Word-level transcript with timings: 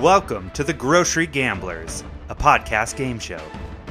Welcome 0.00 0.50
to 0.50 0.64
the 0.64 0.72
Grocery 0.72 1.26
Gamblers, 1.26 2.02
a 2.28 2.34
podcast 2.34 2.96
game 2.96 3.18
show. 3.18 3.40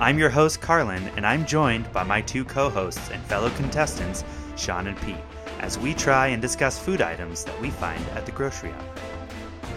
I'm 0.01 0.19
your 0.19 0.29
host, 0.29 0.59
Carlin, 0.59 1.09
and 1.15 1.25
I'm 1.25 1.45
joined 1.45 1.91
by 1.93 2.03
my 2.03 2.21
two 2.21 2.43
co 2.43 2.69
hosts 2.69 3.09
and 3.09 3.23
fellow 3.23 3.49
contestants, 3.51 4.23
Sean 4.57 4.87
and 4.87 4.99
Pete, 5.01 5.15
as 5.59 5.79
we 5.79 5.93
try 5.93 6.27
and 6.27 6.41
discuss 6.41 6.77
food 6.77 7.01
items 7.01 7.45
that 7.45 7.59
we 7.59 7.69
find 7.69 8.03
at 8.09 8.25
the 8.25 8.31
grocery 8.33 8.71
outlet. 8.71 9.03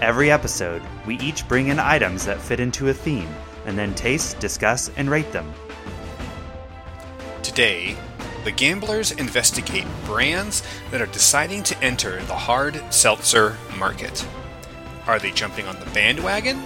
Every 0.03 0.31
episode, 0.31 0.83
we 1.07 1.19
each 1.21 1.47
bring 1.49 1.69
in 1.69 1.79
items 1.79 2.27
that 2.27 2.41
fit 2.41 2.61
into 2.61 2.89
a 2.89 2.95
theme 2.95 3.33
and 3.65 3.79
then 3.79 3.95
taste, 3.95 4.39
discuss, 4.41 4.91
and 4.97 5.09
rate 5.09 5.31
them. 5.33 5.51
Today, 7.43 7.97
the 8.45 8.53
gamblers 8.53 9.13
investigate 9.13 9.87
brands 10.05 10.63
that 10.91 11.01
are 11.01 11.07
deciding 11.07 11.63
to 11.63 11.83
enter 11.83 12.23
the 12.25 12.35
hard 12.35 12.83
seltzer 12.93 13.57
market. 13.79 14.27
Are 15.07 15.19
they 15.19 15.31
jumping 15.31 15.67
on 15.67 15.79
the 15.79 15.87
bandwagon? 15.87 16.63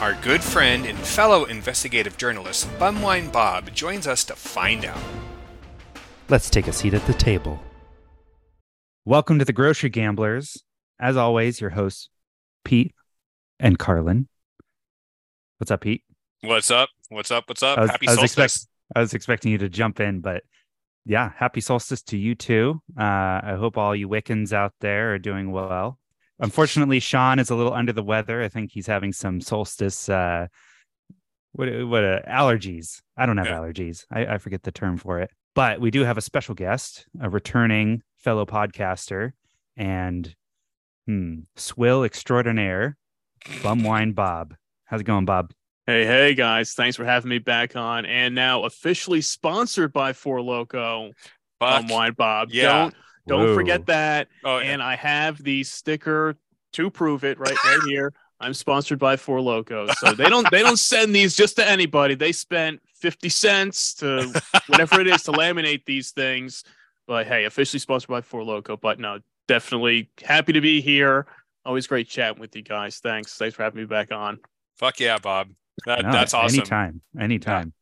Our 0.00 0.14
good 0.22 0.42
friend 0.42 0.86
and 0.86 0.98
fellow 0.98 1.44
investigative 1.44 2.16
journalist 2.16 2.68
Bum 2.78 3.02
Wine 3.02 3.28
Bob 3.30 3.72
joins 3.74 4.06
us 4.06 4.24
to 4.24 4.34
find 4.36 4.84
out. 4.84 5.00
Let's 6.28 6.48
take 6.48 6.68
a 6.68 6.72
seat 6.72 6.94
at 6.94 7.04
the 7.06 7.14
table. 7.14 7.60
Welcome 9.04 9.38
to 9.40 9.44
the 9.44 9.52
Grocery 9.52 9.90
Gamblers. 9.90 10.62
As 11.00 11.16
always, 11.16 11.60
your 11.60 11.70
hosts, 11.70 12.08
Pete 12.64 12.94
and 13.58 13.78
Carlin. 13.78 14.28
What's 15.58 15.70
up, 15.70 15.80
Pete? 15.80 16.04
What's 16.42 16.70
up? 16.70 16.88
What's 17.08 17.30
up? 17.30 17.48
What's 17.48 17.62
up? 17.62 17.78
I 17.78 17.82
was- 17.82 17.90
Happy 17.90 18.08
I 18.08 18.10
was 18.12 18.18
solstice. 18.18 18.56
expect- 18.56 18.68
I 18.94 19.00
was 19.00 19.14
expecting 19.14 19.52
you 19.52 19.58
to 19.58 19.68
jump 19.68 20.00
in, 20.00 20.20
but 20.20 20.44
yeah, 21.04 21.32
happy 21.36 21.60
solstice 21.60 22.02
to 22.04 22.16
you 22.16 22.34
too. 22.34 22.80
Uh, 22.96 23.02
I 23.42 23.56
hope 23.58 23.76
all 23.76 23.96
you 23.96 24.08
Wiccans 24.08 24.52
out 24.52 24.74
there 24.80 25.14
are 25.14 25.18
doing 25.18 25.50
well. 25.50 25.98
Unfortunately, 26.40 27.00
Sean 27.00 27.38
is 27.38 27.50
a 27.50 27.54
little 27.54 27.72
under 27.72 27.92
the 27.92 28.02
weather. 28.02 28.42
I 28.42 28.48
think 28.48 28.70
he's 28.72 28.86
having 28.86 29.12
some 29.12 29.40
solstice. 29.40 30.08
Uh, 30.08 30.46
what 31.52 31.68
what 31.86 32.04
uh, 32.04 32.20
allergies? 32.28 33.00
I 33.16 33.26
don't 33.26 33.36
have 33.36 33.46
Yeah. 33.46 33.58
allergies. 33.58 34.04
I, 34.10 34.26
I 34.26 34.38
forget 34.38 34.62
the 34.62 34.72
term 34.72 34.96
for 34.96 35.20
it. 35.20 35.30
But 35.54 35.80
we 35.80 35.90
do 35.90 36.02
have 36.04 36.16
a 36.16 36.22
special 36.22 36.54
guest, 36.54 37.06
a 37.20 37.28
returning 37.28 38.02
fellow 38.18 38.46
podcaster, 38.46 39.32
and 39.76 40.34
hmm, 41.06 41.40
swill 41.56 42.04
extraordinaire, 42.04 42.96
Bum 43.62 43.82
Wine 43.84 44.12
Bob. 44.12 44.54
How's 44.86 45.02
it 45.02 45.04
going, 45.04 45.26
Bob? 45.26 45.52
Hey, 45.86 46.06
hey, 46.06 46.34
guys. 46.34 46.72
Thanks 46.72 46.96
for 46.96 47.04
having 47.04 47.28
me 47.28 47.38
back 47.38 47.76
on. 47.76 48.06
And 48.06 48.34
now 48.34 48.62
officially 48.64 49.20
sponsored 49.20 49.92
by 49.92 50.12
Four 50.12 50.40
Loco. 50.40 51.10
Fuck. 51.60 51.82
Bum 51.82 51.86
Wine 51.88 52.12
Bob. 52.14 52.48
Yeah. 52.52 52.84
Don't 52.84 52.94
don't 53.26 53.48
Whoa. 53.48 53.54
forget 53.54 53.86
that. 53.86 54.28
Oh, 54.44 54.58
And 54.58 54.82
I 54.82 54.96
have 54.96 55.42
the 55.42 55.64
sticker 55.64 56.36
to 56.72 56.90
prove 56.90 57.24
it 57.24 57.38
right 57.38 57.56
right 57.64 57.80
here. 57.86 58.12
I'm 58.40 58.54
sponsored 58.54 58.98
by 58.98 59.16
Four 59.16 59.40
Locos. 59.40 59.96
So 60.00 60.12
they 60.14 60.28
don't 60.28 60.50
they 60.50 60.62
don't 60.62 60.78
send 60.78 61.14
these 61.14 61.36
just 61.36 61.56
to 61.56 61.68
anybody. 61.68 62.14
They 62.14 62.32
spent 62.32 62.80
50 62.96 63.28
cents 63.28 63.94
to 63.94 64.42
whatever 64.66 65.00
it 65.00 65.06
is 65.06 65.22
to 65.24 65.32
laminate 65.32 65.84
these 65.84 66.10
things. 66.10 66.64
But 67.06 67.26
hey, 67.26 67.44
officially 67.44 67.78
sponsored 67.78 68.08
by 68.08 68.20
Four 68.20 68.42
Loco. 68.42 68.76
But 68.76 68.98
no, 68.98 69.20
definitely 69.46 70.10
happy 70.22 70.52
to 70.54 70.60
be 70.60 70.80
here. 70.80 71.26
Always 71.64 71.86
great 71.86 72.08
chatting 72.08 72.40
with 72.40 72.56
you 72.56 72.62
guys. 72.62 72.98
Thanks. 72.98 73.36
Thanks 73.36 73.54
for 73.54 73.62
having 73.62 73.80
me 73.80 73.86
back 73.86 74.10
on. 74.10 74.40
fuck 74.76 74.98
yeah, 74.98 75.18
Bob. 75.18 75.50
That, 75.86 76.02
No, 76.02 76.12
that's 76.12 76.34
awesome. 76.34 76.58
Anytime, 76.58 77.00
anytime. 77.18 77.72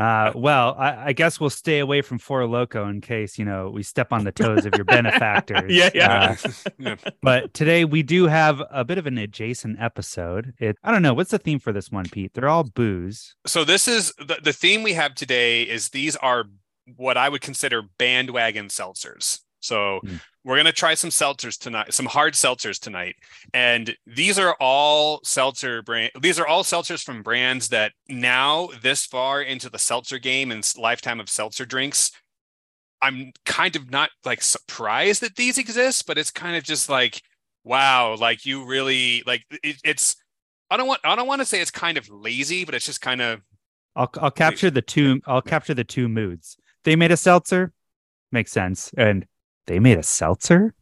Uh, 0.00 0.32
well, 0.34 0.74
I, 0.78 1.08
I 1.08 1.12
guess 1.12 1.38
we'll 1.38 1.50
stay 1.50 1.78
away 1.78 2.00
from 2.00 2.18
Four 2.18 2.46
Loco 2.46 2.88
in 2.88 3.00
case 3.02 3.38
you 3.38 3.44
know 3.44 3.68
we 3.70 3.82
step 3.82 4.12
on 4.12 4.24
the 4.24 4.32
toes 4.32 4.64
of 4.64 4.74
your 4.74 4.84
benefactors. 4.84 5.60
Yeah, 5.70 5.90
yeah. 5.94 6.36
Uh, 6.44 6.50
Yeah. 6.78 6.96
but 7.22 7.52
today 7.52 7.84
we 7.84 8.02
do 8.02 8.26
have 8.26 8.62
a 8.70 8.84
bit 8.84 8.96
of 8.98 9.06
an 9.06 9.18
adjacent 9.18 9.78
episode. 9.80 10.54
It 10.58 10.76
I 10.82 10.90
don't 10.90 11.02
know 11.02 11.12
what's 11.14 11.30
the 11.32 11.38
theme 11.38 11.58
for 11.58 11.72
this 11.72 11.90
one, 11.90 12.06
Pete. 12.06 12.32
They're 12.34 12.48
all 12.48 12.64
booze. 12.64 13.34
So 13.46 13.62
this 13.64 13.86
is 13.86 14.14
the, 14.18 14.38
the 14.42 14.52
theme 14.54 14.82
we 14.82 14.94
have 14.94 15.14
today 15.14 15.62
is 15.62 15.90
these 15.90 16.16
are 16.16 16.44
what 16.96 17.16
I 17.18 17.28
would 17.28 17.42
consider 17.42 17.82
bandwagon 17.98 18.68
seltzers. 18.68 19.40
So 19.60 20.00
Hmm. 20.02 20.16
We're 20.44 20.56
gonna 20.56 20.72
try 20.72 20.94
some 20.94 21.10
seltzers 21.10 21.58
tonight, 21.58 21.92
some 21.92 22.06
hard 22.06 22.34
seltzers 22.34 22.78
tonight, 22.78 23.16
and 23.52 23.94
these 24.06 24.38
are 24.38 24.56
all 24.60 25.20
seltzer 25.22 25.82
brand. 25.82 26.12
These 26.20 26.38
are 26.38 26.46
all 26.46 26.62
seltzers 26.62 27.02
from 27.02 27.22
brands 27.22 27.68
that 27.68 27.92
now 28.08 28.70
this 28.82 29.04
far 29.04 29.42
into 29.42 29.68
the 29.68 29.78
seltzer 29.78 30.18
game 30.18 30.50
and 30.50 30.66
lifetime 30.76 31.20
of 31.20 31.28
seltzer 31.28 31.66
drinks. 31.66 32.10
I'm 33.02 33.32
kind 33.46 33.76
of 33.76 33.90
not 33.90 34.10
like 34.24 34.42
surprised 34.42 35.22
that 35.22 35.36
these 35.36 35.58
exist, 35.58 36.06
but 36.06 36.18
it's 36.18 36.30
kind 36.30 36.56
of 36.56 36.64
just 36.64 36.88
like, 36.88 37.22
wow, 37.64 38.16
like 38.16 38.46
you 38.46 38.64
really 38.64 39.22
like 39.26 39.44
it, 39.62 39.76
it's. 39.84 40.16
I 40.72 40.76
don't 40.76 40.86
want. 40.86 41.00
I 41.04 41.16
don't 41.16 41.26
want 41.26 41.40
to 41.40 41.46
say 41.46 41.60
it's 41.60 41.70
kind 41.70 41.98
of 41.98 42.08
lazy, 42.08 42.64
but 42.64 42.74
it's 42.74 42.86
just 42.86 43.00
kind 43.00 43.20
of 43.20 43.40
I'll 43.96 44.10
I'll 44.20 44.30
capture 44.30 44.70
the 44.70 44.82
two. 44.82 45.20
I'll 45.26 45.42
capture 45.42 45.74
the 45.74 45.84
two 45.84 46.08
moods. 46.08 46.56
They 46.84 46.96
made 46.96 47.10
a 47.10 47.16
seltzer, 47.16 47.72
makes 48.32 48.52
sense, 48.52 48.92
and 48.96 49.26
they 49.66 49.78
made 49.78 49.98
a 49.98 50.02
seltzer. 50.02 50.74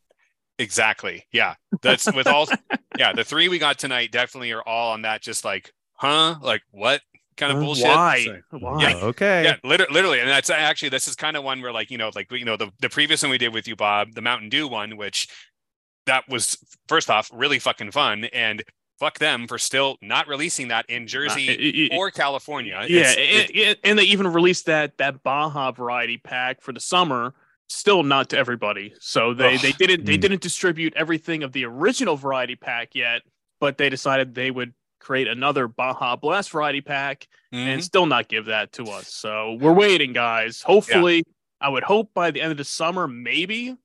Exactly. 0.58 1.24
Yeah. 1.32 1.54
That's 1.82 2.12
with 2.12 2.26
all 2.26 2.48
yeah, 2.98 3.12
the 3.12 3.24
three 3.24 3.48
we 3.48 3.58
got 3.58 3.78
tonight 3.78 4.10
definitely 4.10 4.50
are 4.52 4.62
all 4.62 4.92
on 4.92 5.02
that 5.02 5.22
just 5.22 5.44
like, 5.44 5.72
huh? 5.94 6.36
Like 6.42 6.62
what 6.72 7.00
kind 7.36 7.52
of 7.52 7.58
Uh, 7.58 7.60
bullshit? 7.64 7.84
Why? 7.86 8.24
So- 8.24 8.58
Why? 8.58 8.82
Yeah. 8.90 8.96
okay. 9.04 9.44
yeah, 9.44 9.56
literally, 9.62 9.92
literally. 9.94 10.20
And 10.20 10.28
that's 10.28 10.50
actually 10.50 10.88
this 10.88 11.06
is 11.06 11.14
kind 11.14 11.36
of 11.36 11.44
one 11.44 11.62
where 11.62 11.72
like, 11.72 11.90
you 11.90 11.98
know, 11.98 12.10
like 12.14 12.30
you 12.32 12.44
know, 12.44 12.56
the, 12.56 12.70
the 12.80 12.88
previous 12.88 13.22
one 13.22 13.30
we 13.30 13.38
did 13.38 13.54
with 13.54 13.68
you, 13.68 13.76
Bob, 13.76 14.12
the 14.14 14.22
Mountain 14.22 14.48
Dew 14.48 14.66
one, 14.66 14.96
which 14.96 15.28
that 16.06 16.28
was 16.28 16.58
first 16.88 17.08
off 17.10 17.30
really 17.32 17.58
fucking 17.60 17.92
fun 17.92 18.24
and 18.32 18.64
fuck 18.98 19.18
them 19.20 19.46
for 19.46 19.58
still 19.58 19.96
not 20.02 20.26
releasing 20.26 20.68
that 20.68 20.84
in 20.88 21.06
Jersey 21.06 21.48
Uh, 21.50 21.52
it- 21.52 21.92
it- 21.92 21.92
or 21.96 22.10
California. 22.10 22.84
yeah, 22.88 23.00
It's- 23.12 23.16
and, 23.16 23.50
it- 23.56 23.68
and- 23.68 23.78
and 23.84 23.98
they 24.00 24.04
even 24.04 24.26
released 24.26 24.66
that 24.66 24.98
that 24.98 25.22
Baja 25.22 25.70
variety 25.70 26.16
pack 26.18 26.62
for 26.62 26.72
the 26.72 26.80
summer. 26.80 27.34
Still 27.68 28.02
not 28.02 28.30
to 28.30 28.38
everybody. 28.38 28.94
So 28.98 29.34
they 29.34 29.54
Ugh. 29.56 29.60
they 29.60 29.72
didn't 29.72 30.06
they 30.06 30.16
Mm. 30.16 30.20
didn't 30.22 30.40
distribute 30.42 30.94
everything 30.96 31.42
of 31.42 31.52
the 31.52 31.64
original 31.66 32.16
variety 32.16 32.56
pack 32.56 32.94
yet, 32.94 33.22
but 33.60 33.76
they 33.78 33.90
decided 33.90 34.34
they 34.34 34.50
would 34.50 34.72
create 35.00 35.28
another 35.28 35.68
Baja 35.68 36.16
Blast 36.16 36.50
variety 36.50 36.80
pack 36.80 37.28
Mhm. 37.52 37.58
and 37.58 37.84
still 37.84 38.06
not 38.06 38.28
give 38.28 38.46
that 38.46 38.72
to 38.72 38.84
us. 38.84 39.08
So 39.12 39.58
we're 39.60 39.72
waiting, 39.74 40.12
guys. 40.12 40.62
Hopefully, 40.62 41.24
I 41.60 41.68
would 41.68 41.82
hope 41.84 42.12
by 42.14 42.30
the 42.30 42.40
end 42.40 42.52
of 42.52 42.56
the 42.58 42.64
summer, 42.64 43.06
maybe 43.06 43.76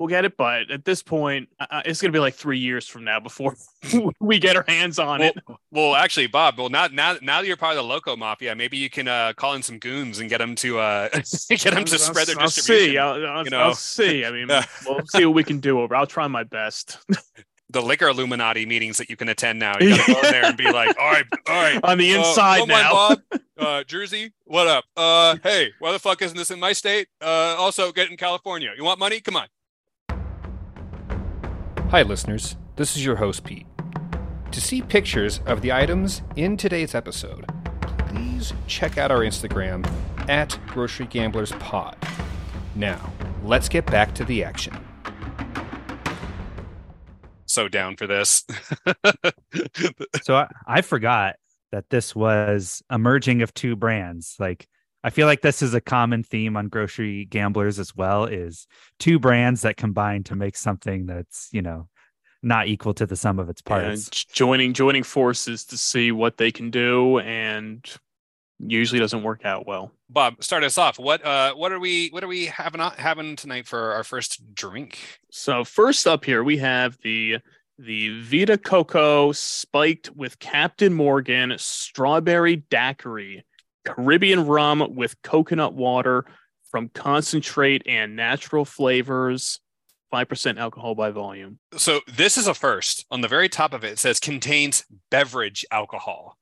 we'll 0.00 0.08
get 0.08 0.24
it. 0.24 0.36
But 0.36 0.70
at 0.70 0.84
this 0.84 1.02
point, 1.02 1.48
uh, 1.60 1.82
it's 1.84 2.00
going 2.00 2.10
to 2.10 2.16
be 2.16 2.20
like 2.20 2.34
three 2.34 2.58
years 2.58 2.88
from 2.88 3.04
now 3.04 3.20
before 3.20 3.54
we 4.20 4.40
get 4.40 4.56
our 4.56 4.64
hands 4.66 4.98
on 4.98 5.20
well, 5.20 5.28
it. 5.28 5.44
well, 5.70 5.94
actually, 5.94 6.26
Bob. 6.26 6.58
Well, 6.58 6.70
now, 6.70 6.88
now, 6.88 7.16
now 7.22 7.40
that 7.40 7.46
you're 7.46 7.56
part 7.56 7.76
of 7.76 7.76
the 7.76 7.84
Loco 7.84 8.16
Mafia, 8.16 8.56
maybe 8.56 8.78
you 8.78 8.90
can 8.90 9.06
uh, 9.06 9.34
call 9.34 9.54
in 9.54 9.62
some 9.62 9.78
goons 9.78 10.18
and 10.18 10.28
get 10.28 10.38
them 10.38 10.56
to 10.56 10.80
uh, 10.80 11.08
get 11.48 11.74
them 11.74 11.84
to 11.84 11.92
I'll- 11.92 11.98
spread 11.98 12.26
their 12.26 12.40
I'll 12.40 12.46
distribution. 12.46 12.90
see. 12.92 12.98
I'll, 12.98 13.26
I'll, 13.26 13.44
you 13.44 13.50
know. 13.50 13.60
I'll 13.60 13.74
see. 13.74 14.24
I 14.24 14.30
mean, 14.32 14.48
we'll 14.86 15.06
see 15.06 15.24
what 15.26 15.34
we 15.34 15.44
can 15.44 15.60
do 15.60 15.80
over. 15.80 15.94
I'll 15.94 16.06
try 16.06 16.26
my 16.26 16.42
best 16.42 16.98
The 17.68 17.80
liquor 17.80 18.08
Illuminati 18.08 18.66
meetings 18.66 18.98
that 18.98 19.08
you 19.08 19.14
can 19.14 19.28
attend 19.28 19.60
now. 19.60 19.74
You 19.78 19.90
gotta 19.96 20.12
go 20.12 20.20
in 20.22 20.32
there 20.32 20.44
and 20.46 20.56
be 20.56 20.72
like, 20.72 20.98
all 20.98 21.12
right, 21.12 21.24
all 21.46 21.62
right. 21.62 21.78
on 21.84 21.98
the 21.98 22.16
uh, 22.16 22.18
inside 22.18 22.62
on, 22.62 22.68
now. 22.68 22.90
Bob. 22.92 23.18
Uh, 23.56 23.84
Jersey, 23.84 24.32
what 24.44 24.66
up? 24.66 24.84
Uh, 24.96 25.36
hey, 25.44 25.70
why 25.78 25.92
the 25.92 25.98
fuck 26.00 26.20
isn't 26.22 26.36
this 26.36 26.50
in 26.50 26.58
my 26.58 26.72
state? 26.72 27.06
Uh, 27.20 27.54
also, 27.58 27.92
get 27.92 28.10
in 28.10 28.16
California. 28.16 28.72
You 28.76 28.82
want 28.82 28.98
money? 28.98 29.20
Come 29.20 29.36
on. 29.36 29.46
Hi, 31.90 32.02
listeners. 32.02 32.56
This 32.76 32.94
is 32.96 33.04
your 33.04 33.16
host, 33.16 33.42
Pete. 33.42 33.66
To 34.52 34.60
see 34.60 34.80
pictures 34.80 35.40
of 35.44 35.60
the 35.60 35.72
items 35.72 36.22
in 36.36 36.56
today's 36.56 36.94
episode, 36.94 37.44
please 38.06 38.52
check 38.68 38.96
out 38.96 39.10
our 39.10 39.22
Instagram 39.22 39.84
at 40.28 40.56
Grocery 40.68 41.06
Gamblers 41.06 41.50
Pod. 41.58 41.96
Now, 42.76 43.12
let's 43.42 43.68
get 43.68 43.86
back 43.86 44.14
to 44.14 44.24
the 44.24 44.44
action. 44.44 44.78
So 47.46 47.66
down 47.66 47.96
for 47.96 48.06
this. 48.06 48.44
So 50.22 50.36
I, 50.36 50.46
I 50.68 50.82
forgot 50.82 51.34
that 51.72 51.90
this 51.90 52.14
was 52.14 52.84
a 52.88 52.98
merging 52.98 53.42
of 53.42 53.52
two 53.52 53.74
brands. 53.74 54.36
Like 54.38 54.68
I 55.02 55.10
feel 55.10 55.26
like 55.26 55.40
this 55.40 55.62
is 55.62 55.72
a 55.74 55.80
common 55.80 56.22
theme 56.22 56.56
on 56.56 56.68
grocery 56.68 57.24
gamblers 57.24 57.78
as 57.78 57.96
well 57.96 58.24
is 58.24 58.66
two 58.98 59.18
brands 59.18 59.62
that 59.62 59.76
combine 59.76 60.24
to 60.24 60.34
make 60.34 60.56
something 60.56 61.06
that's, 61.06 61.48
you 61.52 61.62
know, 61.62 61.88
not 62.42 62.68
equal 62.68 62.94
to 62.94 63.06
the 63.06 63.16
sum 63.16 63.38
of 63.38 63.48
its 63.48 63.62
parts. 63.62 64.08
j- 64.10 64.26
joining 64.32 64.72
joining 64.72 65.02
forces 65.02 65.64
to 65.66 65.78
see 65.78 66.12
what 66.12 66.36
they 66.36 66.50
can 66.50 66.70
do, 66.70 67.18
and 67.20 67.84
usually 68.58 69.00
doesn't 69.00 69.22
work 69.22 69.44
out 69.44 69.66
well. 69.66 69.92
Bob, 70.08 70.42
start 70.42 70.64
us 70.64 70.78
off. 70.78 70.98
What 70.98 71.24
uh, 71.24 71.54
what 71.54 71.72
are 71.72 71.80
we 71.80 72.08
what 72.08 72.24
are 72.24 72.28
we 72.28 72.46
having 72.46 72.80
having 72.80 73.36
tonight 73.36 73.66
for 73.66 73.92
our 73.92 74.04
first 74.04 74.54
drink? 74.54 74.98
So 75.30 75.64
first 75.64 76.06
up 76.06 76.24
here 76.24 76.42
we 76.42 76.58
have 76.58 76.98
the 77.02 77.38
the 77.78 78.20
Vita 78.20 78.58
Coco 78.58 79.32
spiked 79.32 80.10
with 80.10 80.38
Captain 80.38 80.92
Morgan 80.92 81.54
strawberry 81.56 82.56
daiquiri, 82.56 83.44
Caribbean 83.94 84.46
rum 84.46 84.94
with 84.94 85.14
coconut 85.22 85.74
water 85.74 86.24
from 86.70 86.88
concentrate 86.88 87.82
and 87.86 88.16
natural 88.16 88.64
flavors. 88.64 89.60
five 90.10 90.28
percent 90.28 90.58
alcohol 90.58 90.94
by 90.94 91.10
volume. 91.10 91.58
So 91.76 92.00
this 92.06 92.36
is 92.38 92.46
a 92.46 92.54
first. 92.54 93.06
On 93.10 93.20
the 93.20 93.28
very 93.28 93.48
top 93.48 93.72
of 93.74 93.84
it, 93.84 93.92
it 93.92 93.98
says 93.98 94.18
contains 94.20 94.84
beverage 95.10 95.64
alcohol. 95.70 96.36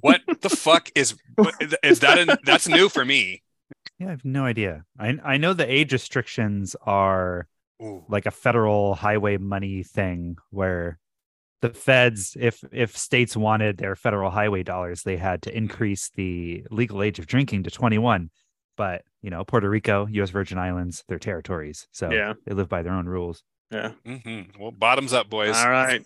What 0.00 0.22
the 0.40 0.48
fuck 0.66 0.90
is 0.94 1.16
what- 1.36 1.54
is 1.82 2.00
that? 2.00 2.18
An, 2.18 2.36
that's 2.44 2.68
new 2.68 2.88
for 2.88 3.04
me. 3.04 3.42
Yeah, 3.98 4.08
I 4.08 4.10
have 4.10 4.24
no 4.24 4.44
idea. 4.44 4.84
I 4.98 5.18
I 5.24 5.36
know 5.36 5.52
the 5.52 5.70
age 5.70 5.92
restrictions 5.92 6.74
are 6.84 7.46
Ooh. 7.82 8.04
like 8.08 8.26
a 8.26 8.30
federal 8.30 8.94
highway 8.94 9.36
money 9.36 9.82
thing 9.82 10.36
where 10.50 10.98
the 11.68 11.78
feds 11.78 12.36
if 12.38 12.62
if 12.72 12.96
states 12.96 13.36
wanted 13.36 13.78
their 13.78 13.96
federal 13.96 14.30
highway 14.30 14.62
dollars 14.62 15.02
they 15.02 15.16
had 15.16 15.40
to 15.42 15.56
increase 15.56 16.10
the 16.14 16.62
legal 16.70 17.02
age 17.02 17.18
of 17.18 17.26
drinking 17.26 17.62
to 17.62 17.70
21 17.70 18.30
but 18.76 19.02
you 19.22 19.30
know 19.30 19.44
puerto 19.44 19.68
rico 19.68 20.06
us 20.08 20.28
virgin 20.30 20.58
islands 20.58 21.04
they're 21.08 21.18
territories 21.18 21.86
so 21.90 22.10
Yeah. 22.10 22.34
they 22.44 22.52
live 22.54 22.68
by 22.68 22.82
their 22.82 22.92
own 22.92 23.06
rules 23.06 23.42
Yeah. 23.70 23.92
hmm 24.04 24.42
Well, 24.60 24.72
bottoms 24.72 25.12
up, 25.14 25.30
boys. 25.30 25.56
All 25.56 25.70
right. 25.70 26.04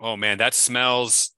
Oh 0.00 0.16
man, 0.16 0.38
that 0.38 0.54
smells. 0.54 1.30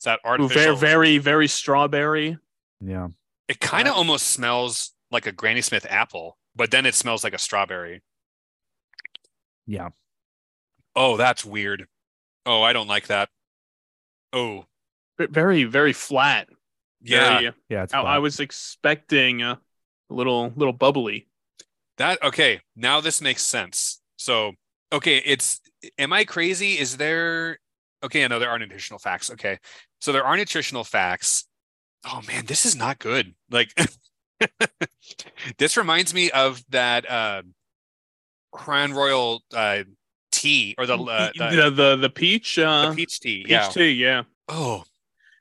Is 0.00 0.04
that 0.04 0.20
Ooh, 0.24 0.28
artificial? 0.28 0.76
very 0.76 0.76
very 0.76 1.18
very 1.18 1.48
strawberry. 1.48 2.36
yeah 2.80 3.08
It 3.48 3.58
kind 3.58 3.88
of 3.88 3.94
Yeah. 3.94 3.98
almost 3.98 4.26
smells 4.28 4.92
like 5.10 5.26
a 5.26 5.32
Granny 5.32 5.62
Smith 5.62 5.86
apple, 5.88 6.36
but 6.54 6.70
then 6.70 6.84
it 6.84 6.94
smells 6.94 7.24
like 7.24 7.32
a 7.34 7.38
strawberry. 7.38 8.02
yeah 9.66 9.88
Oh, 10.94 11.16
that's 11.16 11.44
weird. 11.44 11.86
Oh, 12.46 12.62
I 12.62 12.72
don't 12.72 12.86
like 12.88 13.08
that. 13.08 13.28
Oh, 14.32 14.64
Very 15.18 15.64
very 15.64 15.92
flat. 15.92 16.48
yeah. 17.02 17.40
Very- 17.40 17.52
yeah 17.68 17.82
it's 17.84 17.92
I, 17.94 18.00
I 18.02 18.18
was 18.18 18.40
expecting 18.40 19.42
a 19.42 19.60
little 20.08 20.52
little 20.56 20.72
bubbly. 20.72 21.28
That 21.98 22.22
okay. 22.22 22.60
Now 22.76 23.00
this 23.00 23.20
makes 23.20 23.42
sense. 23.44 24.00
So, 24.16 24.52
okay, 24.92 25.18
it's 25.24 25.60
am 25.98 26.12
I 26.12 26.24
crazy? 26.24 26.78
Is 26.78 26.96
there 26.96 27.58
okay? 28.02 28.24
I 28.24 28.28
know 28.28 28.38
there 28.38 28.50
are 28.50 28.58
nutritional 28.58 28.98
facts. 28.98 29.30
Okay, 29.30 29.58
so 30.00 30.12
there 30.12 30.24
are 30.24 30.36
nutritional 30.36 30.84
facts. 30.84 31.46
Oh 32.04 32.20
man, 32.28 32.44
this 32.46 32.64
is 32.66 32.76
not 32.76 32.98
good. 32.98 33.34
Like, 33.50 33.70
this 35.58 35.76
reminds 35.76 36.12
me 36.14 36.30
of 36.30 36.62
that 36.70 37.10
uh, 37.10 37.42
Crown 38.52 38.92
Royal 38.92 39.42
uh, 39.54 39.84
tea 40.40 40.74
or 40.78 40.86
the 40.86 40.96
uh, 40.96 41.30
the, 41.36 41.56
the, 41.56 41.70
the 41.70 41.96
the 41.96 42.10
peach 42.10 42.58
uh 42.58 42.90
the 42.90 42.96
peach 42.96 43.20
tea. 43.20 43.42
peach 43.42 43.50
yeah. 43.50 43.68
tea, 43.68 43.90
yeah. 43.92 44.22
Oh, 44.48 44.84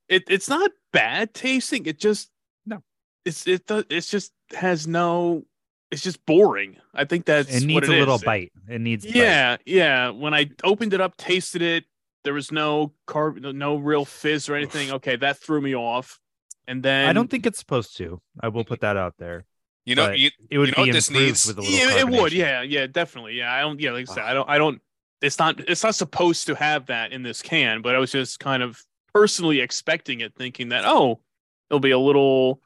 It 0.07 0.24
it's 0.30 0.50
not 0.50 0.71
bad 0.92 1.33
tasting. 1.33 1.86
It 1.86 2.00
just 2.00 2.30
No. 2.65 2.81
It's 3.25 3.47
it 3.47 3.65
does 3.65 3.86
it's 3.89 4.09
just 4.09 4.31
has 4.56 4.88
no. 4.88 5.45
It's 5.92 6.01
just 6.01 6.25
boring. 6.25 6.77
I 6.94 7.06
think 7.06 7.25
that's 7.25 7.50
it 7.50 7.62
what 7.62 7.68
needs 7.68 7.88
a 7.88 7.92
little 7.92 8.15
is. 8.15 8.24
bite 8.24 8.51
it 8.68 8.81
needs 8.81 9.06
bite. 9.06 9.15
Yeah, 9.15 9.57
yeah. 9.65 10.09
When 10.09 10.33
I 10.33 10.50
opened 10.63 10.94
it 10.94 11.00
up, 11.00 11.15
tasted 11.15 11.62
it, 11.62 11.86
there 12.24 12.33
was 12.33 12.51
no 12.51 12.94
carb, 13.07 13.53
no 13.53 13.75
real 13.77 14.03
fizz 14.03 14.50
or 14.50 14.56
anything. 14.56 14.92
Okay, 14.92 15.15
that 15.18 15.38
threw 15.38 15.62
me 15.62 15.75
off. 15.75 16.19
And 16.68 16.81
then 16.81 17.07
i 17.07 17.13
don't 17.13 17.30
think 17.30 17.45
it's 17.45 17.59
supposed 17.59 17.95
to 17.97 18.19
i 18.42 18.47
will 18.47 18.65
put 18.65 18.81
that 18.81 18.97
out 18.97 19.13
there 19.19 19.45
you 19.85 19.95
know, 19.95 20.11
you, 20.11 20.31
it 20.49 20.57
would 20.57 20.69
You 20.69 20.73
know 20.77 20.85
be 20.85 20.91
this 20.91 21.09
needs? 21.09 21.47
with 21.47 21.57
a 21.57 21.61
little 21.61 21.75
yeah, 21.75 21.99
it 21.99 22.09
would. 22.09 22.33
Yeah, 22.33 22.61
yeah, 22.61 22.87
definitely. 22.87 23.35
Yeah, 23.35 23.53
I 23.53 23.61
don't. 23.61 23.79
Yeah, 23.79 23.91
like 23.91 24.09
I 24.09 24.13
said, 24.13 24.23
I 24.23 24.33
don't. 24.33 24.49
I 24.49 24.57
don't. 24.57 24.81
It's 25.21 25.39
not. 25.39 25.59
It's 25.69 25.83
not 25.83 25.95
supposed 25.95 26.47
to 26.47 26.55
have 26.55 26.87
that 26.87 27.11
in 27.11 27.23
this 27.23 27.41
can, 27.41 27.81
but 27.81 27.95
I 27.95 27.99
was 27.99 28.11
just 28.11 28.39
kind 28.39 28.63
of 28.63 28.81
personally 29.13 29.61
expecting 29.61 30.21
it, 30.21 30.35
thinking 30.35 30.69
that 30.69 30.85
oh, 30.85 31.21
it'll 31.69 31.79
be 31.79 31.91
a 31.91 31.99
little, 31.99 32.61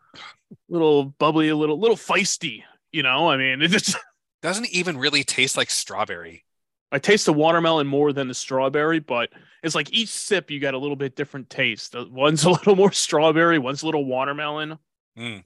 little 0.70 1.06
bubbly, 1.06 1.50
a 1.50 1.56
little, 1.56 1.80
little 1.80 1.98
feisty. 1.98 2.64
You 2.92 3.04
know, 3.04 3.30
I 3.30 3.38
mean, 3.38 3.62
it 3.62 3.70
just. 3.70 3.96
doesn't 4.42 4.70
even 4.70 4.98
really 4.98 5.24
taste 5.24 5.58
like 5.58 5.70
strawberry. 5.70 6.46
I 6.92 7.00
taste 7.00 7.26
the 7.26 7.34
watermelon 7.34 7.88
more 7.88 8.14
than 8.14 8.28
the 8.28 8.34
strawberry, 8.34 9.00
but 9.00 9.30
it's 9.62 9.76
like 9.76 9.94
each 9.94 10.10
sip 10.10 10.50
you 10.50 10.60
got 10.60 10.74
a 10.74 10.78
little 10.78 10.96
bit 10.96 11.16
different 11.16 11.50
taste. 11.50 11.96
One's 12.10 12.44
a 12.46 12.50
little 12.50 12.76
more 12.76 12.92
strawberry, 12.92 13.60
one's 13.60 13.84
a 13.84 13.86
little 13.86 14.06
watermelon. 14.06 14.78
Mm. 15.20 15.44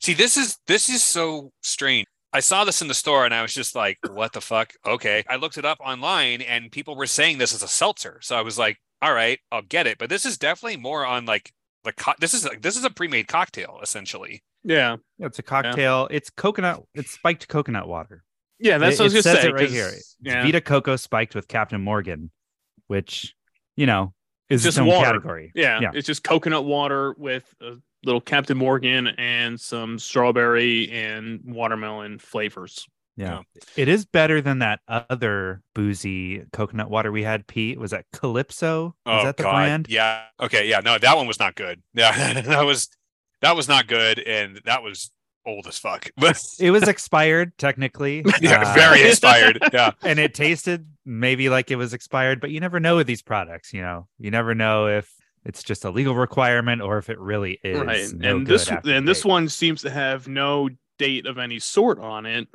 See, 0.00 0.14
this 0.14 0.36
is 0.36 0.58
this 0.66 0.88
is 0.88 1.02
so 1.02 1.52
strange. 1.62 2.06
I 2.32 2.40
saw 2.40 2.64
this 2.64 2.82
in 2.82 2.88
the 2.88 2.94
store 2.94 3.24
and 3.24 3.32
I 3.32 3.40
was 3.42 3.54
just 3.54 3.74
like, 3.74 3.98
"What 4.10 4.32
the 4.32 4.40
fuck?" 4.40 4.72
Okay, 4.84 5.24
I 5.28 5.36
looked 5.36 5.56
it 5.58 5.64
up 5.64 5.78
online 5.80 6.42
and 6.42 6.70
people 6.70 6.94
were 6.96 7.06
saying 7.06 7.38
this 7.38 7.52
is 7.54 7.62
a 7.62 7.68
seltzer, 7.68 8.18
so 8.22 8.36
I 8.36 8.42
was 8.42 8.58
like, 8.58 8.76
"All 9.00 9.14
right, 9.14 9.38
I'll 9.50 9.62
get 9.62 9.86
it." 9.86 9.96
But 9.98 10.10
this 10.10 10.26
is 10.26 10.36
definitely 10.36 10.76
more 10.76 11.06
on 11.06 11.24
like 11.24 11.50
the 11.84 11.92
co- 11.92 12.12
this 12.20 12.34
is 12.34 12.44
like 12.44 12.60
this 12.62 12.76
is 12.76 12.84
a 12.84 12.90
pre-made 12.90 13.26
cocktail 13.28 13.78
essentially. 13.82 14.42
Yeah, 14.64 14.96
Yeah, 15.18 15.26
it's 15.26 15.38
a 15.38 15.42
cocktail 15.44 16.08
it's 16.10 16.28
coconut 16.28 16.82
it's 16.92 17.12
spiked 17.12 17.46
coconut 17.46 17.86
water 17.86 18.24
yeah, 18.58 18.78
that's 18.78 18.96
it, 18.96 18.98
what 18.98 19.04
I 19.04 19.04
was 19.04 19.14
it 19.14 19.16
gonna 19.16 19.22
says 19.36 19.42
say. 19.42 19.48
it 19.48 19.52
right 19.52 19.60
'cause- 19.66 19.72
here. 19.72 19.88
It's 19.88 20.16
Yeah, 20.20 20.42
Vita 20.42 20.60
Coco 20.60 20.96
spiked 20.96 21.34
with 21.36 21.46
Captain 21.46 21.80
Morgan, 21.80 22.32
which 22.88 23.34
you 23.76 23.86
know 23.86 24.12
is 24.50 24.62
Just 24.64 24.76
its 24.76 24.80
own 24.82 24.88
water. 24.88 25.06
category. 25.06 25.52
yeah, 25.54 25.80
yeah. 25.80 25.90
it's 25.94 26.06
just 26.06 26.22
coconut 26.24 26.64
water 26.64 27.14
with 27.18 27.44
a 27.60 27.76
little 28.06 28.20
Captain 28.20 28.56
Morgan 28.56 29.08
and 29.18 29.60
some 29.60 29.98
strawberry 29.98 30.90
and 30.90 31.40
watermelon 31.44 32.18
flavors. 32.18 32.86
Yeah. 33.16 33.42
It 33.76 33.88
is 33.88 34.04
better 34.04 34.40
than 34.40 34.58
that 34.60 34.80
other 34.88 35.62
boozy 35.74 36.44
coconut 36.52 36.90
water 36.90 37.10
we 37.10 37.22
had, 37.22 37.46
Pete. 37.46 37.80
Was 37.80 37.90
that 37.90 38.04
Calypso? 38.12 38.94
Oh 39.06 39.18
Is 39.18 39.24
that 39.24 39.36
the 39.38 39.42
god, 39.42 39.52
brand? 39.52 39.86
yeah, 39.88 40.24
okay, 40.40 40.68
yeah, 40.68 40.80
no, 40.80 40.98
that 40.98 41.16
one 41.16 41.26
was 41.26 41.38
not 41.38 41.54
good. 41.54 41.82
Yeah, 41.94 42.40
that 42.42 42.64
was 42.64 42.88
that 43.40 43.56
was 43.56 43.68
not 43.68 43.86
good, 43.86 44.18
and 44.20 44.60
that 44.66 44.82
was 44.82 45.10
old 45.46 45.66
as 45.66 45.78
fuck. 45.78 46.10
It 46.58 46.70
was 46.70 46.88
expired 46.88 47.56
technically. 47.56 48.22
yeah, 48.40 48.70
uh, 48.70 48.74
very 48.74 49.02
expired. 49.02 49.60
Yeah. 49.72 49.92
and 50.02 50.18
it 50.18 50.34
tasted 50.34 50.86
maybe 51.06 51.48
like 51.48 51.70
it 51.70 51.76
was 51.76 51.94
expired, 51.94 52.40
but 52.40 52.50
you 52.50 52.60
never 52.60 52.80
know 52.80 52.96
with 52.96 53.06
these 53.06 53.22
products, 53.22 53.72
you 53.72 53.80
know. 53.80 54.08
You 54.18 54.30
never 54.30 54.54
know 54.54 54.88
if 54.88 55.10
it's 55.46 55.62
just 55.62 55.84
a 55.84 55.90
legal 55.90 56.14
requirement 56.14 56.82
or 56.82 56.98
if 56.98 57.08
it 57.08 57.18
really 57.18 57.58
is. 57.64 57.80
right, 57.80 58.12
no 58.14 58.36
and 58.36 58.46
this 58.46 58.64
good 58.68 58.74
after 58.78 58.92
and 58.92 59.06
this 59.08 59.24
one 59.24 59.48
seems 59.48 59.80
to 59.82 59.90
have 59.90 60.28
no 60.28 60.68
date 60.98 61.24
of 61.26 61.38
any 61.38 61.58
sort 61.58 61.98
on 61.98 62.26
it. 62.26 62.48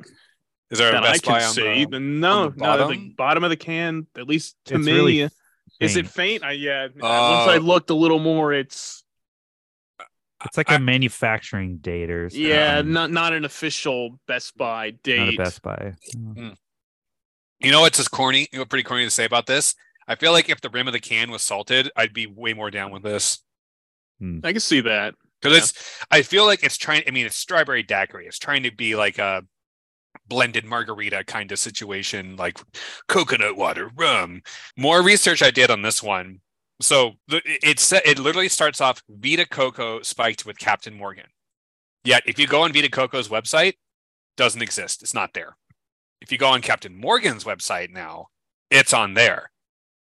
Is 0.70 0.78
there 0.78 0.88
a 0.88 0.92
that 0.92 1.02
I 1.04 1.18
can 1.18 1.32
Buy 1.34 1.44
on 1.44 1.52
see. 1.52 1.84
the- 1.84 1.98
no, 2.00 2.44
on 2.44 2.52
the 2.56 2.64
no, 2.64 2.72
the 2.78 2.84
bottom? 2.84 3.14
bottom 3.16 3.44
of 3.44 3.50
the 3.50 3.56
can, 3.56 4.06
at 4.16 4.26
least 4.28 4.56
to 4.66 4.76
It's 4.76 4.86
me, 4.86 4.92
really 4.92 5.28
is 5.80 5.96
it 5.96 6.06
faint. 6.06 6.42
faint? 6.42 6.44
I, 6.44 6.52
yeah. 6.52 6.82
Once 6.84 6.96
Oh. 7.02 7.50
I 7.50 7.56
uh, 7.56 7.60
looked 7.60 7.90
a 7.90 7.94
little 7.94 8.18
more, 8.20 8.52
it's 8.52 9.02
It's 10.44 10.56
like 10.56 10.70
a 10.70 10.78
manufacturing 10.78 11.76
date 11.78 12.10
or 12.10 12.28
something. 12.30 12.46
yeah, 12.46 12.82
not 12.82 13.10
not 13.10 13.32
an 13.32 13.44
official 13.44 14.18
best 14.26 14.56
by 14.56 14.90
date. 15.02 15.18
not 15.18 15.34
a 15.34 15.36
best 15.36 15.62
by. 15.62 15.94
Hmm. 16.14 16.50
You 17.60 17.70
know 17.70 17.80
what's 17.82 17.98
just 17.98 18.10
corny? 18.10 18.48
You 18.52 18.58
know, 18.58 18.64
pretty 18.64 18.82
corny 18.82 19.04
to 19.04 19.10
say 19.10 19.24
about 19.24 19.46
this. 19.46 19.74
I 20.12 20.16
feel 20.16 20.32
like 20.32 20.48
if 20.48 20.60
the 20.60 20.70
rim 20.70 20.86
of 20.86 20.92
the 20.92 21.00
can 21.00 21.30
was 21.30 21.42
salted, 21.42 21.90
I'd 21.96 22.12
be 22.12 22.26
way 22.26 22.52
more 22.54 22.70
down 22.70 22.90
with 22.92 23.02
this 23.02 23.40
hmm. 24.20 24.40
I 24.44 24.52
can 24.52 24.60
see 24.60 24.80
that. 24.82 25.14
because 25.40 25.56
Yeah. 25.56 25.62
it's. 25.64 26.04
I 26.10 26.22
feel 26.22 26.46
like 26.46 26.62
it's 26.62 26.76
trying. 26.76 27.02
I 27.06 27.10
mean, 27.10 27.26
it's 27.26 27.36
strawberry 27.36 27.82
daiquiri. 27.82 28.26
It's 28.26 28.38
trying 28.38 28.62
to 28.64 28.70
be 28.70 28.94
like 28.96 29.18
a 29.18 29.42
blended 30.28 30.64
margarita 30.64 31.24
kind 31.24 31.50
of 31.52 31.58
situation, 31.58 32.36
like 32.36 32.58
coconut 33.08 33.56
water, 33.56 33.90
rum. 33.96 34.42
More 34.76 35.02
research 35.02 35.42
I 35.42 35.50
did 35.50 35.70
on 35.70 35.82
this 35.82 36.02
one. 36.02 36.40
So 36.80 37.12
the- 37.28 37.42
it 37.44 37.78
sa- 37.80 38.00
it 38.04 38.18
literally 38.18 38.48
starts 38.48 38.80
off 38.80 39.02
Vita 39.08 39.46
Coco 39.46 40.02
spiked 40.02 40.44
with 40.46 40.58
Captain 40.58 40.94
Morgan. 40.94 41.26
Yet 42.04 42.22
if 42.26 42.38
you 42.38 42.46
go 42.46 42.62
on 42.62 42.72
Vita 42.72 42.90
Coco's 42.90 43.28
website, 43.28 43.74
doesn't 44.36 44.62
exist. 44.62 45.02
It's 45.02 45.14
not 45.14 45.32
there. 45.34 45.56
If 46.20 46.32
you 46.32 46.38
go 46.38 46.48
on 46.48 46.60
Captain 46.62 46.94
Morgan's 47.00 47.44
website 47.44 47.90
now, 47.90 48.26
it's 48.70 48.92
on 48.92 49.14
there. 49.14 49.51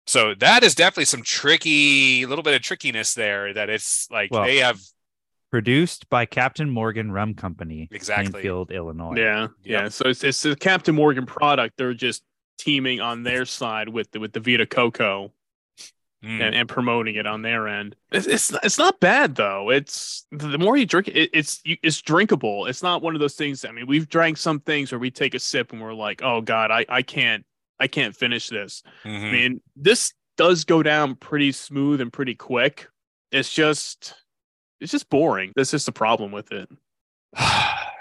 So 0.06 0.34
that 0.34 0.62
is 0.62 0.74
definitely 0.74 1.06
some 1.06 1.22
tricky, 1.22 2.22
a 2.22 2.26
little 2.28 2.42
bit 2.42 2.54
of 2.54 2.62
trickiness 2.62 3.14
there. 3.14 3.52
That 3.54 3.70
it's 3.70 4.10
like 4.10 4.30
Well, 4.30 4.44
they 4.44 4.58
have 4.58 4.80
Produced 5.50 6.08
by 6.10 6.26
Captain 6.26 6.68
Morgan 6.68 7.12
Rum 7.12 7.34
Company, 7.34 7.88
Exactly. 7.92 8.32
Plainfield, 8.32 8.72
Illinois. 8.72 9.14
Yeah, 9.16 9.46
yeah. 9.62 9.88
So 9.88 10.08
it's 10.08 10.24
it's 10.24 10.42
the 10.42 10.56
Captain 10.56 10.96
Morgan 10.96 11.26
product. 11.26 11.76
They're 11.78 11.94
just 11.94 12.24
teaming 12.58 13.00
on 13.00 13.22
their 13.22 13.44
side 13.44 13.88
with 13.88 14.10
the 14.10 14.18
with 14.18 14.32
the 14.32 14.40
Vita 14.40 14.66
Coco 14.66 15.32
mm, 16.24 16.40
and, 16.40 16.56
and 16.56 16.68
promoting 16.68 17.14
it 17.14 17.26
on 17.28 17.42
their 17.42 17.68
end. 17.68 17.94
It's 18.10 18.26
it's, 18.26 18.52
it's 18.64 18.78
not 18.78 18.98
bad 18.98 19.36
though. 19.36 19.70
It's 19.70 20.26
the 20.32 20.58
more 20.58 20.76
you 20.76 20.86
drink 20.86 21.06
it, 21.06 21.30
it's 21.32 21.60
you- 21.64 21.78
it's 21.84 22.02
drinkable. 22.02 22.66
It's 22.66 22.82
not 22.82 23.00
one 23.00 23.14
of 23.14 23.20
those 23.20 23.36
things. 23.36 23.64
I 23.64 23.70
mean, 23.70 23.86
we've 23.86 24.08
drank 24.08 24.38
some 24.38 24.58
things 24.58 24.90
where 24.90 24.98
we 24.98 25.12
take 25.12 25.34
a 25.34 25.38
sip 25.38 25.72
and 25.72 25.80
we're 25.80 25.94
like, 25.94 26.20
oh 26.20 26.40
god, 26.40 26.72
I 26.72 26.84
I 26.88 27.02
can't 27.02 27.46
I 27.80 27.86
can't 27.88 28.14
finish 28.16 28.48
this. 28.48 28.82
mhm. 29.04 29.28
I 29.28 29.32
mean, 29.32 29.60
this 29.76 30.12
does 30.36 30.64
go 30.64 30.82
down 30.82 31.14
pretty 31.16 31.52
smooth 31.52 32.00
and 32.00 32.12
pretty 32.12 32.34
quick. 32.34 32.88
It's 33.32 33.52
just 33.52 34.14
it's 34.80 34.92
just 34.92 35.08
boring. 35.10 35.52
That's 35.56 35.70
just 35.70 35.86
the 35.86 35.92
problem 35.92 36.30
with 36.32 36.52
it. 36.52 36.68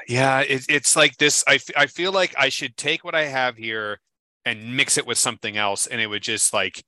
yeah, 0.07 0.41
it, 0.41 0.65
it's 0.69 0.95
like 0.95 1.17
this. 1.17 1.43
I, 1.47 1.55
f- 1.55 1.69
I 1.77 1.85
feel 1.87 2.11
like 2.11 2.33
I 2.37 2.49
should 2.49 2.75
take 2.77 3.03
what 3.03 3.15
I 3.15 3.25
have 3.25 3.55
here 3.57 3.99
and 4.45 4.75
mix 4.75 4.97
it 4.97 5.07
with 5.07 5.17
something 5.17 5.55
else, 5.57 5.87
and 5.87 6.01
it 6.01 6.07
would 6.07 6.23
just 6.23 6.53
like 6.53 6.83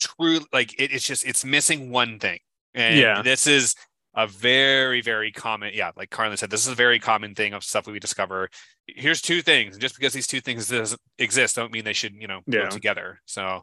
true 0.00 0.40
like 0.52 0.72
it, 0.80 0.92
it's 0.92 1.06
just 1.06 1.26
it's 1.26 1.44
missing 1.44 1.90
one 1.90 2.18
thing. 2.18 2.38
And 2.74 2.98
Yeah. 2.98 3.22
this 3.22 3.46
is 3.46 3.74
a 4.14 4.26
very 4.26 5.00
very 5.00 5.32
common 5.32 5.70
yeah 5.72 5.90
like 5.96 6.10
Carlin 6.10 6.36
said 6.36 6.50
this 6.50 6.66
is 6.66 6.72
a 6.72 6.74
very 6.74 6.98
common 6.98 7.34
thing 7.34 7.54
of 7.54 7.64
stuff 7.64 7.86
we 7.86 7.98
discover 7.98 8.50
here's 8.86 9.20
two 9.22 9.42
things. 9.42 9.78
Just 9.78 9.94
because 9.96 10.12
these 10.12 10.26
two 10.26 10.40
things 10.40 10.68
doesn't 10.68 11.00
exist, 11.18 11.56
don't 11.56 11.72
mean 11.72 11.84
they 11.84 11.92
should, 11.92 12.14
you 12.14 12.26
know, 12.26 12.40
Yeah. 12.46 12.64
go 12.64 12.68
together. 12.70 13.20
So 13.26 13.62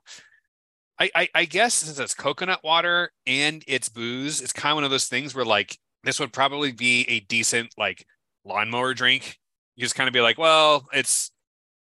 I, 1.00 1.10
I 1.16 1.30
I 1.36 1.46
guess 1.46 1.74
since 1.76 2.00
it's 2.00 2.14
coconut 2.14 2.60
water 2.64 3.12
and 3.26 3.64
it's 3.68 3.90
booze, 3.90 4.42
it's 4.42 4.54
kind 4.54 4.72
of 4.72 4.76
one 4.78 4.84
of 4.84 4.92
those 4.92 5.08
things 5.08 5.34
where 5.34 5.46
like 5.46 5.78
this 6.04 6.20
would 6.20 6.34
probably 6.34 6.72
be 6.72 7.04
a 7.10 7.20
decent 7.22 7.74
like 7.78 8.06
lawnmower 8.46 8.94
drink. 8.94 9.38
You 9.76 9.84
just 9.84 9.96
kind 9.96 10.08
of 10.08 10.14
be 10.14 10.22
like, 10.22 10.38
well, 10.38 10.86
it's 10.94 11.32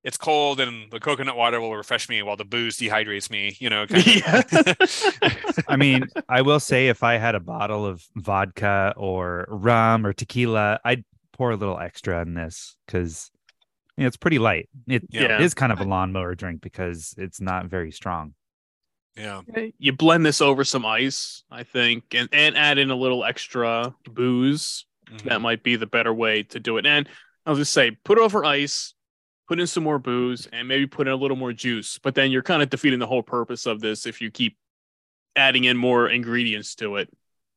it's 0.05 0.17
cold 0.17 0.61
and 0.61 0.91
the 0.93 1.01
coconut 1.01 1.37
water 1.37 1.61
will 1.61 1.77
refresh 1.77 2.09
me 2.09 2.23
while 2.23 2.37
the 2.37 2.45
booze 2.45 2.79
dehydrates 2.79 3.29
me, 3.31 3.57
you 3.59 3.69
know. 3.69 3.85
Kind 3.87 4.23
of. 4.27 5.65
I 5.69 5.77
mean, 5.77 6.05
I 6.29 6.43
will 6.43 6.61
say 6.61 6.87
if 6.89 7.03
I 7.03 7.15
had 7.17 7.35
a 7.35 7.41
bottle 7.41 7.85
of 7.85 8.05
vodka 8.15 8.95
or 8.97 9.47
rum 9.49 10.07
or 10.07 10.13
tequila, 10.13 10.79
I'd 10.85 11.05
pour 11.39 11.53
a 11.53 11.57
little 11.57 11.79
extra 11.79 12.21
in 12.23 12.35
this 12.35 12.77
because 12.87 13.31
you 13.97 14.03
know, 14.03 14.09
it's 14.09 14.17
pretty 14.17 14.39
light. 14.39 14.69
It, 14.87 15.05
Yeah. 15.11 15.37
it 15.37 15.41
is 15.41 15.55
kind 15.55 15.73
of 15.73 15.81
a 15.81 15.85
lawnmower 15.85 16.35
drink 16.35 16.61
because 16.61 17.15
it's 17.17 17.41
not 17.41 17.67
very 17.67 17.91
strong. 17.93 18.35
yeah. 19.17 19.41
you 19.79 19.93
blend 19.93 20.25
this 20.25 20.41
over 20.41 20.63
some 20.65 20.87
ice, 20.87 21.43
I 21.51 21.65
think, 21.65 22.15
and, 22.15 22.29
and 22.33 22.57
add 22.57 22.79
in 22.79 22.91
a 22.91 22.95
little 22.97 23.25
extra 23.25 23.93
booze. 24.05 24.85
Mhm. 25.11 25.23
That 25.25 25.41
might 25.41 25.63
be 25.65 25.75
the 25.77 25.87
better 25.87 26.13
way 26.15 26.43
to 26.45 26.61
do 26.61 26.77
it. 26.77 26.87
And 26.87 27.09
I'll 27.47 27.57
just 27.57 27.73
say, 27.73 27.93
put 28.05 28.19
over 28.19 28.45
ice, 28.45 28.95
put 29.49 29.59
in 29.59 29.67
some 29.67 29.83
more 29.83 29.99
booze, 29.99 30.47
and 30.53 30.69
maybe 30.69 30.87
put 30.87 31.09
in 31.09 31.13
a 31.13 31.17
little 31.17 31.37
more 31.37 31.53
juice. 31.53 31.99
But 31.99 32.15
then 32.15 32.31
you're 32.31 32.43
kind 32.43 32.63
of 32.63 32.71
defeating 32.71 32.99
the 33.01 33.07
whole 33.09 33.23
purpose 33.25 33.67
of 33.67 33.81
this 33.81 34.07
if 34.07 34.21
you 34.21 34.31
keep 34.31 34.57
adding 35.35 35.65
in 35.65 35.77
more 35.77 36.09
ingredients 36.09 36.75
to 36.77 36.97
it. 36.97 37.09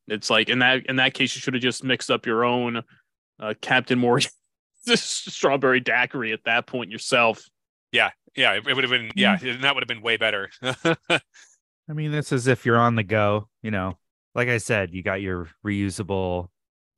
It's 0.08 0.30
like 0.30 0.48
in 0.48 0.58
that 0.60 0.86
in 0.86 0.96
that 0.96 1.14
case, 1.14 1.36
you 1.36 1.40
should 1.40 1.54
have 1.54 1.62
just 1.62 1.84
mixed 1.84 2.10
up 2.10 2.26
your 2.26 2.44
own 2.44 2.82
uh, 3.40 3.54
Captain 3.60 3.98
Morgan 3.98 4.30
strawberry 4.94 5.80
daiquiri 5.80 6.32
at 6.32 6.44
that 6.44 6.66
point 6.66 6.90
yourself. 6.90 7.42
Yeah, 8.34 8.54
it, 8.54 8.66
it 8.66 8.74
would 8.74 8.84
have 8.84 8.90
been 8.90 9.10
yeah, 9.14 9.38
and 9.42 9.62
that 9.64 9.74
would 9.74 9.82
have 9.82 9.88
been 9.88 10.02
way 10.02 10.16
better. 10.16 10.50
I 10.62 11.92
mean, 11.92 12.12
this 12.12 12.32
is 12.32 12.46
if 12.46 12.64
you're 12.64 12.78
on 12.78 12.94
the 12.94 13.02
go, 13.02 13.48
you 13.62 13.70
know, 13.70 13.98
like 14.34 14.48
I 14.48 14.58
said, 14.58 14.94
you 14.94 15.02
got 15.02 15.20
your 15.20 15.48
reusable, 15.64 16.48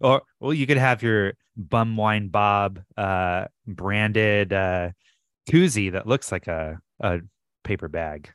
or 0.01 0.23
well, 0.39 0.55
you 0.55 0.67
could 0.67 0.77
have 0.77 1.03
your 1.03 1.35
bum 1.57 1.97
wine 1.97 2.29
Bob 2.29 2.81
uh, 2.97 3.47
branded 3.67 4.53
uh, 4.53 4.91
koozie 5.51 5.93
that 5.93 6.07
looks 6.07 6.31
like 6.31 6.47
a, 6.47 6.79
a 7.01 7.21
paper 7.65 7.89
bag. 7.89 8.31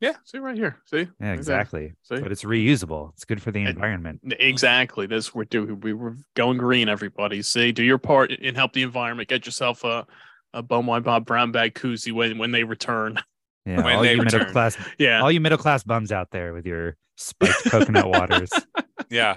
Yeah, 0.00 0.12
see 0.24 0.38
right 0.38 0.56
here. 0.56 0.76
See? 0.84 1.08
Yeah, 1.20 1.32
exactly. 1.32 1.94
See? 2.02 2.20
But 2.20 2.30
it's 2.30 2.44
reusable. 2.44 3.12
It's 3.14 3.24
good 3.24 3.40
for 3.42 3.50
the 3.50 3.64
environment. 3.64 4.20
Exactly. 4.38 5.06
This 5.06 5.34
we're 5.34 5.44
doing. 5.44 5.80
We 5.80 5.94
were 5.94 6.16
going 6.34 6.58
green. 6.58 6.88
Everybody, 6.88 7.40
see, 7.42 7.72
do 7.72 7.82
your 7.82 7.98
part 7.98 8.30
and 8.30 8.56
help 8.56 8.72
the 8.74 8.82
environment. 8.82 9.28
Get 9.28 9.46
yourself 9.46 9.84
a 9.84 10.06
a 10.52 10.62
wine 10.62 11.02
Bob 11.02 11.26
brown 11.26 11.52
bag 11.52 11.74
koozie 11.74 12.12
when 12.12 12.38
when 12.38 12.50
they 12.50 12.64
return. 12.64 13.18
Yeah, 13.64 13.76
When 13.84 13.96
all 13.96 14.04
you 14.04 14.22
middle 14.22 14.44
class, 14.46 14.76
Yeah. 14.98 15.20
all 15.22 15.32
you 15.32 15.40
middle 15.40 15.58
class 15.58 15.82
bums 15.82 16.12
out 16.12 16.30
there 16.30 16.52
with 16.52 16.66
your 16.66 16.96
spiked 17.16 17.70
coconut 17.70 18.08
waters. 18.08 18.50
yeah 19.10 19.36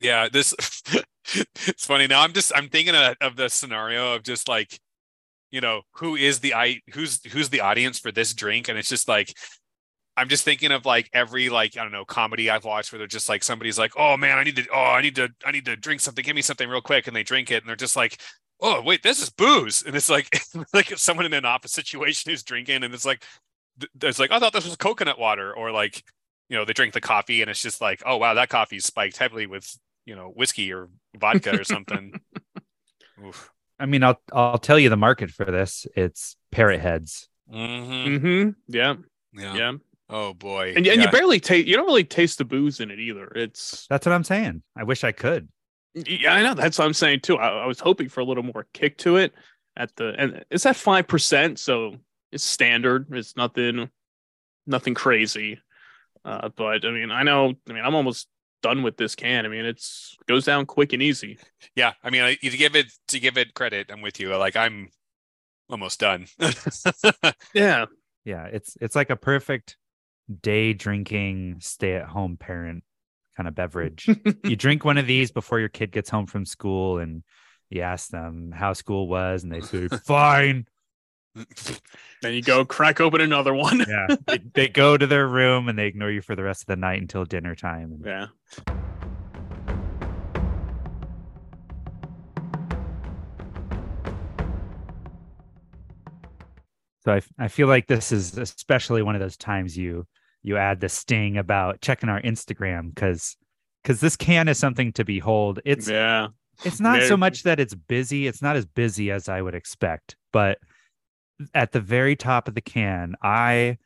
yeah 0.00 0.28
this 0.30 0.54
it's 1.66 1.84
funny 1.86 2.06
now 2.06 2.20
i'm 2.22 2.32
just 2.32 2.52
i'm 2.54 2.68
thinking 2.68 2.94
of, 2.94 3.14
of 3.20 3.36
the 3.36 3.48
scenario 3.48 4.14
of 4.14 4.22
just 4.22 4.48
like 4.48 4.78
you 5.50 5.60
know 5.60 5.82
who 5.94 6.16
is 6.16 6.40
the 6.40 6.52
i 6.54 6.80
who's 6.94 7.22
who's 7.32 7.48
the 7.48 7.60
audience 7.60 7.98
for 7.98 8.10
this 8.12 8.34
drink 8.34 8.68
and 8.68 8.78
it's 8.78 8.88
just 8.88 9.08
like 9.08 9.32
i'm 10.18 10.28
just 10.28 10.44
thinking 10.44 10.72
of 10.72 10.84
like 10.84 11.08
every 11.12 11.48
like 11.48 11.76
i 11.76 11.82
don't 11.82 11.92
know 11.92 12.04
comedy 12.04 12.50
i've 12.50 12.64
watched 12.64 12.92
where 12.92 12.98
they're 12.98 13.06
just 13.06 13.28
like 13.28 13.42
somebody's 13.42 13.78
like 13.78 13.92
oh 13.96 14.16
man 14.16 14.38
i 14.38 14.44
need 14.44 14.56
to 14.56 14.66
oh 14.72 14.92
i 14.92 15.00
need 15.00 15.14
to 15.16 15.28
i 15.44 15.50
need 15.50 15.64
to 15.64 15.76
drink 15.76 16.00
something 16.00 16.24
give 16.24 16.36
me 16.36 16.42
something 16.42 16.68
real 16.68 16.80
quick 16.80 17.06
and 17.06 17.16
they 17.16 17.22
drink 17.22 17.50
it 17.50 17.62
and 17.62 17.68
they're 17.68 17.76
just 17.76 17.96
like 17.96 18.20
oh 18.60 18.82
wait 18.82 19.02
this 19.02 19.22
is 19.22 19.30
booze 19.30 19.82
and 19.82 19.94
it's 19.94 20.10
like 20.10 20.42
like 20.74 20.90
if 20.92 20.98
someone 20.98 21.26
in 21.26 21.32
an 21.32 21.44
office 21.44 21.72
situation 21.80 22.30
who's 22.30 22.42
drinking 22.42 22.82
and 22.82 22.94
it's 22.94 23.06
like 23.06 23.24
it's 24.02 24.18
like 24.18 24.30
i 24.30 24.38
thought 24.38 24.52
this 24.52 24.66
was 24.66 24.76
coconut 24.76 25.18
water 25.18 25.54
or 25.54 25.70
like 25.70 26.02
you 26.48 26.56
know 26.56 26.64
they 26.64 26.72
drink 26.72 26.92
the 26.92 27.00
coffee 27.00 27.40
and 27.42 27.50
it's 27.50 27.62
just 27.62 27.80
like 27.80 28.02
oh 28.04 28.16
wow 28.16 28.34
that 28.34 28.48
coffee's 28.48 28.84
spiked 28.84 29.16
heavily 29.16 29.46
with 29.46 29.78
you 30.04 30.16
know 30.16 30.32
whiskey 30.34 30.72
or 30.72 30.88
vodka 31.16 31.58
or 31.58 31.64
something 31.64 32.20
Oof. 33.24 33.52
I 33.78 33.86
mean, 33.86 34.02
I'll 34.02 34.20
I'll 34.32 34.58
tell 34.58 34.78
you 34.78 34.88
the 34.88 34.96
market 34.96 35.30
for 35.30 35.44
this. 35.44 35.86
It's 35.94 36.36
parrot 36.50 36.80
heads. 36.80 37.28
Mhm. 37.52 38.06
Mm-hmm. 38.06 38.50
Yeah. 38.68 38.94
yeah. 39.32 39.54
Yeah. 39.54 39.72
Oh 40.08 40.34
boy 40.34 40.74
And, 40.76 40.86
and 40.86 41.02
you 41.02 41.08
barely 41.10 41.40
taste. 41.40 41.66
You 41.66 41.76
don't 41.76 41.86
really 41.86 42.04
taste 42.04 42.38
the 42.38 42.44
booze 42.44 42.80
in 42.80 42.90
it 42.90 42.98
either. 42.98 43.26
It's. 43.34 43.86
That's 43.88 44.06
what 44.06 44.12
I'm 44.12 44.24
saying. 44.24 44.62
I 44.76 44.84
wish 44.84 45.04
I 45.04 45.12
could. 45.12 45.48
Yeah, 45.94 46.34
I 46.34 46.42
know. 46.42 46.54
That's 46.54 46.78
what 46.78 46.84
I'm 46.84 46.94
saying 46.94 47.20
too. 47.20 47.36
I, 47.36 47.64
I 47.64 47.66
was 47.66 47.80
hoping 47.80 48.08
for 48.08 48.20
a 48.20 48.24
little 48.24 48.42
more 48.42 48.66
kick 48.72 48.98
to 48.98 49.16
it. 49.16 49.32
At 49.76 49.94
the 49.96 50.14
and 50.18 50.44
it's 50.50 50.66
at 50.66 50.76
five 50.76 51.06
percent, 51.06 51.58
so 51.58 51.96
it's 52.32 52.44
standard. 52.44 53.06
It's 53.12 53.36
nothing, 53.36 53.88
nothing 54.66 54.94
crazy. 54.94 55.60
Uh, 56.24 56.48
but 56.56 56.84
I 56.84 56.90
mean, 56.90 57.10
I 57.10 57.22
know. 57.22 57.54
I 57.68 57.72
mean, 57.72 57.84
I'm 57.84 57.94
almost 57.94 58.28
done 58.60 58.82
with 58.82 58.96
this 58.96 59.14
can. 59.14 59.46
I 59.46 59.48
mean, 59.48 59.64
it's 59.64 60.16
goes 60.26 60.44
down 60.44 60.66
quick 60.66 60.92
and 60.92 61.02
easy. 61.02 61.38
yeah 61.76 61.92
i 62.02 62.10
mean 62.10 62.22
I, 62.22 62.34
to 62.34 62.56
give 62.56 62.74
it 62.76 62.86
to 63.08 63.20
give 63.20 63.38
it 63.38 63.54
credit 63.54 63.90
i'm 63.90 64.02
with 64.02 64.20
you 64.20 64.34
like 64.36 64.56
i'm 64.56 64.88
almost 65.70 66.00
done 66.00 66.26
Yeah. 67.54 67.86
Yeah, 68.24 68.44
it's 68.44 68.76
it's 68.80 68.94
like 68.94 69.08
a 69.08 69.16
perfect 69.16 69.76
day 70.28 70.72
drinking, 70.72 71.56
stay 71.60 71.94
at 71.94 72.06
home 72.06 72.36
parent 72.36 72.84
kind 73.36 73.48
of 73.48 73.54
beverage. 73.54 74.08
you 74.44 74.56
drink 74.56 74.84
one 74.84 74.98
of 74.98 75.06
these 75.06 75.30
before 75.30 75.60
your 75.60 75.68
kid 75.68 75.92
gets 75.92 76.10
home 76.10 76.26
from 76.26 76.44
school, 76.44 76.98
and 76.98 77.22
you 77.70 77.82
ask 77.82 78.10
them 78.10 78.52
how 78.52 78.72
school 78.72 79.08
was, 79.08 79.44
and 79.44 79.52
they 79.52 79.60
say 79.60 79.88
fine. 80.04 80.66
then 82.20 82.34
you 82.34 82.42
go 82.42 82.64
crack 82.64 83.00
open 83.00 83.20
another 83.20 83.54
one. 83.54 83.84
Yeah, 83.88 84.16
they, 84.26 84.40
they 84.54 84.68
go 84.68 84.96
to 84.96 85.06
their 85.06 85.26
room 85.26 85.68
and 85.68 85.78
they 85.78 85.86
ignore 85.86 86.10
you 86.10 86.20
for 86.20 86.34
the 86.34 86.42
rest 86.42 86.62
of 86.62 86.66
the 86.66 86.76
night 86.76 87.00
until 87.00 87.24
dinner 87.24 87.54
time. 87.54 88.02
Yeah. 88.04 88.26
So 97.04 97.12
I, 97.14 97.20
I 97.38 97.48
feel 97.48 97.68
like 97.68 97.86
this 97.86 98.10
is 98.10 98.36
especially 98.36 99.02
one 99.02 99.14
of 99.14 99.20
those 99.20 99.36
times 99.36 99.76
you 99.78 100.06
you 100.48 100.56
add 100.56 100.80
the 100.80 100.88
sting 100.88 101.36
about 101.36 101.80
checking 101.80 102.08
our 102.08 102.20
Instagram 102.22 102.94
because 102.94 103.36
because 103.82 104.00
this 104.00 104.16
can 104.16 104.48
is 104.48 104.58
something 104.58 104.92
to 104.94 105.04
behold. 105.04 105.60
It's 105.64 105.88
yeah. 105.88 106.28
it's 106.64 106.80
not 106.80 107.02
so 107.02 107.16
much 107.16 107.44
that 107.44 107.60
it's 107.60 107.74
busy. 107.74 108.26
It's 108.26 108.42
not 108.42 108.56
as 108.56 108.66
busy 108.66 109.10
as 109.10 109.28
I 109.28 109.42
would 109.42 109.54
expect, 109.54 110.16
but 110.32 110.58
at 111.54 111.72
the 111.72 111.80
very 111.80 112.16
top 112.16 112.48
of 112.48 112.54
the 112.54 112.60
can, 112.60 113.14
I 113.22 113.78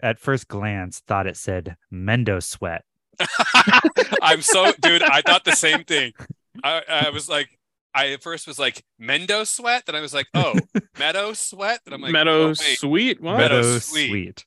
at 0.00 0.18
first 0.18 0.48
glance 0.48 1.00
thought 1.06 1.26
it 1.26 1.36
said 1.36 1.76
Mendo 1.92 2.42
Sweat. 2.42 2.84
i'm 4.20 4.42
so 4.42 4.70
dude 4.82 5.02
i 5.02 5.22
thought 5.22 5.42
the 5.42 5.56
same 5.56 5.82
thing 5.84 6.12
i 6.62 6.82
i 6.86 7.08
was 7.08 7.30
like 7.30 7.58
I 7.96 8.08
at 8.12 8.22
first 8.22 8.46
was 8.46 8.58
like 8.58 8.84
Mendo 9.00 9.46
sweat, 9.46 9.86
then 9.86 9.94
I 9.94 10.02
was 10.02 10.12
like, 10.12 10.26
oh, 10.34 10.54
Meadow 10.98 11.32
sweat, 11.32 11.80
and 11.86 11.94
I'm 11.94 12.02
like, 12.02 12.10
oh, 12.10 12.12
Meadow 12.12 12.48
oh, 12.48 12.52
sweet. 12.52 13.22
What? 13.22 13.38
Meadow 13.38 13.62
Meadow 13.62 13.78
Sweet. 13.78 14.08
Sweet. 14.10 14.44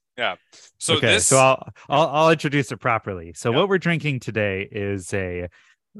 So 0.79 0.95
okay, 0.95 1.07
this, 1.07 1.27
so 1.27 1.38
I'll, 1.38 1.74
I'll 1.89 2.07
I'll 2.07 2.31
introduce 2.31 2.71
it 2.71 2.77
properly. 2.77 3.33
So 3.36 3.51
Yeah. 3.51 3.57
what 3.57 3.69
we're 3.69 3.77
drinking 3.77 4.21
today 4.21 4.67
is 4.71 5.13
a 5.13 5.50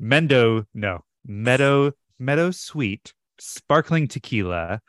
Mendo 0.00 0.66
no 0.74 1.04
Meadow 1.26 1.92
Meadow 2.18 2.50
Sweet 2.50 3.14
sparkling 3.38 4.06
tequila 4.06 4.80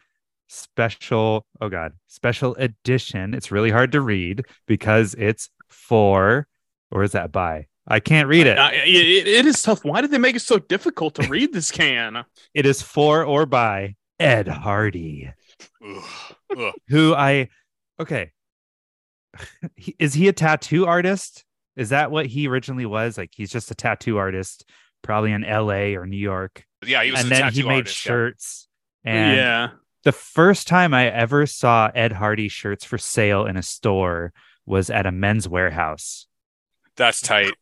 special 0.48 1.46
oh 1.62 1.70
god 1.70 1.94
special 2.08 2.54
edition. 2.56 3.34
It's 3.34 3.52
really 3.52 3.72
hard 3.72 3.92
to 3.94 4.02
read 4.02 4.46
because 4.68 5.16
it's 5.18 5.50
for 5.70 6.48
or 6.92 7.04
is 7.04 7.14
that 7.14 7.32
by? 7.32 7.68
I 7.88 8.00
can't 8.00 8.28
read 8.30 8.48
it. 8.48 8.58
Uh, 8.58 8.70
it, 8.72 9.28
it 9.28 9.46
is 9.46 9.62
tough. 9.62 9.84
Why 9.84 10.00
did 10.02 10.12
they 10.12 10.18
make 10.18 10.36
it 10.38 10.42
so 10.42 10.58
difficult 10.60 11.16
to 11.16 11.28
read 11.28 11.54
this 11.54 11.72
can? 11.72 12.24
It 12.54 12.66
is 12.66 12.82
for 12.82 13.24
or 13.26 13.46
by 13.46 13.96
Ed 14.20 14.48
Hardy, 14.48 15.32
who 16.88 17.14
I 17.16 17.50
okay. 18.00 18.32
He- 19.76 19.96
is 20.00 20.14
he 20.14 20.28
a 20.28 20.34
tattoo 20.34 20.86
artist? 20.86 21.46
Is 21.76 21.90
that 21.90 22.12
what 22.12 22.28
he 22.28 22.48
originally 22.48 22.86
was? 22.86 23.18
Like 23.18 23.32
he's 23.34 23.52
just 23.52 23.72
a 23.72 23.76
tattoo 23.76 24.18
artist, 24.18 24.70
probably 25.02 25.32
in 25.32 25.42
LA 25.42 25.96
or 25.98 26.06
New 26.06 26.18
York. 26.18 26.66
yeah, 26.86 27.04
he 27.04 27.12
was 27.12 27.22
and 27.22 27.28
a 27.28 27.30
then 27.30 27.42
tattoo 27.42 27.62
he 27.62 27.68
made 27.68 27.76
artist, 27.76 28.06
yeah. 28.06 28.10
shirts. 28.10 28.68
And 29.04 29.38
yeah. 29.38 29.70
the 30.04 30.12
first 30.12 30.68
time 30.68 30.94
I 30.94 31.10
ever 31.10 31.46
saw 31.46 31.90
Ed 31.94 32.12
Hardy 32.12 32.48
shirts 32.48 32.86
for 32.86 32.98
sale 32.98 33.46
in 33.46 33.58
a 33.58 33.64
store 33.64 34.34
was 34.66 34.90
at 34.90 35.06
a 35.06 35.12
men's 35.12 35.48
Wearhouse 35.48 36.26
That's 36.96 37.22
tight. 37.22 37.54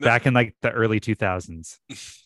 back 0.00 0.26
in 0.26 0.34
like 0.34 0.56
the 0.62 0.70
early 0.70 1.00
2000s. 1.00 1.78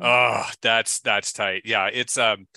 Oh, 0.00 0.44
that's 0.62 0.98
that's 0.98 1.32
tight. 1.32 1.62
Yeah, 1.64 1.86
it's 1.92 2.18
um, 2.18 2.48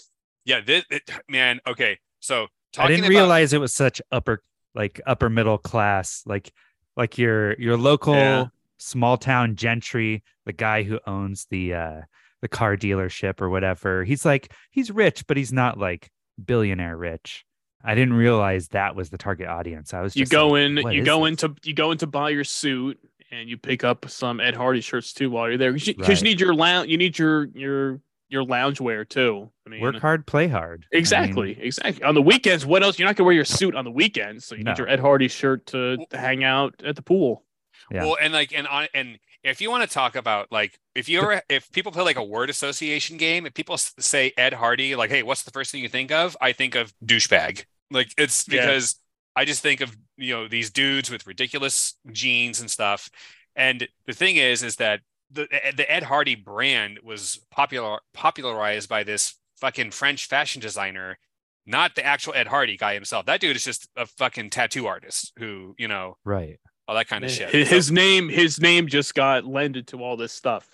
yeah, 0.46 0.62
this 0.62 0.84
it, 0.90 1.04
man. 1.30 1.60
Okay, 1.68 2.00
so 2.20 2.46
I 2.46 2.48
talking 2.74 2.96
didn't 2.96 3.06
about, 3.06 3.20
realize 3.20 3.54
it 3.54 3.60
was 3.60 3.72
such 3.72 4.02
upper 4.12 4.42
like 4.76 5.02
upper 5.06 5.30
middle 5.30 5.58
class, 5.58 6.24
like 6.26 6.52
like 6.98 7.18
your 7.18 7.60
your 7.60 7.78
local 7.78 8.14
Yeah. 8.16 8.46
small 8.78 9.18
town 9.18 9.56
gentry, 9.56 10.24
the 10.46 10.54
guy 10.54 10.84
who 10.84 11.00
owns 11.08 11.46
the 11.50 11.74
uh 11.74 12.02
the 12.42 12.48
car 12.48 12.76
dealership 12.76 13.40
or 13.42 13.50
whatever. 13.50 14.04
He's 14.04 14.26
like 14.26 14.52
he's 14.72 14.90
rich, 14.92 15.26
but 15.28 15.38
he's 15.38 15.54
not 15.54 15.78
like 15.78 16.10
billionaire 16.44 16.98
rich. 16.98 17.46
I 17.84 17.96
didn't 17.96 18.14
realize 18.14 18.68
that 18.70 18.96
was 18.96 19.10
the 19.10 19.18
target 19.18 19.48
audience. 19.48 19.94
I 19.94 20.02
was 20.02 20.16
You 20.16 20.26
go 20.26 20.50
like, 20.50 20.62
in, 20.64 20.78
you 20.94 21.04
go 21.04 21.22
this? 21.26 21.44
into, 21.44 21.56
you 21.64 21.74
go 21.74 21.92
in 21.92 21.98
to 22.00 22.08
buy 22.08 22.30
your 22.30 22.44
suit, 22.44 23.00
and 23.32 23.50
you 23.50 23.58
pick 23.58 23.84
up 23.84 24.08
some 24.10 24.40
Ed 24.40 24.56
Hardy 24.56 24.82
shirts 24.82 25.14
too 25.14 25.32
while 25.32 25.48
you're 25.50 25.58
there 25.58 25.74
because 25.74 25.88
you, 25.88 25.96
Right. 25.98 26.18
you 26.18 26.24
need 26.24 26.40
your 26.40 26.54
lounge, 26.54 26.90
you 26.92 26.98
need 26.98 27.18
your 27.18 27.46
your 27.56 28.00
your 28.32 28.44
lounge 28.44 28.80
wear 28.80 29.04
too. 29.06 29.52
I 29.68 29.70
mean, 29.70 29.82
work 29.82 29.98
hard, 29.98 30.26
play 30.26 30.48
hard. 30.48 30.86
I 30.92 30.96
mean, 30.96 31.00
Exactly, 31.00 31.58
exactly. 31.62 32.04
On 32.04 32.16
the 32.16 32.22
weekends, 32.22 32.66
what 32.66 32.82
else? 32.82 32.98
You're 32.98 33.08
not 33.08 33.16
gonna 33.16 33.26
wear 33.26 33.36
your 33.36 33.46
suit 33.46 33.76
on 33.76 33.86
the 33.86 33.92
weekends, 33.92 34.46
so 34.46 34.56
you 34.56 34.64
No. 34.64 34.72
need 34.72 34.78
your 34.78 34.88
Ed 34.90 35.00
Hardy 35.00 35.28
shirt 35.28 35.66
to, 35.68 35.98
to 36.10 36.18
hang 36.18 36.44
out 36.44 36.74
at 36.84 36.96
the 36.96 37.02
pool. 37.02 37.44
Yeah. 37.92 38.04
Well, 38.06 38.18
and 38.22 38.32
like 38.34 38.54
and 38.58 38.68
on 38.68 38.88
and 38.94 39.20
if 39.44 39.60
you 39.60 39.70
want 39.70 39.84
to 39.88 39.94
talk 39.94 40.16
about 40.16 40.52
like 40.52 40.80
if 40.96 41.10
you 41.10 41.20
ever 41.22 41.42
if 41.50 41.70
people 41.72 41.92
play 41.92 42.04
like 42.04 42.16
a 42.18 42.24
word 42.24 42.50
association 42.50 43.18
game, 43.18 43.46
if 43.46 43.54
people 43.54 43.78
say 43.78 44.32
Ed 44.38 44.54
Hardy, 44.54 44.96
like, 44.96 45.10
hey, 45.10 45.24
what's 45.24 45.44
the 45.44 45.52
first 45.52 45.72
thing 45.72 45.82
you 45.82 45.90
think 45.90 46.12
of? 46.12 46.38
I 46.40 46.54
think 46.54 46.76
of 46.76 46.94
douchebag. 47.06 47.66
Like 47.90 48.14
it's 48.18 48.48
Yeah. 48.48 48.62
because 48.62 48.96
I 49.36 49.44
just 49.46 49.62
think 49.62 49.82
of 49.82 49.96
you 50.18 50.34
know 50.34 50.48
these 50.48 50.70
dudes 50.70 51.10
with 51.12 51.28
ridiculous 51.28 51.96
jeans 52.12 52.62
and 52.62 52.72
stuff. 52.72 53.10
And 53.56 53.88
the 54.06 54.14
thing 54.14 54.38
is, 54.38 54.64
is 54.64 54.78
that 54.78 55.02
the 55.32 55.48
the 55.76 55.90
Ed 55.92 56.04
Hardy 56.04 56.36
brand 56.36 57.00
was 57.04 57.40
popular 57.52 58.00
popularized 58.14 58.90
by 58.90 59.04
this 59.04 59.36
fucking 59.60 59.92
French 59.92 60.26
fashion 60.28 60.62
designer, 60.62 61.18
not 61.66 61.96
the 61.96 62.06
actual 62.06 62.34
Ed 62.36 62.48
Hardy 62.48 62.78
guy 62.78 62.94
himself. 62.94 63.26
That 63.26 63.40
dude 63.40 63.56
is 63.56 63.64
just 63.64 63.88
a 63.96 64.06
fucking 64.06 64.50
tattoo 64.50 64.88
artist 64.88 65.34
who 65.38 65.76
you 65.78 65.88
know 65.88 66.18
right. 66.26 66.60
all 66.88 66.96
that 66.96 67.08
kind 67.08 67.24
of 67.24 67.32
shit. 67.32 67.50
His, 67.50 67.88
So- 67.88 67.94
name, 67.94 68.30
his 68.30 68.60
name 68.60 68.88
just 68.88 69.14
got 69.16 69.46
lended 69.46 69.88
to 69.88 70.04
all 70.04 70.18
this 70.18 70.34
stuff. 70.34 70.68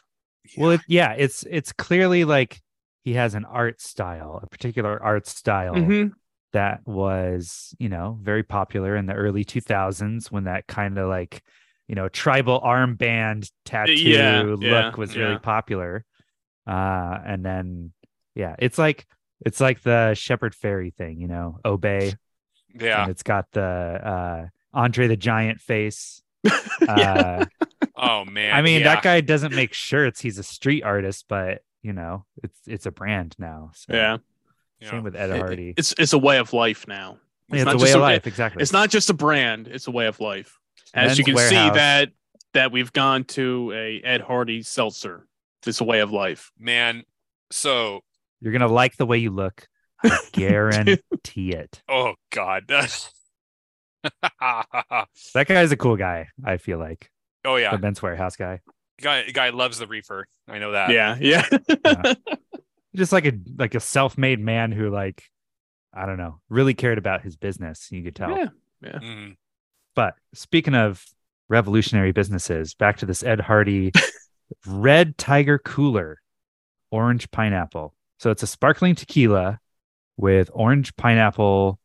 Well, 0.58 0.72
it, 0.72 0.82
yeah, 0.88 1.12
it's 1.14 1.44
it's 1.50 1.72
clearly 1.74 2.24
like 2.24 2.62
he 3.04 3.14
has 3.14 3.36
an 3.36 3.46
art 3.46 3.82
style, 3.82 4.40
a 4.42 4.48
particular 4.48 5.02
art 5.02 5.28
style 5.28 5.76
Mhm. 5.76 6.12
that 6.54 6.80
was, 6.86 7.74
you 7.80 7.90
know, 7.90 8.18
very 8.22 8.44
popular 8.44 8.96
in 8.96 9.06
the 9.06 9.14
early 9.14 9.44
2000s 9.46 10.32
when 10.32 10.46
that 10.46 10.68
kind 10.68 10.98
of 10.98 11.08
like, 11.10 11.42
you 11.88 11.96
know, 11.96 12.10
tribal 12.10 12.60
armband 12.62 13.50
tattoo 13.66 13.94
yeah, 13.94 14.42
look 14.46 14.98
was 14.98 15.16
really 15.16 15.34
yeah. 15.34 15.38
popular. 15.40 16.04
Uh 16.66 17.18
and 17.26 17.46
then 17.46 17.94
yeah, 18.36 18.56
it's 18.60 18.78
like 18.78 19.08
it's 19.46 19.60
like 19.60 19.82
the 19.84 20.14
Shepard 20.16 20.54
Fairey 20.56 20.94
thing, 20.94 21.20
you 21.20 21.28
know, 21.28 21.60
obey. 21.64 22.14
yeah. 22.74 23.04
And 23.04 23.12
it's 23.12 23.24
got 23.24 23.46
the 23.52 23.62
uh 23.64 24.48
Andre 24.74 25.08
the 25.08 25.18
Giant 25.18 25.62
face. 25.62 26.22
Yeah. 26.82 27.46
Uh 27.46 27.46
Oh 28.00 28.26
man. 28.26 28.54
I 28.54 28.62
mean, 28.62 28.82
yeah. 28.82 28.94
that 28.96 29.04
guy 29.04 29.22
doesn't 29.22 29.56
make 29.56 29.74
shirts. 29.74 30.22
He's 30.22 30.38
a 30.38 30.44
street 30.44 30.84
artist, 30.84 31.26
but 31.28 31.64
you 31.82 31.94
know, 31.94 32.26
it's 32.44 32.60
it's 32.68 32.86
a 32.86 32.92
brand 32.92 33.36
now. 33.40 33.72
So 33.74 33.94
Yeah, 33.96 34.18
Yeah. 34.80 34.92
same 34.92 35.04
with 35.04 35.16
Ed 35.16 35.32
It- 35.32 35.38
Hardy. 35.40 35.74
it's 35.78 35.94
it's 35.98 36.14
a 36.14 36.18
way 36.20 36.38
of 36.38 36.54
life 36.54 36.88
now. 36.88 37.18
Yeah, 37.50 37.56
it's 37.58 37.66
not 37.66 37.76
a 37.76 37.78
way 37.78 37.84
just 37.86 37.96
of 37.96 38.02
a- 38.02 38.04
life, 38.04 38.28
exactly. 38.28 38.62
It's 38.62 38.74
not 38.74 38.90
just 38.90 39.10
a 39.10 39.14
brand; 39.14 39.68
it's 39.68 39.88
a 39.88 39.92
way 39.92 40.06
of 40.08 40.20
life. 40.20 40.60
As 40.94 41.08
Men's 41.08 41.18
you 41.20 41.24
can 41.26 41.38
see 41.38 41.56
that 41.56 42.10
that 42.54 42.72
we've 42.72 42.92
gone 42.94 43.24
to 43.26 43.72
a 43.74 44.02
Ed 44.04 44.22
Hardy 44.22 44.62
seltzer. 44.64 45.28
It's 45.66 45.82
a 45.82 45.84
way 45.84 46.00
of 46.00 46.12
life. 46.12 46.52
man. 46.58 47.04
So 47.52 48.02
You're 48.42 48.54
gonna 48.54 48.68
like 48.68 48.98
the 48.98 49.06
way 49.06 49.18
you 49.18 49.32
look. 49.32 49.68
I 50.04 50.18
guarantee 50.32 51.52
it. 51.52 51.82
oh 51.90 52.14
god. 52.32 52.66
That 54.44 55.48
guy's 55.48 55.72
a 55.72 55.78
cool 55.78 55.98
guy. 55.98 56.30
I 56.44 56.58
feel 56.58 56.78
like 56.78 57.12
oh 57.46 57.56
yeah. 57.56 57.72
the 57.72 57.80
Men's 57.80 58.00
Wearhouse 58.00 58.38
guy, 58.38 58.62
Guy 59.02 59.24
guy 59.32 59.50
loves 59.50 59.80
the 59.80 59.88
reefer. 59.88 60.28
I 60.48 60.60
know 60.60 60.72
that. 60.72 60.92
yeah, 60.92 61.18
yeah. 61.20 62.14
just 62.96 63.12
like 63.12 63.26
a 63.26 63.34
like 63.58 63.76
a 63.76 63.80
self-made 63.80 64.40
man 64.40 64.72
who 64.72 64.90
like, 64.90 65.24
I 65.94 66.06
don't 66.06 66.18
know, 66.18 66.40
really 66.50 66.74
cared 66.74 66.98
about 66.98 67.22
his 67.24 67.36
business. 67.36 67.88
You 67.92 68.04
could 68.04 68.16
tell. 68.16 68.38
Yeah. 68.38 68.48
Mhm. 69.00 69.36
But 69.98 70.14
speaking 70.36 70.76
of 70.76 71.04
revolutionary 71.50 72.12
businesses, 72.12 72.76
back 72.76 72.98
to 72.98 73.08
this 73.08 73.24
Ed 73.24 73.42
Hardy 73.42 73.92
Red 74.68 75.18
Tiger 75.18 75.58
Cooler, 75.58 76.22
orange 76.92 77.32
pineapple. 77.32 77.96
So 78.20 78.30
it's 78.30 78.44
a 78.44 78.48
sparkling 78.48 78.94
tequila 78.94 79.60
with 80.16 80.52
orange 80.54 80.96
pineapple 80.98 81.80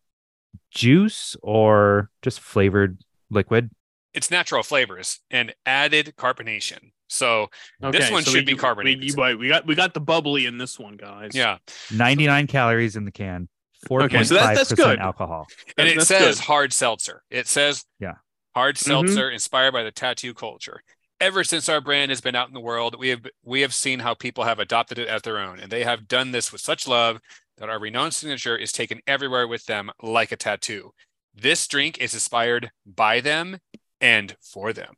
juice 0.71 1.37
or 1.43 2.11
just 2.21 2.41
flavored 2.41 2.99
liquid. 3.31 3.71
It's 4.13 4.31
natural 4.31 4.63
flavors 4.63 5.21
and 5.31 5.55
added 5.65 6.13
carbonation. 6.19 6.91
So 7.09 7.49
Okay, 7.83 7.99
This 7.99 8.11
one 8.11 8.25
so 8.25 8.31
should 8.33 8.47
we- 8.47 8.53
be 8.53 8.59
carbonated. 8.59 9.17
We, 9.17 9.35
we 9.37 9.49
got 9.49 9.67
we 9.67 9.75
got 9.75 9.95
the 9.95 10.01
bubbly 10.01 10.45
in 10.45 10.59
this 10.59 10.79
one, 10.79 10.99
guys. 10.99 11.31
yeah. 11.35 11.57
99 11.91 12.47
calories 12.47 12.95
in 12.95 13.07
the 13.07 13.11
can, 13.11 13.49
4.5% 13.89 14.05
Okay, 14.05 14.25
so 14.25 14.35
that- 14.35 14.55
that's 14.57 14.73
good. 14.73 14.99
alcohol. 14.99 15.47
And 15.77 15.89
it 15.89 15.97
that's 15.97 16.09
says 16.09 16.37
good. 16.37 16.45
hard 16.45 16.73
seltzer. 16.73 17.23
It 17.31 17.47
says 17.49 17.85
Yeah. 17.99 18.15
hard 18.55 18.77
Mhm. 18.77 18.85
seltzer 18.85 19.31
inspired 19.31 19.73
by 19.73 19.83
the 19.83 19.91
tattoo 19.91 20.35
culture. 20.35 20.83
Ever 21.21 21.45
since 21.45 21.69
our 21.69 21.81
brand 21.81 22.11
has 22.11 22.21
been 22.21 22.35
out 22.35 22.49
in 22.49 22.55
the 22.55 22.61
world, 22.61 22.99
we 22.99 23.09
have 23.09 23.25
we 23.45 23.61
have 23.61 23.73
seen 23.75 24.01
how 24.01 24.15
people 24.15 24.45
have 24.45 24.59
adopted 24.59 24.99
it 24.99 25.07
as 25.09 25.23
their 25.23 25.39
own, 25.39 25.61
and 25.61 25.71
they 25.71 25.85
have 25.85 26.09
done 26.09 26.33
this 26.33 26.51
with 26.51 26.61
such 26.61 26.87
love 26.89 27.21
that 27.59 27.69
our 27.69 27.79
renowned 27.79 28.15
signature 28.15 28.57
is 28.57 28.73
taken 28.73 29.01
everywhere 29.07 29.47
with 29.47 29.67
them 29.67 29.91
like 30.03 30.33
a 30.33 30.37
tattoo. 30.37 30.93
This 31.35 31.67
drink 31.69 31.99
is 31.99 32.13
inspired 32.15 32.73
by 32.85 33.21
them 33.21 33.59
and 34.01 34.37
for 34.43 34.73
them. 34.73 34.95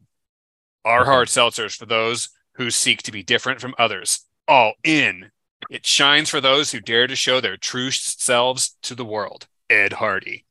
Our 0.84 1.04
hard 1.04 1.28
seltzers 1.28 1.76
for 1.76 1.86
those 1.86 2.30
who 2.54 2.70
seek 2.70 3.02
to 3.02 3.12
be 3.12 3.22
different 3.22 3.60
from 3.60 3.74
others. 3.78 4.24
All 4.48 4.74
in. 4.82 5.30
It 5.70 5.86
shines 5.86 6.30
for 6.30 6.40
those 6.40 6.72
who 6.72 6.80
dare 6.80 7.06
to 7.06 7.16
show 7.16 7.40
their 7.40 7.56
true 7.56 7.90
selves 7.90 8.76
to 8.82 8.94
the 8.94 9.04
world. 9.04 9.46
Ed 9.70 9.94
Hardy. 9.94 10.44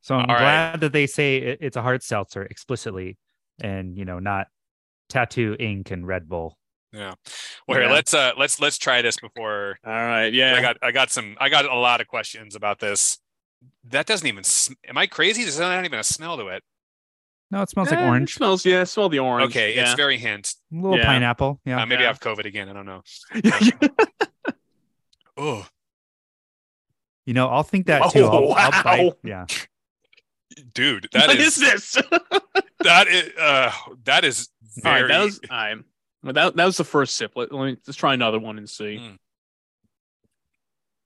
So 0.00 0.16
I'm 0.16 0.22
All 0.28 0.34
right. 0.34 0.40
glad 0.40 0.80
that 0.80 0.92
they 0.92 1.06
say 1.06 1.36
it's 1.36 1.76
a 1.76 1.82
hard 1.82 2.02
seltzer 2.02 2.42
explicitly 2.42 3.18
and, 3.60 3.96
you 3.96 4.04
know, 4.04 4.18
not 4.18 4.48
tattoo 5.08 5.56
ink 5.60 5.92
and 5.92 6.04
Red 6.06 6.28
Bull. 6.28 6.58
Yeah. 6.92 7.14
Well, 7.68 7.78
here, 7.78 7.86
Yeah. 7.88 7.94
let's 7.94 8.12
uh 8.12 8.32
let's 8.36 8.60
let's 8.60 8.78
try 8.78 9.00
this 9.00 9.16
before 9.18 9.78
All 9.86 9.92
right. 9.92 10.32
Yeah. 10.32 10.56
I 10.56 10.60
got 10.60 10.76
I 10.82 10.90
got 10.90 11.10
some 11.10 11.36
I 11.40 11.48
got 11.48 11.64
a 11.66 11.74
lot 11.74 12.00
of 12.00 12.08
questions 12.08 12.56
about 12.56 12.80
this. 12.80 13.18
That 13.84 14.06
doesn't 14.06 14.26
even 14.26 14.42
sm- 14.44 14.72
am 14.88 14.98
I 14.98 15.06
crazy? 15.06 15.42
There's 15.42 15.60
not 15.60 15.84
even 15.84 15.98
a 15.98 16.04
smell 16.04 16.36
to 16.36 16.48
it. 16.48 16.64
No, 17.52 17.60
it 17.62 17.68
smells 17.68 17.90
like 17.90 17.98
Eh, 18.00 18.02
it 18.04 18.08
orange. 18.08 18.34
smells. 18.34 18.64
Yeah. 18.64 18.82
Smell 18.84 19.10
the 19.10 19.18
orange. 19.18 19.50
Okay, 19.50 19.76
Yeah. 19.76 19.82
it's 19.82 19.94
very 19.94 20.16
hint. 20.16 20.54
A 20.72 20.74
little 20.74 20.96
Yeah. 20.98 21.04
pineapple. 21.04 21.60
Yeah. 21.66 21.82
Uh, 21.82 21.86
maybe 21.86 21.98
I 21.98 22.02
Yeah. 22.02 22.06
have 22.08 22.20
COVID 22.20 22.46
again. 22.46 22.68
I 22.68 22.72
don't 22.72 22.86
know. 22.86 23.02
Oh, 25.36 25.66
You 27.24 27.32
know, 27.34 27.48
I'll 27.48 27.62
think 27.62 27.86
that 27.86 28.02
Oh, 28.04 28.10
too. 28.10 28.24
I'll, 28.26 28.52
I'll 28.52 28.82
bite. 28.82 29.04
wow. 29.06 29.16
Yeah. 29.24 29.46
dude, 30.74 31.08
that 31.12 31.28
what 31.28 31.38
is, 31.38 31.56
is 31.58 31.92
this? 31.92 31.92
that 32.80 33.08
is 33.08 33.30
uh 33.38 33.72
that 34.04 34.24
is 34.24 34.48
All 34.84 34.92
right. 34.92 34.98
very 35.00 35.08
That 35.08 35.20
was. 35.24 35.40
All 35.50 35.56
right. 35.56 35.76
Well, 36.22 36.32
that 36.34 36.56
that 36.56 36.64
was 36.66 36.76
the 36.76 36.84
first 36.84 37.16
sip. 37.16 37.32
Let, 37.34 37.50
let 37.52 37.64
me 37.66 37.76
let's 37.86 37.96
try 37.96 38.12
another 38.14 38.38
one 38.38 38.58
and 38.58 38.68
see. 38.68 38.98
Mm. 39.00 39.16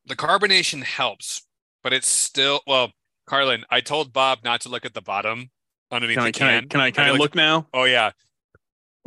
the 0.06 0.16
carbonation 0.16 0.82
helps, 0.82 1.42
but 1.82 1.92
it's 1.92 2.08
still 2.08 2.60
well, 2.66 2.92
Carlin, 3.26 3.64
I 3.70 3.80
told 3.80 4.12
Bob 4.12 4.40
not 4.44 4.60
to 4.62 4.68
look 4.68 4.84
at 4.84 4.94
the 4.94 5.02
bottom 5.02 5.50
underneath 5.90 6.16
Can 6.16 6.24
I 6.24 6.30
the 6.30 6.32
can 6.38 6.46
I 6.48 6.60
can. 6.60 6.68
can 6.68 6.80
I 6.80 6.90
can 6.90 7.04
I 7.04 7.10
looked- 7.10 7.20
look 7.20 7.34
now? 7.34 7.66
Oh 7.74 7.84
yeah. 7.84 8.10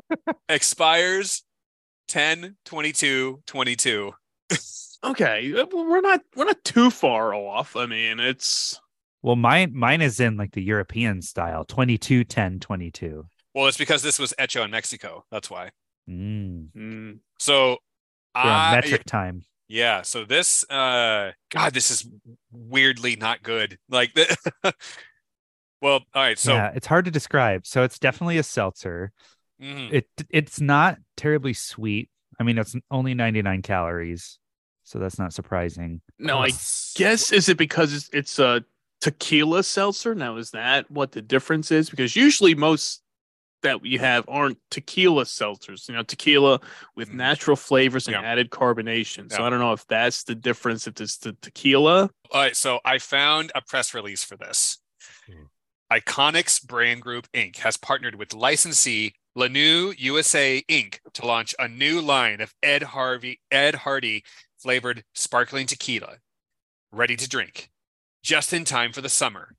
Expires 0.49 1.43
10 2.07 2.55
22 2.65 3.41
22. 3.45 4.11
Okay, 5.01 5.53
uh, 5.57 5.65
we're 5.71 6.01
not 6.01 6.19
we're 6.35 6.43
not 6.43 6.61
too 6.65 6.89
far 6.91 7.33
off. 7.33 7.77
I 7.77 7.85
mean, 7.85 8.19
it's 8.19 8.77
Well, 9.21 9.37
mine 9.37 9.71
mine 9.73 10.01
is 10.01 10.19
in 10.19 10.35
like 10.35 10.51
the 10.51 10.61
European 10.61 11.21
style 11.21 11.63
22, 11.63 12.25
10, 12.25 12.59
22. 12.59 13.25
Well, 13.55 13.67
it's 13.67 13.77
because 13.77 14.03
this 14.03 14.19
was 14.19 14.33
Echo 14.37 14.61
in 14.63 14.71
Mexico. 14.71 15.23
That's 15.31 15.49
why. 15.49 15.69
Mm. 16.09 16.67
mm, 16.75 17.19
So 17.39 17.77
We're 18.35 18.41
I 18.41 18.75
metric 18.75 19.05
time. 19.05 19.43
yeah, 19.69 20.01
so 20.01 20.25
this 20.25 20.69
uh 20.69 21.31
god, 21.49 21.73
this 21.73 21.91
is 21.91 22.05
weirdly 22.51 23.15
not 23.15 23.41
good. 23.41 23.77
Like 23.87 24.13
the 24.15 24.35
Well, 25.81 26.01
all 26.13 26.21
right, 26.23 26.37
so 26.37 26.53
yeah, 26.53 26.71
it's 26.75 26.87
hard 26.87 27.05
to 27.05 27.11
describe. 27.11 27.65
So 27.65 27.83
it's 27.83 27.99
definitely 27.99 28.37
a 28.37 28.43
seltzer. 28.43 29.11
mhm. 29.61 29.93
It 29.93 30.07
it's 30.29 30.59
not 30.61 30.97
terribly 31.17 31.53
sweet. 31.53 32.09
I 32.39 32.43
mean, 32.43 32.57
it's 32.57 32.75
only 32.91 33.13
99 33.13 33.61
calories. 33.61 34.39
So 34.83 34.99
that's 34.99 35.19
not 35.19 35.33
surprising. 35.33 36.01
no, 36.17 36.39
I 36.39 36.47
Yes. 36.47 36.93
guess 36.95 37.31
is 37.31 37.47
it 37.49 37.57
because 37.57 37.93
it's, 37.93 38.09
it's 38.11 38.39
a 38.39 38.63
tequila 39.01 39.63
seltzer? 39.63 40.15
Now 40.15 40.37
is 40.37 40.51
that 40.51 40.89
what 40.91 41.11
the 41.11 41.21
difference 41.21 41.71
is? 41.71 41.89
Because 41.89 42.15
usually 42.15 42.55
most 42.55 43.01
that 43.61 43.85
you 43.85 43.99
have 43.99 44.25
aren't 44.27 44.57
tequila 44.71 45.25
seltzers. 45.25 45.87
You 45.89 45.95
know, 45.95 46.03
tequila 46.03 46.59
with 46.95 47.09
Mm. 47.09 47.15
natural 47.15 47.57
flavors 47.57 48.07
and 48.07 48.15
Yeah. 48.15 48.21
added 48.21 48.49
carbonation. 48.51 49.31
So 49.31 49.39
Yeah. 49.39 49.47
I 49.47 49.49
don't 49.49 49.59
know 49.59 49.73
if 49.73 49.85
that's 49.87 50.23
the 50.23 50.35
difference. 50.35 50.87
If 50.87 50.99
it's 51.01 51.17
the 51.17 51.33
tequila, 51.33 52.09
All 52.31 52.41
right, 52.41 52.55
so 52.55 52.79
I 52.85 52.99
found 52.99 53.51
a 53.55 53.61
press 53.61 53.93
release 53.93 54.23
for 54.23 54.37
this. 54.37 54.77
Iconix 55.91 56.63
Brand 56.65 57.01
Group 57.01 57.27
Inc. 57.33 57.57
has 57.57 57.77
partnered 57.77 58.15
with 58.15 58.33
licensee 58.33 59.13
Lanou 59.37 59.93
USA 59.97 60.61
Inc. 60.69 60.99
to 61.13 61.25
launch 61.25 61.55
a 61.59 61.67
new 61.67 62.01
line 62.01 62.41
of 62.41 62.53
Ed 62.61 62.83
Harvey 62.83 63.39
Ed 63.51 63.75
Hardy 63.75 64.23
flavored 64.57 65.03
sparkling 65.15 65.65
tequila, 65.65 66.17
ready 66.91 67.15
to 67.15 67.27
drink, 67.29 67.69
just 68.23 68.53
in 68.53 68.65
time 68.65 68.91
for 68.91 69.01
the 69.01 69.09
summer. 69.09 69.55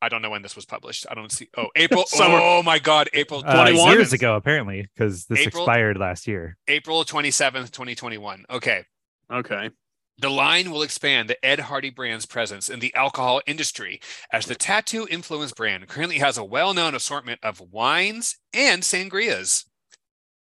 I 0.00 0.08
don't 0.10 0.20
know 0.22 0.30
when 0.30 0.42
this 0.42 0.54
was 0.54 0.66
published. 0.66 1.06
I 1.10 1.14
don't 1.14 1.32
see. 1.32 1.48
Oh, 1.56 1.68
April. 1.74 2.04
Summer. 2.06 2.38
Oh 2.40 2.62
my 2.62 2.78
God, 2.78 3.08
April 3.14 3.42
Uh, 3.44 3.54
21? 3.64 3.92
years 3.92 4.12
ago, 4.12 4.36
apparently, 4.36 4.86
because 4.94 5.24
this 5.24 5.40
April? 5.40 5.64
expired 5.64 5.96
last 5.96 6.26
year. 6.28 6.58
April 6.68 7.02
27th, 7.02 7.70
2021. 7.70 8.44
Okay. 8.50 8.84
Okay. 9.32 9.70
The 10.18 10.30
line 10.30 10.70
will 10.70 10.82
expand 10.82 11.28
the 11.28 11.44
Ed 11.44 11.60
Hardy 11.60 11.90
brand's 11.90 12.24
presence 12.24 12.70
in 12.70 12.80
the 12.80 12.94
alcohol 12.94 13.42
industry 13.46 14.00
as 14.32 14.46
the 14.46 14.54
tattoo 14.54 15.06
influence 15.10 15.52
brand 15.52 15.86
currently 15.88 16.18
has 16.18 16.38
a 16.38 16.44
well 16.44 16.72
known 16.72 16.94
assortment 16.94 17.40
of 17.42 17.60
wines 17.60 18.38
and 18.54 18.82
sangrias. 18.82 19.66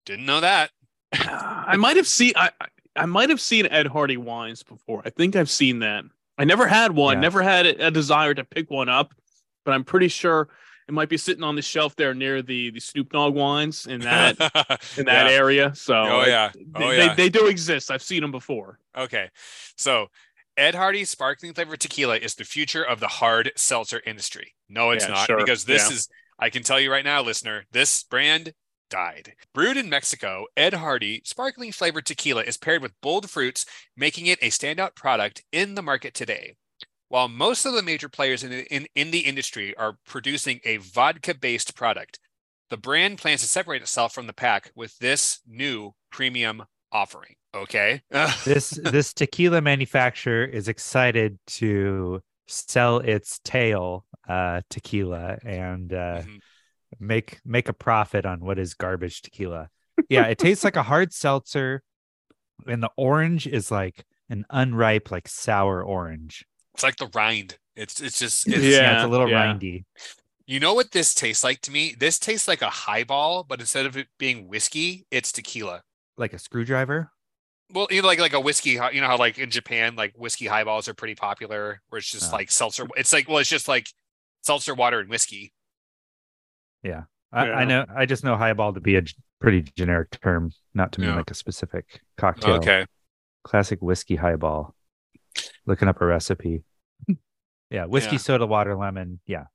Didn't 0.06 0.26
know 0.26 0.40
that. 0.40 0.72
I 1.14 1.76
might 1.78 1.98
have 1.98 2.08
seen 2.08 2.34
I 2.36 2.52
I- 2.62 2.68
I 2.98 3.06
might 3.06 3.30
have 3.30 3.42
seen 3.42 3.66
Ed 3.66 3.88
Hardy 3.88 4.16
wines 4.16 4.64
before. 4.64 5.02
I 5.04 5.10
think 5.10 5.36
I've 5.36 5.50
seen 5.50 5.80
that. 5.80 6.06
I 6.38 6.46
never 6.46 6.66
had 6.66 6.94
one. 6.94 7.18
Yeah. 7.18 7.22
Never 7.22 7.42
had 7.42 7.66
a 7.66 7.88
a 7.88 7.92
desire 7.92 8.34
to 8.34 8.46
pick 8.46 8.72
one 8.72 8.88
up, 8.88 9.14
but 9.66 9.74
I'm 9.74 9.84
pretty 9.84 10.08
sure 10.08 10.48
it 10.88 10.94
might 10.94 11.10
be 11.10 11.18
sitting 11.18 11.44
on 11.44 11.56
the 11.56 11.62
shelf 11.62 11.96
there 11.96 12.14
near 12.14 12.42
the 12.42 12.70
the 12.72 12.80
Snoop 12.80 13.12
Dogg 13.12 13.34
wines 13.34 13.88
in 13.88 14.02
that 14.02 14.38
in 14.98 15.06
that 15.06 15.28
Yeah. 15.30 15.32
area. 15.38 15.76
So 15.76 15.96
Oh, 15.96 16.26
yeah. 16.26 16.52
they, 16.56 16.66
Oh, 16.84 16.90
they- 16.92 16.98
yeah. 16.98 17.14
they 17.16 17.30
do 17.30 17.48
exist. 17.48 17.90
I've 17.92 18.04
seen 18.04 18.22
them 18.22 18.32
before. 18.32 18.80
Okay. 18.98 19.30
So 19.78 20.08
Ed 20.58 20.76
Hardy's 20.76 21.10
sparkling 21.10 21.54
flavored 21.54 21.80
tequila 21.82 22.18
is 22.18 22.36
the 22.36 22.46
future 22.46 22.84
of 22.84 23.00
the 23.00 23.08
hard 23.08 23.52
seltzer 23.56 24.02
industry. 24.06 24.56
No, 24.70 24.92
it's 24.92 25.06
Yeah, 25.06 25.12
not 25.16 25.26
sure. 25.28 25.38
because 25.38 25.66
this 25.66 25.90
Yeah. 25.90 25.96
is, 25.96 26.08
I 26.40 26.50
can 26.50 26.64
tell 26.64 26.80
you 26.80 26.92
right 26.92 27.04
now, 27.04 27.22
listener, 27.22 27.66
this 27.72 28.04
brand 28.04 28.54
died. 28.90 29.34
Brewed 29.54 29.76
in 29.78 29.90
Mexico, 29.90 30.46
Ed 30.56 30.76
Hardy 30.76 31.22
sparkling 31.26 31.72
flavored 31.74 32.06
tequila 32.06 32.44
is 32.44 32.56
paired 32.56 32.82
with 32.82 32.94
bold 33.02 33.30
fruits, 33.30 33.66
making 33.98 34.28
it 34.28 34.40
a 34.42 34.50
standout 34.50 34.96
product 34.96 35.44
in 35.52 35.76
the 35.76 35.82
market 35.82 36.14
today. 36.14 36.56
While 37.10 37.28
most 37.28 37.66
of 37.66 37.74
the 37.74 37.84
major 37.84 38.10
players 38.10 38.44
in, 38.44 38.52
in, 38.52 38.88
in 38.96 39.12
the 39.12 39.20
industry 39.20 39.76
are 39.78 39.98
producing 40.06 40.60
a 40.66 40.78
vodka 40.78 41.36
based 41.36 41.76
product, 41.76 42.20
the 42.70 42.78
brand 42.78 43.20
plans 43.20 43.42
to 43.42 43.48
separate 43.48 43.82
itself 43.82 44.14
from 44.14 44.28
the 44.28 44.34
pack 44.34 44.72
with 44.76 44.98
this 44.98 45.40
new 45.48 45.94
premium 46.12 46.64
offering. 46.92 47.36
Okay. 47.54 48.02
This 48.44 48.72
this 48.72 49.14
tequila 49.14 49.62
manufacturer 49.62 50.46
is 50.46 50.68
excited 50.68 51.40
to 51.48 52.22
sell 52.48 53.00
its 53.00 53.40
tail 53.44 54.06
uh, 54.28 54.62
tequila 54.70 55.38
and 55.44 55.94
uh, 55.94 56.22
Mhm. 56.22 56.40
make 57.00 57.40
make 57.46 57.70
a 57.70 57.74
profit 57.74 58.26
on 58.26 58.40
what 58.40 58.60
is 58.60 58.74
garbage 58.74 59.22
tequila. 59.22 59.70
Yeah, 60.10 60.26
it 60.26 60.38
tastes 60.38 60.64
like 60.64 60.76
a 60.76 60.84
hard 60.84 61.14
seltzer, 61.14 61.82
and 62.68 62.84
the 62.84 62.92
orange 62.98 63.48
is 63.48 63.72
like 63.72 64.06
an 64.30 64.46
unripe, 64.50 65.12
like 65.12 65.28
sour 65.28 65.84
orange. 65.84 66.46
It's 66.76 66.84
like 66.84 66.98
the 66.98 67.10
rind. 67.16 67.58
It's 67.76 68.00
it's 68.02 68.20
just 68.20 68.48
it's, 68.48 68.58
yeah, 68.58 68.70
Yeah, 68.82 68.96
it's 68.96 69.04
a 69.06 69.08
little 69.08 69.30
yeah. 69.30 69.54
rindy. 69.54 69.86
you 70.46 70.60
know 70.60 70.74
what 70.74 70.92
this 70.92 71.14
tastes 71.14 71.44
like 71.44 71.62
to 71.62 71.72
me? 71.72 71.96
This 71.98 72.20
tastes 72.20 72.48
like 72.48 72.62
a 72.62 72.70
highball, 72.70 73.44
but 73.44 73.60
instead 73.60 73.86
of 73.86 73.98
it 73.98 74.08
being 74.20 74.48
whiskey, 74.48 75.06
it's 75.12 75.32
tequila. 75.32 75.82
like 76.18 76.34
a 76.34 76.40
screwdriver. 76.40 77.12
Well, 77.74 77.88
you 77.90 78.02
know, 78.02 78.08
like 78.08 78.20
like 78.20 78.34
a 78.34 78.40
whiskey. 78.40 78.72
You 78.94 79.02
know 79.02 79.08
how 79.08 79.18
like 79.18 79.40
in 79.40 79.50
Japan, 79.50 79.96
like 79.96 80.14
whiskey 80.18 80.46
highballs 80.48 80.88
are 80.88 80.94
pretty 80.94 81.16
popular, 81.16 81.82
where 81.90 81.98
it's 82.00 82.12
just 82.12 82.32
Oh. 82.32 82.36
like 82.36 82.52
seltzer. 82.52 82.86
It's 82.96 83.12
like 83.12 83.28
well, 83.28 83.40
it's 83.40 83.50
just 83.50 83.68
like 83.68 83.88
seltzer 84.44 84.76
water 84.76 85.00
and 85.00 85.10
whiskey. 85.10 85.54
I, 86.84 86.88
Yeah. 86.88 87.04
I 87.56 87.66
know. 87.66 87.86
I 87.96 88.06
just 88.06 88.24
know 88.24 88.36
highball 88.38 88.74
to 88.74 88.80
be 88.80 88.96
a 88.98 89.04
pretty 89.42 89.64
generic 89.76 90.12
term, 90.22 90.52
not 90.74 90.92
to 90.94 91.02
mean 91.02 91.10
Yeah. 91.10 91.16
like 91.18 91.32
a 91.32 91.34
specific 91.34 92.02
cocktail. 92.18 92.56
Okay. 92.56 92.86
Classic 93.44 93.82
whiskey 93.82 94.16
highball. 94.18 94.75
Looking 95.66 95.88
up 95.88 96.02
a 96.02 96.06
recipe. 96.06 96.64
yeah, 97.70 97.86
whiskey, 97.86 98.14
Yeah. 98.16 98.20
soda, 98.20 98.46
water, 98.46 98.76
lemon. 98.76 99.20
Yeah. 99.26 99.46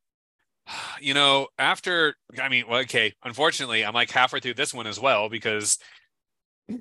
You 1.01 1.15
know, 1.15 1.49
after 1.59 2.15
I 2.41 2.49
mean, 2.51 2.65
well, 2.69 2.81
okay. 2.81 3.15
Unfortunately, 3.25 3.85
I'm 3.85 3.95
like 3.95 4.11
halfway 4.11 4.41
through 4.41 4.55
this 4.55 4.75
one 4.75 4.87
as 4.87 5.01
well 5.01 5.29
because 5.31 5.79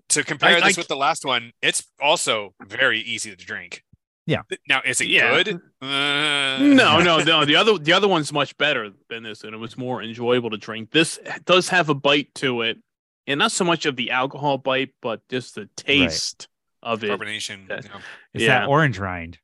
to 0.10 0.24
compare 0.24 0.58
I- 0.58 0.60
this 0.68 0.78
I- 0.78 0.82
with 0.82 0.88
the 0.90 0.96
last 0.98 1.24
one, 1.26 1.54
it's 1.62 1.86
also 2.02 2.54
very 2.68 3.00
easy 3.00 3.30
to 3.34 3.38
drink. 3.38 3.84
Yeah. 4.28 4.42
Now, 4.68 4.82
is 4.86 5.02
it 5.02 5.08
Yeah. 5.08 5.42
good? 5.44 5.60
Uh, 5.82 6.58
No, 6.62 7.00
no, 7.00 7.20
no. 7.24 7.46
The 7.46 7.56
other 7.56 7.78
the 7.78 7.94
other 7.94 8.08
one's 8.10 8.34
much 8.34 8.56
better 8.58 8.92
than 9.10 9.24
this, 9.24 9.44
and 9.46 9.54
it 9.56 9.58
was 9.58 9.78
more 9.78 10.04
enjoyable 10.04 10.50
to 10.50 10.58
drink. 10.58 10.92
This 10.92 11.18
does 11.46 11.70
have 11.70 11.88
a 11.90 11.96
bite 11.96 12.36
to 12.36 12.62
it, 12.64 12.78
and 13.26 13.40
not 13.40 13.54
so 13.54 13.64
much 13.64 13.86
of 13.86 13.96
the 13.96 14.12
alcohol 14.12 14.58
bite, 14.58 14.90
but 15.02 15.22
just 15.30 15.56
the 15.56 15.70
taste 15.78 16.50
of 16.84 17.04
it. 17.04 17.10
carbonation. 17.10 17.68
That- 17.68 17.84
you 17.84 17.90
know. 17.90 18.00
It's 18.34 18.44
Yeah. 18.44 18.60
that 18.62 18.68
orange 18.70 19.00
rind. 19.00 19.40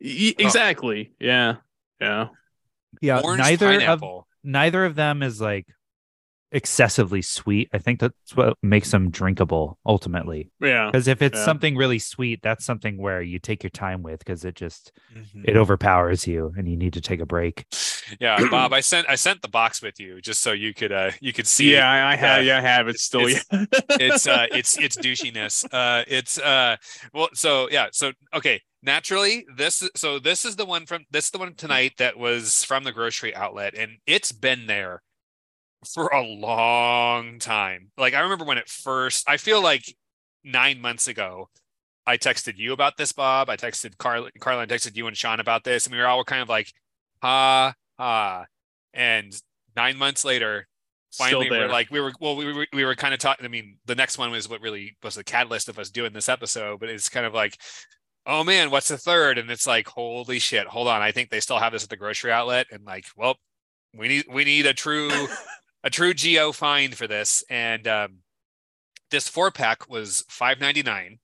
Y- 0.00 0.34
oh. 0.38 0.42
exactly. 0.42 1.12
Yeah. 1.18 1.56
Yeah. 2.00 2.28
Yeah. 3.00 3.20
Orange 3.20 3.40
neither 3.42 3.80
of 3.86 4.02
neither 4.44 4.84
of 4.84 4.94
them 4.94 5.22
is 5.22 5.40
like 5.40 5.66
excessively 6.52 7.22
sweet. 7.22 7.68
I 7.72 7.78
think 7.78 8.00
that's 8.00 8.34
what 8.34 8.56
makes 8.62 8.90
them 8.90 9.10
drinkable 9.10 9.78
ultimately. 9.84 10.50
Yeah. 10.60 10.86
Because 10.90 11.08
if 11.08 11.20
it's 11.22 11.38
Yeah. 11.38 11.44
something 11.44 11.76
really 11.76 11.98
sweet, 11.98 12.40
that's 12.42 12.64
something 12.64 12.96
where 12.98 13.20
you 13.20 13.38
take 13.38 13.62
your 13.62 13.70
time 13.70 14.02
with 14.02 14.20
because 14.20 14.44
it 14.44 14.54
just 14.54 14.92
Mhm. 15.14 15.44
it 15.48 15.56
overpowers 15.56 16.26
you 16.26 16.52
and 16.56 16.68
you 16.68 16.76
need 16.76 16.92
to 16.94 17.00
take 17.00 17.20
a 17.20 17.26
break. 17.26 17.64
Yeah, 18.20 18.38
Bob, 18.52 18.72
I 18.72 18.80
sent 18.82 19.08
I 19.08 19.16
sent 19.16 19.42
the 19.42 19.48
box 19.48 19.82
with 19.82 19.98
you 19.98 20.20
just 20.20 20.40
so 20.40 20.52
you 20.52 20.72
could 20.72 20.92
uh 20.92 21.10
you 21.20 21.32
could 21.32 21.48
see. 21.48 21.72
Yeah, 21.72 21.90
I, 21.90 22.12
I 22.12 22.16
have. 22.16 22.44
Yeah. 22.44 22.52
Yeah, 22.52 22.58
I 22.58 22.60
have 22.60 22.86
it 22.86 23.00
still. 23.00 23.26
It's- 23.26 23.44
yeah. 23.50 23.64
it's 23.98 24.28
uh 24.28 24.46
it's 24.52 24.78
it's 24.78 24.96
douchiness 24.96 25.64
uh 25.72 26.04
it's 26.06 26.38
uh 26.38 26.76
well 27.12 27.28
so 27.34 27.68
yeah 27.68 27.88
so 27.90 28.12
okay 28.32 28.60
naturally 28.80 29.44
this 29.56 29.82
so 29.96 30.20
this 30.20 30.44
is 30.44 30.54
the 30.54 30.64
one 30.64 30.86
from 30.86 31.04
this 31.10 31.24
is 31.24 31.30
the 31.32 31.38
one 31.38 31.54
tonight 31.54 31.94
that 31.98 32.16
was 32.16 32.62
from 32.62 32.84
the 32.84 32.92
grocery 32.92 33.34
outlet 33.34 33.74
and 33.76 33.96
it's 34.06 34.30
been 34.30 34.66
there 34.68 35.02
for 35.86 36.08
a 36.08 36.22
long 36.22 37.38
time. 37.38 37.90
Like 37.96 38.14
i 38.14 38.20
remember 38.20 38.44
when 38.44 38.58
it 38.58 38.68
first 38.68 39.28
i 39.28 39.36
feel 39.36 39.62
like 39.62 39.94
nine 40.44 40.80
months 40.80 41.08
ago 41.08 41.48
i 42.06 42.16
texted 42.16 42.56
you 42.56 42.72
about 42.72 42.96
this 42.96 43.12
bob. 43.12 43.50
I 43.50 43.56
texted 43.56 43.98
carla 43.98 44.30
and 44.62 44.70
texted 44.70 44.96
you 44.96 45.06
and 45.06 45.16
sean 45.16 45.40
about 45.40 45.64
this 45.64 45.86
and 45.86 45.94
we 45.94 46.00
were 46.00 46.06
all 46.06 46.24
kind 46.24 46.42
of 46.42 46.48
like 46.48 46.72
ha 47.22 47.74
ha. 47.98 48.46
And 48.94 49.32
nine 49.76 49.96
months 49.96 50.24
later 50.24 50.66
finally 51.12 51.50
we're 51.50 51.68
like 51.68 51.90
we 51.90 52.00
were 52.00 52.12
well 52.20 52.36
we 52.36 52.52
were, 52.52 52.66
we 52.72 52.84
were 52.84 52.94
kind 52.94 53.14
of 53.14 53.20
talking 53.20 53.46
i 53.46 53.48
mean 53.48 53.78
the 53.86 53.94
next 53.94 54.18
one 54.18 54.30
was 54.30 54.50
what 54.50 54.60
really 54.60 54.96
was 55.02 55.14
the 55.14 55.24
catalyst 55.24 55.66
of 55.68 55.78
us 55.78 55.88
doing 55.88 56.12
this 56.12 56.28
episode 56.28 56.78
but 56.78 56.90
it's 56.90 57.08
kind 57.08 57.24
of 57.24 57.32
like 57.32 57.56
oh 58.26 58.42
man 58.44 58.70
what's 58.70 58.88
the 58.88 58.98
third? 58.98 59.38
And 59.38 59.50
it's 59.50 59.66
like 59.66 59.88
holy 59.88 60.38
shit 60.38 60.66
hold 60.66 60.88
on. 60.88 61.00
I 61.00 61.12
think 61.12 61.30
they 61.30 61.40
still 61.40 61.58
have 61.58 61.72
this 61.72 61.84
at 61.84 61.90
the 61.90 61.96
grocery 61.96 62.32
outlet. 62.32 62.66
And 62.70 62.84
like 62.84 63.06
well 63.16 63.36
we 63.96 64.08
need 64.08 64.24
we 64.30 64.44
need 64.44 64.66
a 64.66 64.74
true 64.74 65.10
a 65.86 65.90
true 65.90 66.12
geo 66.12 66.50
find 66.52 66.94
for 66.96 67.06
this 67.06 67.44
and 67.48 67.86
um 67.86 68.18
this 69.10 69.28
four 69.28 69.50
pack 69.52 69.88
was 69.88 70.24
5.99 70.28 71.18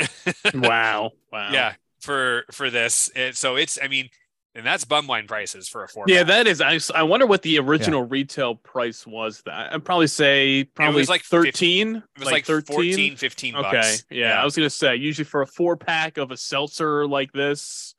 wow. 0.54 1.10
Wow. 1.32 1.50
yeah 1.52 1.74
for 2.00 2.44
for 2.52 2.70
this 2.70 3.10
and 3.14 3.36
so 3.36 3.56
it's 3.56 3.78
i 3.82 3.88
mean 3.88 4.08
and 4.54 4.64
that's 4.66 4.84
bum 4.84 5.06
wine 5.06 5.26
prices 5.28 5.68
for 5.68 5.84
a 5.84 5.88
four 5.88 6.04
Yeah, 6.08 6.20
pack. 6.20 6.26
that 6.28 6.46
is. 6.48 6.60
I, 6.60 6.76
s- 6.76 6.90
I 6.92 7.04
wonder 7.04 7.26
what 7.26 7.42
the 7.42 7.58
original 7.60 8.02
retail 8.02 8.56
price 8.56 9.06
was. 9.06 9.40
That 9.44 9.72
I'd 9.72 9.84
probably 9.84 10.08
say 10.08 10.64
probably 10.64 11.02
like 11.02 11.08
like 11.10 11.22
thirteen. 11.22 11.96
it 11.96 12.18
was 12.18 12.32
like, 12.32 12.44
14 12.46 13.14
15 13.16 13.54
Okay. 13.54 13.62
bucks 13.70 14.04
Yeah, 14.10 14.40
I 14.40 14.44
was 14.44 14.56
gonna 14.56 14.68
say 14.70 14.96
usually 14.96 15.26
for 15.26 15.42
a 15.42 15.46
four 15.46 15.76
pack 15.76 16.16
of 16.18 16.32
a 16.32 16.36
seltzer 16.36 17.06
like 17.06 17.30
this, 17.32 17.94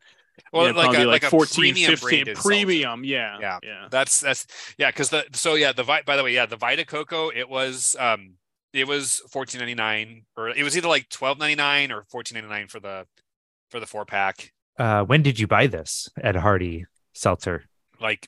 well 0.54 0.66
yeah, 0.68 0.72
like 0.74 0.98
a 0.98 1.06
like, 1.06 1.24
a 1.24 1.30
14, 1.30 1.62
premium 1.74 1.96
15 1.96 2.36
premium. 2.36 3.04
Yeah. 3.04 3.38
Yeah. 3.40 3.60
Yeah. 3.64 3.88
That's 3.90 4.20
that's 4.20 4.46
yeah, 4.78 4.90
because 4.90 5.10
the 5.10 5.26
so 5.34 5.56
yeah 5.56 5.72
the 5.72 5.84
Vi- 5.84 6.04
by 6.04 6.16
the 6.18 6.24
way 6.24 6.34
yeah 6.34 6.46
the 6.46 6.58
Vita 6.58 6.86
Coco 6.86 7.30
it 7.30 7.50
was 7.50 7.96
um 8.00 8.36
it 8.74 8.88
was 8.88 9.22
fourteen 9.32 9.60
ninety 9.60 9.76
nine 9.76 10.26
or 10.38 10.50
it 10.50 10.64
was 10.64 10.78
either 10.78 10.88
like 10.88 11.10
twelve 11.10 11.40
ninety 11.40 11.56
nine 11.56 11.92
or 11.92 12.04
fourteen 12.10 12.36
ninety 12.36 12.50
nine 12.50 12.68
for 12.68 12.80
the 12.80 13.06
for 13.70 13.80
the 13.80 13.86
four 13.88 14.06
pack 14.06 14.52
Uh, 14.78 15.04
when 15.04 15.22
did 15.22 15.40
you 15.40 15.48
buy 15.48 15.68
this 15.68 16.10
Ed 16.22 16.36
Hardy 16.36 16.86
seltzer? 17.14 17.64
like 18.00 18.28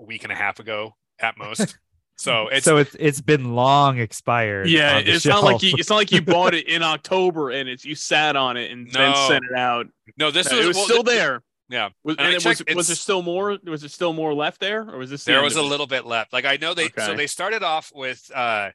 a 0.00 0.04
week 0.04 0.24
and 0.24 0.32
a 0.32 0.36
half 0.36 0.58
ago 0.58 0.94
at 1.20 1.38
most. 1.46 1.78
so 2.16 2.48
it's 2.48 2.64
so 2.64 2.76
it's 2.78 2.94
it's 2.98 3.20
been 3.20 3.54
long 3.54 3.98
expired. 3.98 4.68
Yeah, 4.68 4.96
on 4.98 5.04
the 5.04 5.12
it's 5.12 5.24
not 5.26 5.42
like 5.44 5.62
you. 5.62 5.74
It's 5.78 5.88
not 5.88 5.96
like 5.96 6.10
you 6.12 6.20
bought 6.20 6.54
it 6.54 6.66
in 6.68 6.82
October 6.82 7.50
and 7.50 7.68
it's 7.68 7.84
you 7.84 7.94
sat 7.94 8.36
on 8.36 8.56
it 8.56 8.70
and 8.70 8.90
then 8.90 9.14
sent 9.28 9.44
it 9.50 9.56
out. 9.56 9.86
no 10.18 10.30
this 10.30 10.50
No, 10.50 10.56
was, 10.58 10.64
it 10.64 10.68
was 10.68 10.76
well, 10.76 10.84
still 10.86 11.04
th- 11.04 11.16
there. 11.16 11.42
Yeah. 11.68 11.90
Was, 12.04 12.16
And 12.18 12.26
and 12.26 12.34
it 12.34 12.44
was, 12.44 12.58
checked, 12.58 12.74
was 12.74 12.86
there 12.86 12.96
still 12.96 13.22
more? 13.22 13.58
Was 13.64 13.80
there 13.82 13.88
still 13.90 14.12
more 14.12 14.34
left 14.34 14.60
there, 14.60 14.88
or 14.88 14.98
was 14.98 15.10
this? 15.10 15.24
the 15.24 15.32
there 15.32 15.42
was 15.42 15.56
a 15.56 15.60
it? 15.60 15.62
little 15.62 15.86
bit 15.86 16.06
left. 16.06 16.32
Like 16.32 16.44
I 16.44 16.56
know 16.56 16.74
they 16.74 16.90
so 16.98 17.14
they 17.14 17.26
started 17.26 17.62
off 17.62 17.92
with 17.94 18.30
uh 18.34 18.70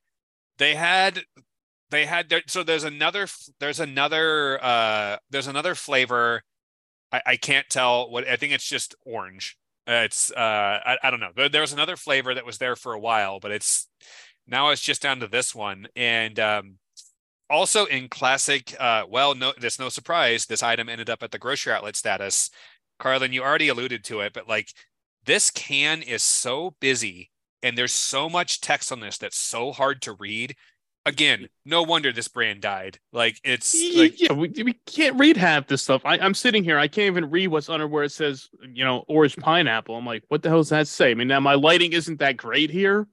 they 0.58 0.76
had 0.76 1.24
they 1.90 2.06
had 2.06 2.30
there, 2.30 2.42
so 2.48 2.64
there's 2.64 2.84
another 2.84 3.28
there's 3.60 3.80
another 3.80 4.64
uh 4.64 5.18
there's 5.30 5.48
another 5.48 5.76
flavor 5.76 6.44
I, 7.12 7.22
I 7.26 7.38
can't 7.38 7.70
tell 7.70 8.10
what 8.10 8.28
I 8.28 8.36
think 8.36 8.54
it's 8.54 8.68
just 8.68 8.96
orange. 9.06 9.58
Uh, 9.88 10.04
it's 10.06 10.32
uh 10.32 10.40
I, 10.40 10.98
I 11.04 11.10
don't 11.12 11.20
know. 11.20 11.32
There, 11.36 11.50
there 11.50 11.62
was 11.62 11.74
another 11.74 11.96
flavor 11.96 12.34
that 12.34 12.46
was 12.46 12.58
there 12.58 12.76
for 12.76 12.94
a 12.94 13.00
while, 13.00 13.40
but 13.40 13.52
it's 13.52 13.88
Now 14.48 14.70
it's 14.70 14.82
just 14.82 15.02
down 15.02 15.20
to 15.22 15.28
this 15.28 15.56
one. 15.56 15.88
And 15.96 16.40
um, 16.40 16.78
also 17.50 17.86
in 17.86 18.10
classic, 18.10 18.76
uh, 18.80 19.04
well, 19.10 19.36
no, 19.36 19.54
there's 19.60 19.80
no 19.80 19.90
surprise. 19.90 20.46
This 20.46 20.64
item 20.64 20.90
ended 20.90 21.10
up 21.10 21.24
at 21.24 21.32
the 21.32 21.40
grocery 21.40 21.74
outlet 21.74 21.96
status. 21.96 22.50
Carlin, 23.02 23.34
you 23.34 23.42
already 23.42 23.68
alluded 23.68 24.04
to 24.06 24.20
it, 24.20 24.32
but 24.32 24.48
like 24.48 24.70
this 25.26 25.50
can 25.50 26.04
is 26.04 26.22
so 26.22 26.76
busy 26.80 27.32
and 27.64 27.78
there's 27.78 27.94
so 27.94 28.30
much 28.30 28.62
text 28.62 28.92
on 28.92 29.00
this 29.00 29.18
that's 29.18 29.38
so 29.38 29.72
hard 29.72 30.04
to 30.04 30.14
read. 30.14 30.56
Again, 31.08 31.50
no 31.66 31.82
wonder 31.82 32.14
this 32.14 32.28
brand 32.28 32.62
died. 32.62 33.00
Like 33.12 33.40
it's 33.44 33.74
like 33.98 34.22
yeah, 34.22 34.34
we, 34.34 34.50
we 34.50 34.74
can't 34.86 35.20
read 35.20 35.36
half 35.36 35.66
this 35.66 35.82
stuff. 35.82 36.04
I, 36.06 36.20
I'm 36.20 36.36
sitting 36.36 36.64
here, 36.64 36.78
I 36.78 36.88
can't 36.88 37.08
even 37.08 37.32
read 37.32 37.48
what's 37.48 37.70
under 37.70 37.88
where 37.88 38.04
it 38.04 38.12
says, 38.12 38.50
you 38.72 38.86
know, 38.86 39.04
orange 39.08 39.36
pineapple. 39.36 39.96
I'm 39.96 40.06
like, 40.06 40.24
what 40.28 40.44
the 40.44 40.50
hell 40.50 40.60
does 40.60 40.70
that 40.70 40.88
say? 40.88 41.10
I 41.10 41.16
mean, 41.16 41.28
now 41.28 41.40
my 41.40 41.56
lighting 41.56 41.94
isn't 41.94 42.20
that 42.20 42.38
great 42.38 42.70
here, 42.70 43.08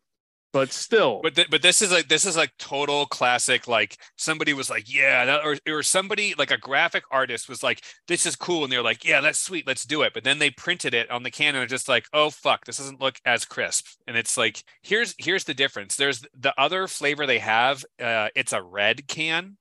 but 0.53 0.73
still. 0.73 1.21
but 1.23 1.35
th- 1.35 1.51
but 1.51 1.63
this 1.63 1.83
is 1.83 1.93
like 1.93 2.09
this 2.09 2.25
is 2.25 2.37
like 2.37 2.53
total 2.59 3.07
classic 3.07 3.69
like 3.69 3.99
somebody 4.17 4.53
was 4.53 4.71
like 4.71 4.93
yeah 4.93 5.25
that, 5.25 5.45
or 5.45 5.57
or 5.69 5.83
somebody 5.83 6.35
like 6.39 6.51
a 6.51 6.57
graphic 6.59 7.05
artist 7.11 7.49
was 7.49 7.63
like 7.63 7.83
this 8.07 8.25
is 8.25 8.37
cool 8.37 8.65
and 8.65 8.73
they're 8.73 8.83
like 8.83 9.05
yeah 9.05 9.21
that's 9.21 9.39
sweet 9.39 9.67
let's 9.67 9.85
do 9.85 10.03
it. 10.03 10.15
But 10.15 10.25
then 10.25 10.39
they 10.39 10.51
printed 10.51 10.95
it 10.95 11.11
on 11.11 11.23
the 11.23 11.31
can 11.31 11.49
and 11.49 11.57
they're 11.57 11.67
just 11.67 11.89
like 11.89 12.07
oh 12.13 12.31
fuck 12.31 12.65
this 12.65 12.79
doesn't 12.79 13.01
look 13.01 13.21
as 13.25 13.45
crisp. 13.45 13.87
And 14.07 14.17
it's 14.17 14.37
like 14.37 14.63
here's 14.83 15.15
here's 15.19 15.45
the 15.45 15.55
difference. 15.55 15.97
There's 15.97 16.25
the 16.39 16.55
other 16.59 16.89
flavor 16.89 17.27
they 17.27 17.41
have 17.41 17.85
uh 18.01 18.29
it's 18.35 18.53
a 18.53 18.63
red 18.63 19.07
can. 19.07 19.59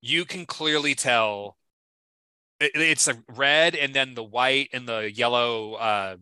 You 0.00 0.24
can 0.24 0.46
clearly 0.46 0.94
tell 0.94 1.56
it, 2.60 2.70
it's 2.74 3.08
a 3.08 3.16
red 3.28 3.74
and 3.74 3.92
then 3.92 4.14
the 4.14 4.24
white 4.24 4.70
and 4.72 4.88
the 4.88 5.12
yellow 5.12 5.74
uh 5.74 6.16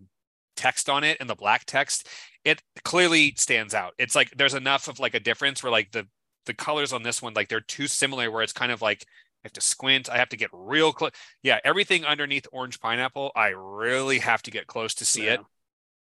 text 0.57 0.88
on 0.88 1.04
it 1.04 1.16
and 1.20 1.28
the 1.28 1.35
black 1.35 1.64
text 1.64 2.09
it 2.44 2.62
clearly 2.85 3.35
stands 3.37 3.74
out. 3.74 3.94
It's 3.98 4.14
like 4.14 4.30
there's 4.37 4.54
enough 4.54 4.88
of 4.88 4.98
like 4.98 5.14
a 5.14 5.20
difference 5.20 5.62
where 5.62 5.72
like 5.72 5.92
the 5.92 6.07
the 6.46 6.54
colors 6.54 6.92
on 6.92 7.02
this 7.02 7.22
one 7.22 7.33
like 7.35 7.48
they're 7.48 7.61
too 7.61 7.87
similar 7.87 8.30
where 8.30 8.42
it's 8.42 8.52
kind 8.52 8.70
of 8.70 8.83
like 8.83 9.07
I 9.44 9.48
have 9.48 9.52
to 9.54 9.61
squint. 9.61 10.09
I 10.09 10.16
have 10.18 10.30
to 10.30 10.37
get 10.37 10.50
real 10.52 10.92
close. 10.92 11.11
Yeah, 11.42 11.59
everything 11.64 12.04
underneath 12.04 12.46
orange 12.52 12.80
pineapple, 12.80 13.33
I 13.37 13.48
really 13.48 14.18
have 14.20 14.42
to 14.42 14.50
get 14.50 14.66
close 14.66 14.94
to 14.96 15.04
see 15.04 15.26
it. 15.26 15.40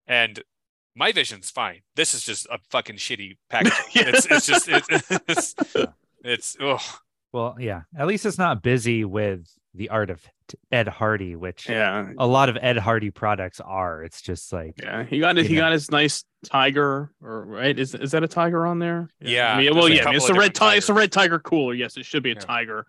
And 0.06 0.42
my 0.94 1.12
vision's 1.12 1.50
fine. 1.50 1.80
This 1.96 2.14
is 2.14 2.24
just 2.24 2.46
a 2.50 2.58
fucking 2.70 2.96
shitty 2.96 3.38
package. 3.50 3.72
Yeah. 3.94 4.08
It's 4.08 4.26
it's 4.26 4.46
just 4.46 4.68
it's 4.68 4.88
it's, 5.28 5.54
it's 6.22 6.56
oh 6.60 6.78
Well, 7.32 7.56
yeah. 7.58 7.82
At 7.98 8.06
least 8.06 8.26
it's 8.26 8.38
not 8.38 8.62
busy 8.62 9.04
with 9.04 9.46
the 9.74 9.88
art 9.90 10.10
of 10.10 10.22
Ed 10.70 10.86
Hardy, 10.88 11.34
which 11.36 11.68
Yeah. 11.68 12.10
a 12.18 12.26
lot 12.26 12.48
of 12.48 12.56
Ed 12.60 12.76
Hardy 12.76 13.10
products 13.10 13.60
are. 13.60 14.02
It's 14.04 14.22
just 14.22 14.52
like 14.52 14.74
Yeah. 14.80 15.02
He 15.04 15.18
got 15.18 15.36
it. 15.38 15.46
He 15.46 15.54
Yeah. 15.54 15.62
got 15.62 15.72
his 15.72 15.90
nice 15.90 16.24
tiger, 16.44 17.10
or 17.22 17.44
right? 17.44 17.76
Is 17.78 17.94
is 17.94 18.12
that 18.12 18.22
a 18.22 18.28
tiger 18.28 18.66
on 18.66 18.78
there? 18.78 19.08
Yeah, 19.20 19.54
I 19.54 19.58
mean, 19.58 19.74
well, 19.74 19.88
yeah. 19.88 20.02
I 20.02 20.06
mean, 20.06 20.16
it's 20.16 20.28
a 20.28 20.34
red 20.34 20.54
tiger. 20.54 20.78
It's 20.78 20.88
a 20.88 20.94
red 20.94 21.10
tiger 21.10 21.38
cooler. 21.38 21.74
Yes, 21.74 21.96
it 21.96 22.04
should 22.06 22.22
be 22.22 22.30
a 22.30 22.34
Yeah. 22.34 22.40
tiger 22.40 22.86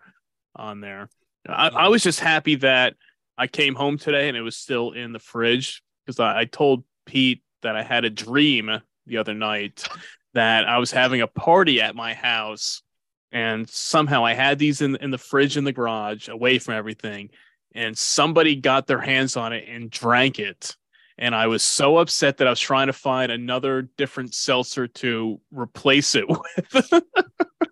on 0.54 0.80
there. 0.80 1.08
I, 1.48 1.68
I 1.68 1.88
was 1.88 2.02
just 2.02 2.20
happy 2.20 2.56
that 2.56 2.94
I 3.38 3.46
came 3.46 3.74
home 3.74 3.98
today 3.98 4.28
and 4.28 4.36
it 4.36 4.42
was 4.42 4.56
still 4.56 4.92
in 4.92 5.12
the 5.12 5.18
fridge 5.18 5.82
because 6.04 6.18
I, 6.20 6.40
I 6.40 6.44
told 6.44 6.84
Pete 7.04 7.42
that 7.62 7.76
I 7.76 7.82
had 7.82 8.04
a 8.04 8.10
dream 8.10 8.70
the 9.06 9.16
other 9.18 9.34
night 9.34 9.86
that 10.34 10.66
I 10.68 10.78
was 10.78 10.90
having 10.90 11.20
a 11.20 11.26
party 11.26 11.80
at 11.80 11.94
my 11.94 12.14
house 12.14 12.82
and 13.36 13.68
somehow 13.68 14.24
I 14.24 14.32
had 14.32 14.58
these 14.58 14.80
in 14.80 14.96
in 14.96 15.10
the 15.10 15.18
fridge 15.18 15.56
in 15.56 15.64
the 15.64 15.72
garage 15.72 16.28
away 16.28 16.58
from 16.58 16.74
everything 16.74 17.30
and 17.74 17.96
somebody 17.96 18.56
got 18.56 18.86
their 18.86 19.00
hands 19.00 19.36
on 19.36 19.52
it 19.52 19.68
and 19.68 19.90
drank 19.90 20.38
it 20.38 20.74
and 21.18 21.34
I 21.34 21.46
was 21.46 21.62
so 21.62 21.98
upset 21.98 22.38
that 22.38 22.46
I 22.46 22.50
was 22.50 22.60
trying 22.60 22.88
to 22.88 22.92
find 22.92 23.32
another 23.32 23.82
different 23.96 24.34
seltzer 24.34 24.86
to 24.86 25.40
replace 25.50 26.14
it 26.14 26.28
with. 26.28 26.92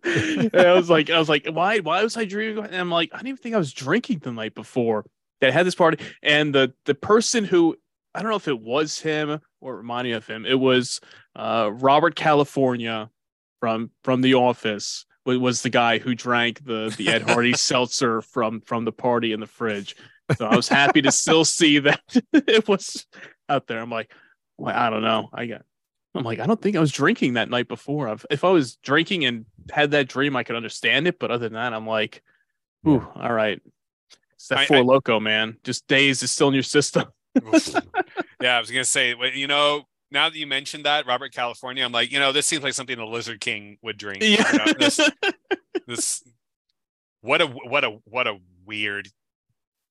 and 0.05 0.55
I 0.55 0.73
was 0.73 0.89
like, 0.89 1.11
I 1.11 1.19
was 1.19 1.29
like, 1.29 1.47
why? 1.53 1.81
Why 1.81 2.03
was 2.03 2.17
I 2.17 2.25
drinking? 2.25 2.65
And 2.65 2.77
I'm 2.77 2.91
like, 2.91 3.11
I 3.13 3.19
didn't 3.19 3.29
even 3.29 3.43
think 3.43 3.55
I 3.55 3.59
was 3.59 3.73
drinking 3.73 4.21
the 4.21 4.33
night 4.33 4.55
before 4.55 5.05
that 5.41 5.51
I 5.51 5.53
had 5.53 5.67
this 5.67 5.75
party. 5.75 6.03
And 6.23 6.55
the 6.55 6.73
the 6.87 6.95
person 6.95 7.45
who 7.45 7.77
I 8.15 8.23
don't 8.23 8.31
know 8.31 8.37
if 8.37 8.49
it 8.49 8.61
was 8.61 8.99
him 8.99 9.41
or 9.61 9.75
it 9.75 9.79
reminded 9.79 10.11
me 10.11 10.17
of 10.17 10.27
him. 10.27 10.47
It 10.47 10.59
was 10.59 11.01
uh, 11.37 11.71
Robert 11.73 12.15
California 12.17 13.11
from 13.61 13.91
from 14.05 14.23
The 14.23 14.35
Office. 14.35 15.05
Wa- 15.27 15.39
Was 15.39 15.63
the 15.63 15.71
guy 15.71 15.99
who 15.99 16.15
drank 16.15 16.65
the 16.65 16.95
the 16.97 17.09
Ed 17.09 17.23
Hardy 17.23 17.53
seltzer 17.57 18.21
from 18.23 18.61
from 18.63 18.85
the 18.85 18.93
party 18.93 19.33
in 19.33 19.41
the 19.41 19.47
fridge. 19.47 19.97
So 20.39 20.47
I 20.47 20.57
was 20.57 20.69
happy 20.69 21.03
to 21.03 21.13
still 21.13 21.45
see 21.45 21.79
that 21.81 22.01
it 22.33 22.67
was 22.67 23.07
out 23.49 23.67
there. 23.67 23.81
I'm 23.81 23.91
like, 23.91 24.11
well, 24.57 24.75
I 24.75 24.89
don't 24.91 25.03
know. 25.03 25.29
I 25.33 25.47
got. 25.47 25.63
I'm 26.15 26.23
like, 26.23 26.39
I 26.39 26.47
don't 26.47 26.63
think 26.63 26.77
I 26.77 26.81
was 26.81 26.93
drinking 26.93 27.35
that 27.35 27.51
night 27.51 27.67
before. 27.67 28.09
I've, 28.09 28.25
if 28.31 28.45
I 28.45 28.51
was 28.51 28.77
drinking 28.77 29.25
and 29.25 29.47
had 29.71 29.91
that 29.91 30.09
dream, 30.09 30.37
I 30.37 30.45
could 30.45 30.55
understand 30.57 31.09
it. 31.09 31.19
But 31.19 31.31
other 31.33 31.49
than 31.49 31.55
that, 31.55 31.75
I'm 31.75 31.87
like, 31.89 32.23
ooh, 32.87 33.05
all 33.17 33.33
right. 33.33 33.61
It's 34.35 34.47
that 34.49 34.59
I- 34.61 34.67
four 34.67 34.77
I- 34.79 34.83
loco, 34.83 35.19
man. 35.21 35.57
Just 35.65 35.87
days 35.89 36.23
is 36.23 36.31
still 36.31 36.49
in 36.49 36.55
your 36.55 36.63
system. 36.63 37.07
yeah, 38.41 38.57
I 38.57 38.61
was 38.61 38.71
gonna 38.71 38.85
say, 38.85 39.15
you 39.35 39.47
know, 39.49 39.83
now 40.15 40.31
that 40.31 40.39
you 40.39 40.47
mentioned 40.47 40.87
that 40.87 41.07
Robert 41.07 41.33
California, 41.33 41.85
I'm 41.85 41.93
like, 41.93 42.11
you 42.11 42.19
know, 42.19 42.33
this 42.33 42.47
seems 42.47 42.63
like 42.63 42.73
something 42.73 42.97
the 42.97 43.05
Lizard 43.05 43.41
King 43.41 43.77
would 43.83 43.99
drink. 43.99 44.23
You 44.23 44.39
know, 44.39 44.73
this, 44.79 45.01
this, 45.87 46.23
what 47.21 47.43
a 47.43 47.47
what 47.47 47.85
a 47.85 47.99
what 48.05 48.27
a 48.27 48.39
weird 48.65 49.09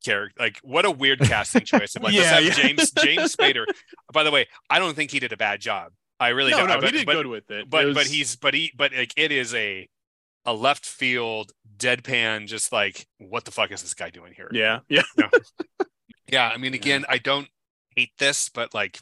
character. 0.03 0.33
Like, 0.39 0.59
what 0.63 0.85
a 0.85 0.91
weird 0.91 1.19
casting 1.19 1.65
choice. 1.65 1.95
Like, 1.95 2.13
let's 2.13 2.15
Yeah, 2.17 2.39
yeah. 2.39 2.53
James 2.53 2.91
James 2.91 3.35
Spader. 3.37 3.65
By 4.11 4.23
the 4.23 4.31
way, 4.31 4.47
I 4.69 4.79
don't 4.79 4.95
think 4.95 5.11
he 5.11 5.19
did 5.19 5.33
a 5.33 5.37
bad 5.37 5.61
job. 5.61 5.91
I 6.19 6.29
really 6.29 6.51
no, 6.51 6.59
don't. 6.59 6.69
no, 6.69 6.75
but, 6.79 6.85
he 6.85 6.99
did 6.99 7.05
but, 7.05 7.13
good 7.13 7.27
with 7.27 7.51
it. 7.51 7.69
but 7.69 7.85
It 7.85 7.93
but 7.93 8.07
he's 8.07 8.35
but 8.35 8.53
he 8.53 8.71
but 8.75 8.93
like 8.93 9.13
it 9.17 9.31
is 9.31 9.53
a 9.53 9.87
a 10.45 10.53
left 10.53 10.85
field 10.85 11.51
deadpan, 11.77 12.47
just 12.47 12.71
like 12.71 13.05
what 13.17 13.45
the 13.45 13.51
fuck 13.51 13.71
is 13.71 13.81
this 13.81 13.93
guy 13.93 14.09
doing 14.09 14.33
here? 14.35 14.49
yeah, 14.51 14.79
yeah. 14.89 15.01
Yeah, 16.27 16.49
I 16.49 16.57
mean, 16.57 16.73
again, 16.73 17.05
I 17.07 17.19
don't 17.19 17.47
hate 17.95 18.11
this, 18.17 18.49
but 18.49 18.73
like, 18.73 18.99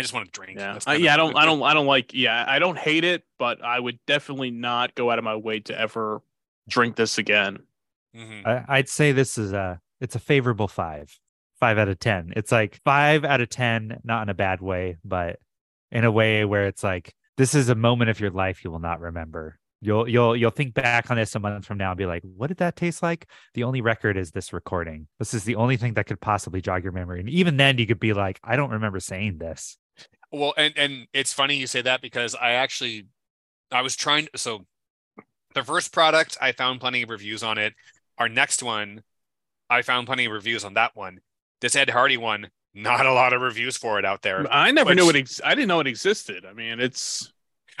I 0.00 0.02
just 0.02 0.14
want 0.14 0.32
to 0.32 0.40
drink. 0.40 0.58
Yeah, 0.58 0.72
That's 0.72 0.86
I, 0.86 0.94
yeah, 0.94 1.12
I 1.12 1.18
don't, 1.18 1.36
I 1.36 1.44
don't, 1.44 1.62
I 1.62 1.74
don't 1.74 1.86
like. 1.86 2.14
Yeah, 2.14 2.42
I 2.48 2.58
don't 2.58 2.78
hate 2.78 3.04
it, 3.04 3.22
but 3.38 3.62
I 3.62 3.78
would 3.78 3.98
definitely 4.06 4.50
not 4.50 4.94
go 4.94 5.10
out 5.10 5.18
of 5.18 5.24
my 5.24 5.36
way 5.36 5.60
to 5.60 5.78
ever 5.78 6.22
drink 6.68 6.96
this 6.96 7.18
again. 7.18 7.58
Mhm. 8.16 8.46
I, 8.46 8.64
I'd 8.66 8.88
say 8.88 9.12
this 9.12 9.36
is 9.36 9.52
a 9.52 9.78
it's 10.00 10.16
a 10.16 10.18
favorable 10.18 10.68
five, 10.68 11.14
five 11.60 11.76
out 11.76 11.88
of 11.88 11.98
ten. 11.98 12.32
It's 12.34 12.50
like 12.50 12.80
five 12.82 13.26
out 13.26 13.42
of 13.42 13.50
ten, 13.50 13.98
not 14.02 14.22
in 14.22 14.30
a 14.30 14.34
bad 14.34 14.62
way, 14.62 14.96
but 15.04 15.38
in 15.92 16.04
a 16.04 16.10
way 16.10 16.46
where 16.46 16.66
it's 16.66 16.82
like 16.82 17.12
this 17.36 17.54
is 17.54 17.68
a 17.68 17.74
moment 17.74 18.08
of 18.08 18.20
your 18.20 18.30
life 18.30 18.64
you 18.64 18.70
will 18.70 18.78
not 18.78 19.00
remember. 19.00 19.58
You'll 19.82 20.08
you'll 20.08 20.34
you'll 20.34 20.50
think 20.50 20.72
back 20.72 21.10
on 21.10 21.18
this 21.18 21.34
a 21.34 21.40
month 21.40 21.66
from 21.66 21.76
now 21.78 21.90
and 21.90 21.98
be 21.98 22.06
like, 22.06 22.22
what 22.22 22.46
did 22.46 22.58
that 22.58 22.76
taste 22.76 23.02
like? 23.02 23.28
The 23.52 23.64
only 23.64 23.80
record 23.82 24.16
is 24.16 24.30
this 24.30 24.52
recording. 24.52 25.08
This 25.18 25.34
is 25.34 25.44
the 25.44 25.56
only 25.56 25.76
thing 25.76 25.94
that 25.94 26.06
could 26.06 26.20
possibly 26.20 26.62
jog 26.62 26.82
your 26.82 26.92
memory. 26.92 27.20
And 27.20 27.28
even 27.28 27.58
then, 27.58 27.76
you 27.78 27.86
could 27.86 28.00
be 28.00 28.12
like, 28.12 28.40
I 28.42 28.56
don't 28.56 28.70
remember 28.70 29.00
saying 29.00 29.38
this. 29.38 29.78
Well, 30.32 30.54
and 30.56 30.72
and 30.76 31.06
it's 31.12 31.32
funny 31.32 31.56
you 31.56 31.66
say 31.66 31.82
that 31.82 32.00
because 32.00 32.34
I 32.34 32.52
actually, 32.52 33.06
I 33.72 33.82
was 33.82 33.96
trying. 33.96 34.28
So, 34.36 34.64
the 35.54 35.64
first 35.64 35.92
product 35.92 36.38
I 36.40 36.52
found 36.52 36.80
plenty 36.80 37.02
of 37.02 37.10
reviews 37.10 37.42
on 37.42 37.58
it. 37.58 37.74
Our 38.18 38.28
next 38.28 38.62
one, 38.62 39.02
I 39.68 39.82
found 39.82 40.06
plenty 40.06 40.26
of 40.26 40.32
reviews 40.32 40.64
on 40.64 40.74
that 40.74 40.94
one. 40.94 41.20
This 41.60 41.74
Ed 41.74 41.90
Hardy 41.90 42.16
one, 42.16 42.48
not 42.74 43.06
a 43.06 43.12
lot 43.12 43.32
of 43.32 43.40
reviews 43.40 43.76
for 43.76 43.98
it 43.98 44.04
out 44.04 44.22
there. 44.22 44.46
I 44.52 44.70
never 44.70 44.90
Which- 44.90 44.98
knew 44.98 45.10
it. 45.10 45.16
Ex- 45.16 45.40
I 45.44 45.54
didn't 45.54 45.68
know 45.68 45.80
it 45.80 45.86
existed. 45.86 46.44
I 46.44 46.52
mean, 46.52 46.80
it's 46.80 47.32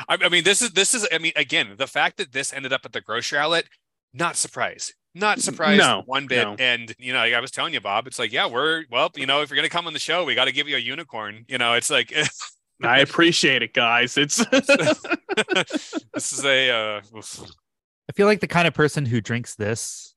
I, 0.08 0.16
I 0.22 0.28
mean, 0.28 0.44
this 0.44 0.62
is 0.62 0.70
this 0.72 0.94
is. 0.94 1.06
I 1.12 1.18
mean, 1.18 1.32
again, 1.36 1.74
the 1.76 1.86
fact 1.86 2.16
that 2.16 2.32
this 2.32 2.52
ended 2.52 2.72
up 2.72 2.82
at 2.84 2.92
the 2.92 3.00
grocery 3.00 3.38
outlet, 3.38 3.66
not 4.12 4.36
surprised. 4.36 4.94
Not 5.14 5.40
surprised 5.40 5.78
No, 5.78 6.02
one 6.06 6.26
bit. 6.26 6.44
no. 6.44 6.54
And 6.58 6.94
you 6.98 7.12
know, 7.12 7.18
like 7.18 7.34
I 7.34 7.40
was 7.40 7.50
telling 7.50 7.74
you, 7.74 7.80
Bob, 7.80 8.06
it's 8.06 8.18
like, 8.18 8.32
yeah, 8.32 8.46
we're 8.46 8.84
well, 8.90 9.10
you 9.16 9.26
know, 9.26 9.42
if 9.42 9.50
you're 9.50 9.56
gonna 9.56 9.68
come 9.68 9.86
on 9.86 9.92
the 9.92 9.98
show, 9.98 10.24
we 10.24 10.34
got 10.34 10.44
to 10.44 10.52
give 10.52 10.68
you 10.68 10.76
a 10.76 10.80
unicorn. 10.80 11.44
You 11.48 11.58
know, 11.58 11.74
it's 11.74 11.90
like 11.90 12.12
I 12.82 13.00
appreciate 13.00 13.62
it, 13.62 13.74
guys. 13.74 14.16
It's 14.16 14.36
this 16.14 16.32
is 16.32 16.44
a 16.44 16.70
uh, 16.70 17.00
oof. 17.16 17.42
I 18.08 18.12
feel 18.12 18.26
like 18.26 18.40
the 18.40 18.46
kind 18.48 18.66
of 18.68 18.74
person 18.74 19.06
who 19.06 19.20
drinks 19.20 19.54
this 19.54 20.14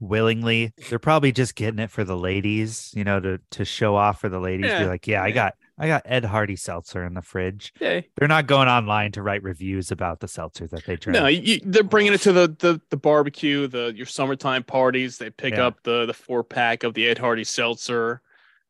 willingly, 0.00 0.72
they're 0.88 0.98
probably 0.98 1.32
just 1.32 1.54
getting 1.54 1.78
it 1.80 1.90
for 1.90 2.04
the 2.04 2.16
ladies, 2.16 2.92
you 2.94 3.04
know, 3.04 3.20
to 3.20 3.40
to 3.52 3.64
show 3.64 3.96
off 3.96 4.20
for 4.20 4.28
the 4.28 4.40
ladies. 4.40 4.66
Yeah, 4.66 4.80
Be 4.80 4.86
like, 4.88 5.06
yeah, 5.06 5.22
I 5.22 5.30
got 5.30 5.54
I 5.78 5.86
got 5.88 6.02
Ed 6.06 6.24
Hardy 6.24 6.56
seltzer 6.56 7.04
in 7.04 7.12
the 7.14 7.20
fridge. 7.22 7.72
yeah. 7.80 8.00
They're 8.16 8.28
not 8.28 8.46
going 8.46 8.68
online 8.68 9.12
to 9.12 9.22
write 9.22 9.42
reviews 9.42 9.90
about 9.90 10.20
the 10.20 10.28
seltzer 10.28 10.66
that 10.68 10.84
they 10.86 10.96
drink. 10.96 11.18
No, 11.18 11.26
you, 11.26 11.60
they're 11.64 11.82
bringing 11.82 12.14
it 12.14 12.20
to 12.22 12.32
the, 12.32 12.48
the 12.58 12.80
the 12.90 12.96
barbecue, 12.96 13.66
the 13.66 13.92
your 13.94 14.06
summertime 14.06 14.62
parties. 14.62 15.18
They 15.18 15.28
pick 15.30 15.54
Yeah. 15.54 15.66
up 15.66 15.82
the 15.82 16.06
the 16.06 16.14
four 16.14 16.42
pack 16.44 16.82
of 16.82 16.94
the 16.94 17.06
Ed 17.08 17.18
Hardy 17.18 17.44
seltzer, 17.44 18.22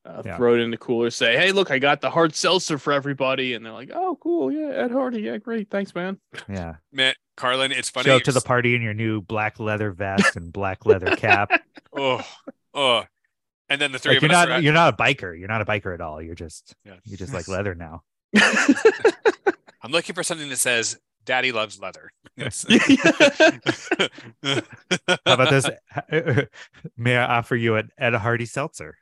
uh, 0.05 0.23
Yeah. 0.25 0.37
throw 0.37 0.55
it 0.55 0.61
in 0.61 0.71
the 0.73 0.77
cooler, 0.77 1.11
say, 1.11 1.37
"Hey, 1.37 1.53
look, 1.53 1.71
I 1.71 1.79
got 1.79 2.01
the 2.01 2.11
hard 2.11 2.35
seltzer 2.35 2.77
for 2.77 2.93
everybody," 2.93 3.55
and 3.55 3.65
they're 3.65 3.73
like, 3.73 3.91
"Oh, 3.95 4.19
cool, 4.21 4.51
yeah, 4.51 4.71
Ed 4.71 4.91
Hardy, 4.91 5.21
yeah, 5.23 5.37
great, 5.37 5.71
thanks, 5.71 5.95
man." 5.95 6.19
yeah. 6.49 6.75
Matt 6.93 7.17
Carlin. 7.37 7.71
It's 7.71 7.89
funny. 7.91 8.07
Show 8.07 8.17
up 8.17 8.23
to 8.23 8.33
the 8.33 8.41
party 8.41 8.75
in 8.75 8.83
your 8.83 8.95
new 8.95 9.21
black 9.21 9.61
leather 9.61 9.93
vest 9.93 10.35
and 10.37 10.53
black 10.53 10.85
leather 10.87 11.15
cap. 11.15 11.51
oh, 11.97 12.21
oh, 12.75 13.05
and 13.69 13.81
then 13.81 13.93
the 13.93 13.99
three 13.99 14.15
like 14.15 14.17
of 14.19 14.23
you're 14.25 14.33
us. 14.33 14.47
not 14.47 14.49
are 14.49 14.53
at- 14.55 14.63
you're 14.63 14.73
not 14.73 14.95
a 14.95 14.97
biker. 14.97 15.39
You're 15.39 15.49
not 15.49 15.61
a 15.63 15.65
biker 15.65 15.93
at 15.95 16.01
all. 16.01 16.21
You're 16.23 16.35
just 16.35 16.75
Yeah. 16.85 16.95
you 17.05 17.17
just 17.17 17.33
like 17.35 17.49
leather 17.49 17.75
now. 17.75 18.03
I'm 19.83 19.91
looking 19.93 20.15
for 20.15 20.23
something 20.23 20.49
that 20.49 20.57
says 20.59 20.99
"Daddy 21.25 21.53
loves 21.53 21.81
leather." 21.81 22.11
Yes. 22.37 22.67
How 24.43 24.63
about 25.27 25.51
this? 25.51 25.69
May 26.97 27.17
I 27.17 27.25
offer 27.39 27.57
you 27.57 27.77
an 27.77 27.91
Ed 27.99 28.15
Hardy 28.15 28.47
seltzer? 28.47 28.97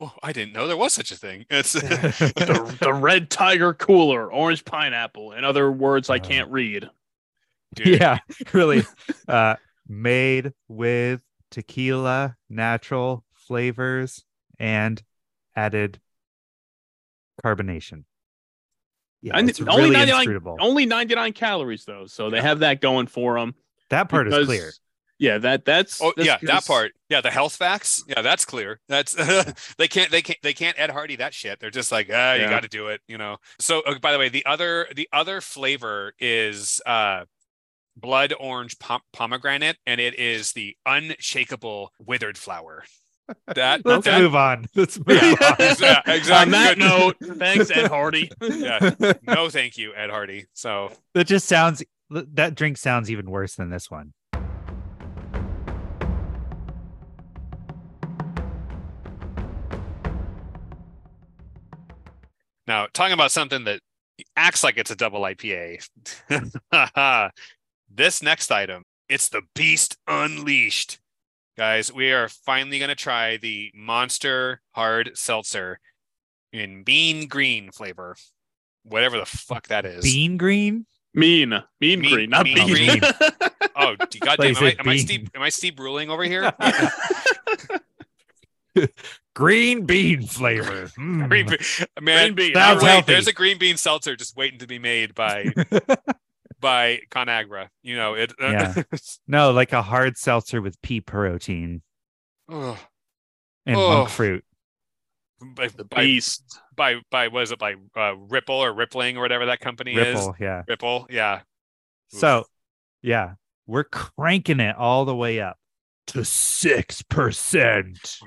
Oh, 0.00 0.12
I 0.22 0.32
didn't 0.32 0.52
know 0.54 0.66
there 0.66 0.76
was 0.76 0.92
such 0.92 1.12
a 1.12 1.16
thing. 1.16 1.46
It's 1.50 1.72
the, 1.74 2.76
the 2.80 2.92
red 2.92 3.30
tiger 3.30 3.72
cooler, 3.74 4.30
orange 4.32 4.64
pineapple, 4.64 5.32
and 5.32 5.46
other 5.46 5.70
words 5.70 6.10
I 6.10 6.16
Uh, 6.16 6.18
can't 6.20 6.50
read. 6.50 6.90
dude, 7.74 8.00
yeah, 8.00 8.18
really. 8.52 8.82
Uh, 9.28 9.54
made 9.86 10.52
with 10.68 11.20
tequila, 11.50 12.36
natural 12.50 13.24
flavors, 13.46 14.24
and 14.58 15.02
added 15.56 16.00
carbonation. 17.44 18.04
Yeah, 19.22 19.38
And 19.38 19.48
it's 19.48 19.60
only 19.60 19.90
really 19.90 19.96
99. 20.12 20.56
Only 20.60 20.86
99 20.86 21.32
calories 21.32 21.84
though, 21.84 22.06
so 22.06 22.28
they 22.30 22.40
have 22.40 22.60
that 22.60 22.80
going 22.80 23.06
for 23.06 23.38
them. 23.38 23.54
that 23.90 24.08
part 24.08 24.28
is 24.28 24.44
clear. 24.46 24.70
Yeah, 25.18 25.38
that 25.38 25.64
that's 25.64 26.02
Oh 26.02 26.12
that's 26.16 26.26
yeah, 26.26 26.38
that 26.42 26.66
part. 26.66 26.92
Yeah, 27.08 27.20
the 27.22 27.30
health 27.30 27.54
facts. 27.56 28.04
Yeah, 28.06 28.20
that's 28.20 28.44
clear. 28.44 28.80
That's 28.88 29.14
they 29.78 29.88
can't 29.88 30.10
they 30.10 30.20
can't 30.20 30.38
they 30.42 30.52
can't 30.52 30.78
Ed 30.78 30.90
Hardy 30.90 31.16
that 31.16 31.32
shit. 31.32 31.60
They're 31.60 31.70
just 31.70 31.90
like, 31.92 32.10
ah, 32.12 32.34
you 32.34 32.42
Yeah. 32.42 32.50
got 32.50 32.62
to 32.64 32.68
do 32.68 32.88
it. 32.88 33.00
You 33.08 33.16
know. 33.16 33.38
So 33.58 33.80
uh, 33.82 33.98
by 34.00 34.12
the 34.12 34.18
way, 34.18 34.28
the 34.28 34.44
other 34.44 34.88
the 34.94 35.08
other 35.12 35.40
flavor 35.40 36.12
is 36.18 36.82
uh 36.84 37.24
blood 37.96 38.34
orange 38.38 38.78
pom- 38.80 39.02
pomegranate, 39.12 39.78
and 39.86 40.00
it 40.00 40.18
is 40.18 40.52
the 40.52 40.76
unshakable 40.84 41.92
withered 41.98 42.36
flower. 42.36 42.84
That 43.54 43.82
Let's 43.84 44.04
that- 44.04 44.20
move 44.20 44.34
on. 44.34 44.66
Let's 44.74 44.98
move 44.98 45.06
Yeah, 45.22 45.54
on. 45.58 45.66
exactly. 45.66 46.32
On 46.32 46.50
that 46.50 46.76
note, 46.78 47.16
thanks 47.38 47.70
Ed 47.70 47.88
Hardy. 47.88 48.30
Yeah. 48.42 48.90
No, 49.22 49.48
thank 49.48 49.78
you, 49.78 49.94
Ed 49.94 50.10
Hardy. 50.10 50.46
So 50.52 50.90
that 51.14 51.26
just 51.26 51.46
sounds. 51.48 51.82
That 52.10 52.54
drink 52.54 52.76
sounds 52.76 53.10
even 53.10 53.30
worse 53.30 53.54
than 53.54 53.70
this 53.70 53.90
one. 53.90 54.12
Now, 62.66 62.86
talking 62.92 63.12
about 63.12 63.30
something 63.30 63.64
that 63.64 63.80
acts 64.36 64.64
like 64.64 64.76
it's 64.78 64.90
a 64.90 64.96
double 64.96 65.20
IPA. 65.22 65.86
this 67.94 68.22
next 68.22 68.50
item, 68.50 68.82
it's 69.08 69.28
the 69.28 69.42
Beast 69.54 69.96
Unleashed. 70.06 70.98
Guys, 71.56 71.92
we 71.92 72.10
are 72.12 72.28
finally 72.28 72.78
going 72.78 72.88
to 72.88 72.94
try 72.96 73.36
the 73.36 73.70
Monster 73.74 74.60
Hard 74.72 75.12
Seltzer 75.14 75.78
in 76.52 76.82
bean 76.82 77.28
green 77.28 77.70
flavor. 77.70 78.16
Whatever 78.82 79.18
the 79.18 79.24
fuck 79.26 79.68
that 79.68 79.86
is. 79.86 80.02
Bean 80.04 80.36
green. 80.36 80.86
Mean, 81.14 81.50
mean, 81.80 82.00
Mean- 82.00 82.12
green, 82.12 82.30
not 82.30 82.44
mean 82.44 82.56
bean. 82.56 82.98
green. 82.98 83.00
Oh, 83.76 83.96
d- 84.08 84.20
goddamn! 84.20 84.54
Am 84.54 84.62
I, 84.62 84.68
it 84.68 84.78
am 84.78 84.88
I 84.88 84.92
bean. 84.92 84.98
Steve? 85.00 85.30
Am 85.34 85.42
I 85.42 85.48
Steve 85.48 85.80
Ruling 85.80 86.08
over 86.08 86.22
here? 86.22 86.52
Green 89.34 89.84
bean 89.84 90.22
flavor. 90.28 90.86
Mm. 90.96 91.28
green 91.28 91.46
bean, 91.46 91.58
man. 92.00 92.26
Green 92.26 92.34
bean. 92.36 92.50
you're 92.52 92.60
Sounds 92.60 92.82
right, 92.84 92.90
healthy. 92.92 93.12
There's 93.14 93.26
a 93.26 93.32
green 93.32 93.58
bean 93.58 93.76
seltzer 93.76 94.14
just 94.14 94.36
waiting 94.36 94.60
to 94.60 94.68
be 94.68 94.78
made 94.78 95.12
by 95.16 95.46
by 96.64 97.00
Conagra. 97.10 97.68
You 97.82 97.96
know 97.96 98.14
it. 98.14 98.32
Yeah. 98.40 98.82
No, 99.28 99.52
like 99.52 99.72
a 99.72 99.82
hard 99.82 100.16
seltzer 100.16 100.60
with 100.62 100.80
pea 100.82 101.00
protein 101.02 101.82
Ugh. 102.50 102.76
and 103.66 103.76
Oh. 103.76 103.88
monk 103.98 104.08
fruit. 104.08 104.44
by, 105.40 105.68
the 105.68 105.84
beast. 105.84 106.58
by 106.74 106.96
by 107.10 107.28
was 107.28 107.52
it 107.52 107.58
by 107.58 107.74
uh, 107.96 108.14
Ripple 108.16 108.54
or 108.56 108.72
Rippling 108.72 109.16
or 109.18 109.20
whatever 109.20 109.46
that 109.46 109.60
company 109.60 109.92
is? 109.94 110.14
Ripple, 110.16 110.36
yeah. 110.40 110.62
Ripple, 110.66 111.06
yeah. 111.10 111.40
Oof. 112.14 112.20
So, 112.20 112.44
yeah, 113.02 113.34
we're 113.66 113.84
cranking 113.84 114.60
it 114.60 114.74
all 114.76 115.04
the 115.04 115.14
way 115.14 115.40
up 115.40 115.58
to 116.08 116.24
six 116.24 117.02
percent. 117.02 118.18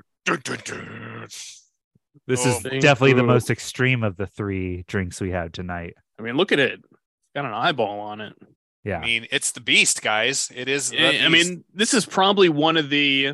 This 2.27 2.45
Oh, 2.45 2.49
is 2.49 2.59
thank 2.59 2.81
definitely 2.81 3.13
the 3.13 3.23
most 3.23 3.49
extreme 3.49 4.03
of 4.03 4.17
the 4.17 4.27
three 4.27 4.83
drinks 4.87 5.21
we 5.21 5.31
had 5.31 5.53
tonight. 5.53 5.95
I 6.19 6.23
mean, 6.23 6.35
look 6.35 6.51
at 6.51 6.59
it. 6.59 6.81
It's 7.33 7.41
got 7.41 7.45
an 7.45 7.53
eyeball 7.53 7.99
on 7.99 8.21
it. 8.21 8.33
Yeah, 8.83 8.99
I 8.99 9.05
mean, 9.05 9.27
it's 9.31 9.51
the 9.51 9.59
beast, 9.61 10.01
guys. 10.01 10.51
It 10.55 10.69
is. 10.69 10.91
the 10.91 11.21
I 11.21 11.25
I 11.25 11.29
mean, 11.29 11.63
this 11.73 11.93
is 11.93 12.05
probably 12.05 12.47
one 12.49 12.77
of 12.77 12.89
the 12.89 13.33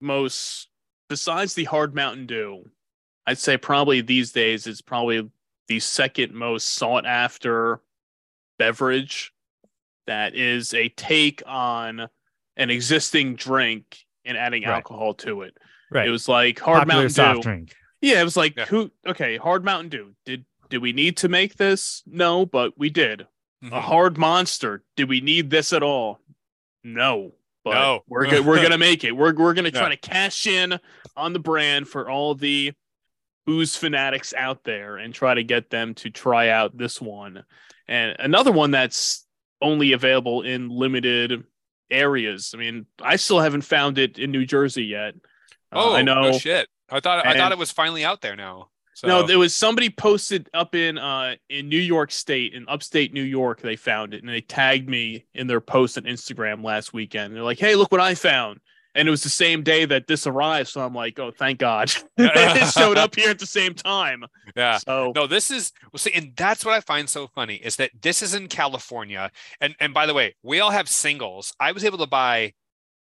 most, 0.00 0.68
besides 1.08 1.54
the 1.54 1.64
hard 1.64 1.94
Mountain 1.94 2.26
Dew, 2.26 2.64
I'd 3.26 3.38
say 3.38 3.56
probably 3.58 4.00
these 4.00 4.32
days 4.32 4.66
it's 4.66 4.80
probably 4.80 5.30
the 5.66 5.80
second 5.80 6.32
most 6.32 6.68
sought 6.68 7.04
after 7.04 7.80
beverage 8.58 9.32
that 10.06 10.34
is 10.34 10.72
a 10.72 10.88
take 10.90 11.42
on 11.46 12.08
an 12.56 12.70
existing 12.70 13.36
drink 13.36 13.98
and 14.24 14.36
adding 14.38 14.62
Right. 14.62 14.76
alcohol 14.76 15.14
to 15.14 15.42
it. 15.42 15.56
right. 15.90 16.06
It 16.08 16.10
was 16.10 16.28
like 16.28 16.58
hard 16.58 16.78
Popular 16.80 16.94
Mountain 17.02 17.10
soft 17.14 17.36
Dew. 17.36 17.42
drink. 17.42 17.76
Yeah, 18.00 18.20
it 18.20 18.24
was 18.24 18.36
like 18.36 18.56
Yeah. 18.56 18.64
who? 18.66 18.90
Okay, 19.06 19.36
hard 19.36 19.64
Mountain 19.64 19.90
Dew. 19.90 20.14
Did 20.24 20.44
did 20.68 20.78
we 20.78 20.92
need 20.92 21.16
to 21.18 21.28
make 21.28 21.56
this? 21.56 22.02
No, 22.06 22.44
but 22.46 22.78
we 22.78 22.90
did. 22.90 23.26
Mhm. 23.64 23.72
A 23.72 23.80
hard 23.80 24.16
monster. 24.18 24.84
Did 24.96 25.08
we 25.08 25.20
need 25.20 25.50
this 25.50 25.72
at 25.72 25.82
all? 25.82 26.20
No. 26.84 27.32
But 27.64 27.74
No. 27.74 28.04
we're 28.06 28.30
go- 28.30 28.42
we're 28.42 28.62
gonna 28.62 28.78
make 28.78 29.04
it. 29.04 29.12
We're 29.12 29.34
we're 29.34 29.54
gonna 29.54 29.70
try 29.70 29.88
to 29.88 29.96
cash 29.96 30.46
in 30.46 30.78
on 31.16 31.32
the 31.32 31.38
brand 31.40 31.88
for 31.88 32.08
all 32.08 32.34
the 32.34 32.72
booze 33.46 33.74
fanatics 33.76 34.32
out 34.34 34.62
there 34.64 34.96
and 34.98 35.12
try 35.14 35.34
to 35.34 35.42
get 35.42 35.70
them 35.70 35.94
to 35.94 36.10
try 36.10 36.48
out 36.50 36.76
this 36.76 37.00
one. 37.00 37.44
And 37.88 38.14
another 38.18 38.52
one 38.52 38.70
that's 38.70 39.26
only 39.60 39.92
available 39.92 40.42
in 40.42 40.68
limited 40.68 41.44
areas. 41.90 42.52
I 42.54 42.58
mean, 42.58 42.86
I 43.02 43.16
still 43.16 43.40
haven't 43.40 43.62
found 43.62 43.98
it 43.98 44.18
in 44.18 44.30
New 44.30 44.44
Jersey 44.44 44.84
yet. 44.84 45.14
Uh, 45.72 45.82
oh, 45.84 45.94
I 45.94 46.02
know. 46.02 46.22
No 46.30 46.38
shit. 46.38 46.68
I 46.90 47.00
thought 47.00 47.26
I 47.26 47.36
thought 47.36 47.52
it 47.52 47.58
was 47.58 47.72
finally 47.72 48.04
out 48.04 48.20
there 48.20 48.36
now. 48.36 48.68
So, 48.98 49.06
No, 49.06 49.22
there 49.22 49.38
was 49.38 49.54
somebody 49.54 49.90
posted 49.90 50.50
up 50.52 50.74
in 50.74 50.98
uh 50.98 51.36
in 51.48 51.68
New 51.68 51.78
York 51.78 52.10
State, 52.10 52.52
in 52.54 52.68
upstate 52.68 53.14
New 53.14 53.22
York. 53.22 53.60
They 53.60 53.76
found 53.76 54.12
it 54.12 54.24
and 54.24 54.28
they 54.28 54.40
tagged 54.40 54.88
me 54.88 55.24
in 55.34 55.46
their 55.46 55.60
post 55.60 55.96
on 55.98 56.02
Instagram 56.02 56.64
last 56.64 56.92
weekend. 56.92 57.32
They're 57.32 57.44
like, 57.44 57.60
"Hey, 57.60 57.76
look 57.76 57.92
what 57.92 58.00
I 58.00 58.16
found!" 58.16 58.58
And 58.96 59.06
it 59.06 59.10
was 59.12 59.22
the 59.22 59.28
same 59.28 59.62
day 59.62 59.84
that 59.84 60.08
this 60.08 60.26
arrived. 60.26 60.70
So 60.70 60.80
I'm 60.80 60.96
like, 60.96 61.16
"Oh, 61.20 61.30
thank 61.30 61.60
God!" 61.60 61.92
it 62.18 62.72
showed 62.72 62.98
up 62.98 63.14
here 63.14 63.30
at 63.30 63.38
the 63.38 63.46
same 63.46 63.72
time. 63.72 64.24
yeah. 64.56 64.78
So 64.78 65.12
No, 65.14 65.28
this 65.28 65.52
is 65.52 65.70
well, 65.92 65.98
see, 65.98 66.10
and 66.12 66.32
that's 66.36 66.64
what 66.64 66.74
I 66.74 66.80
find 66.80 67.08
so 67.08 67.28
funny 67.28 67.54
is 67.54 67.76
that 67.76 67.92
this 68.02 68.20
is 68.20 68.34
in 68.34 68.48
California, 68.48 69.30
and 69.60 69.76
and 69.78 69.94
by 69.94 70.06
the 70.06 70.14
way, 70.14 70.34
we 70.42 70.58
all 70.58 70.72
have 70.72 70.88
singles. 70.88 71.54
I 71.60 71.70
was 71.70 71.84
able 71.84 71.98
to 71.98 72.08
buy 72.08 72.54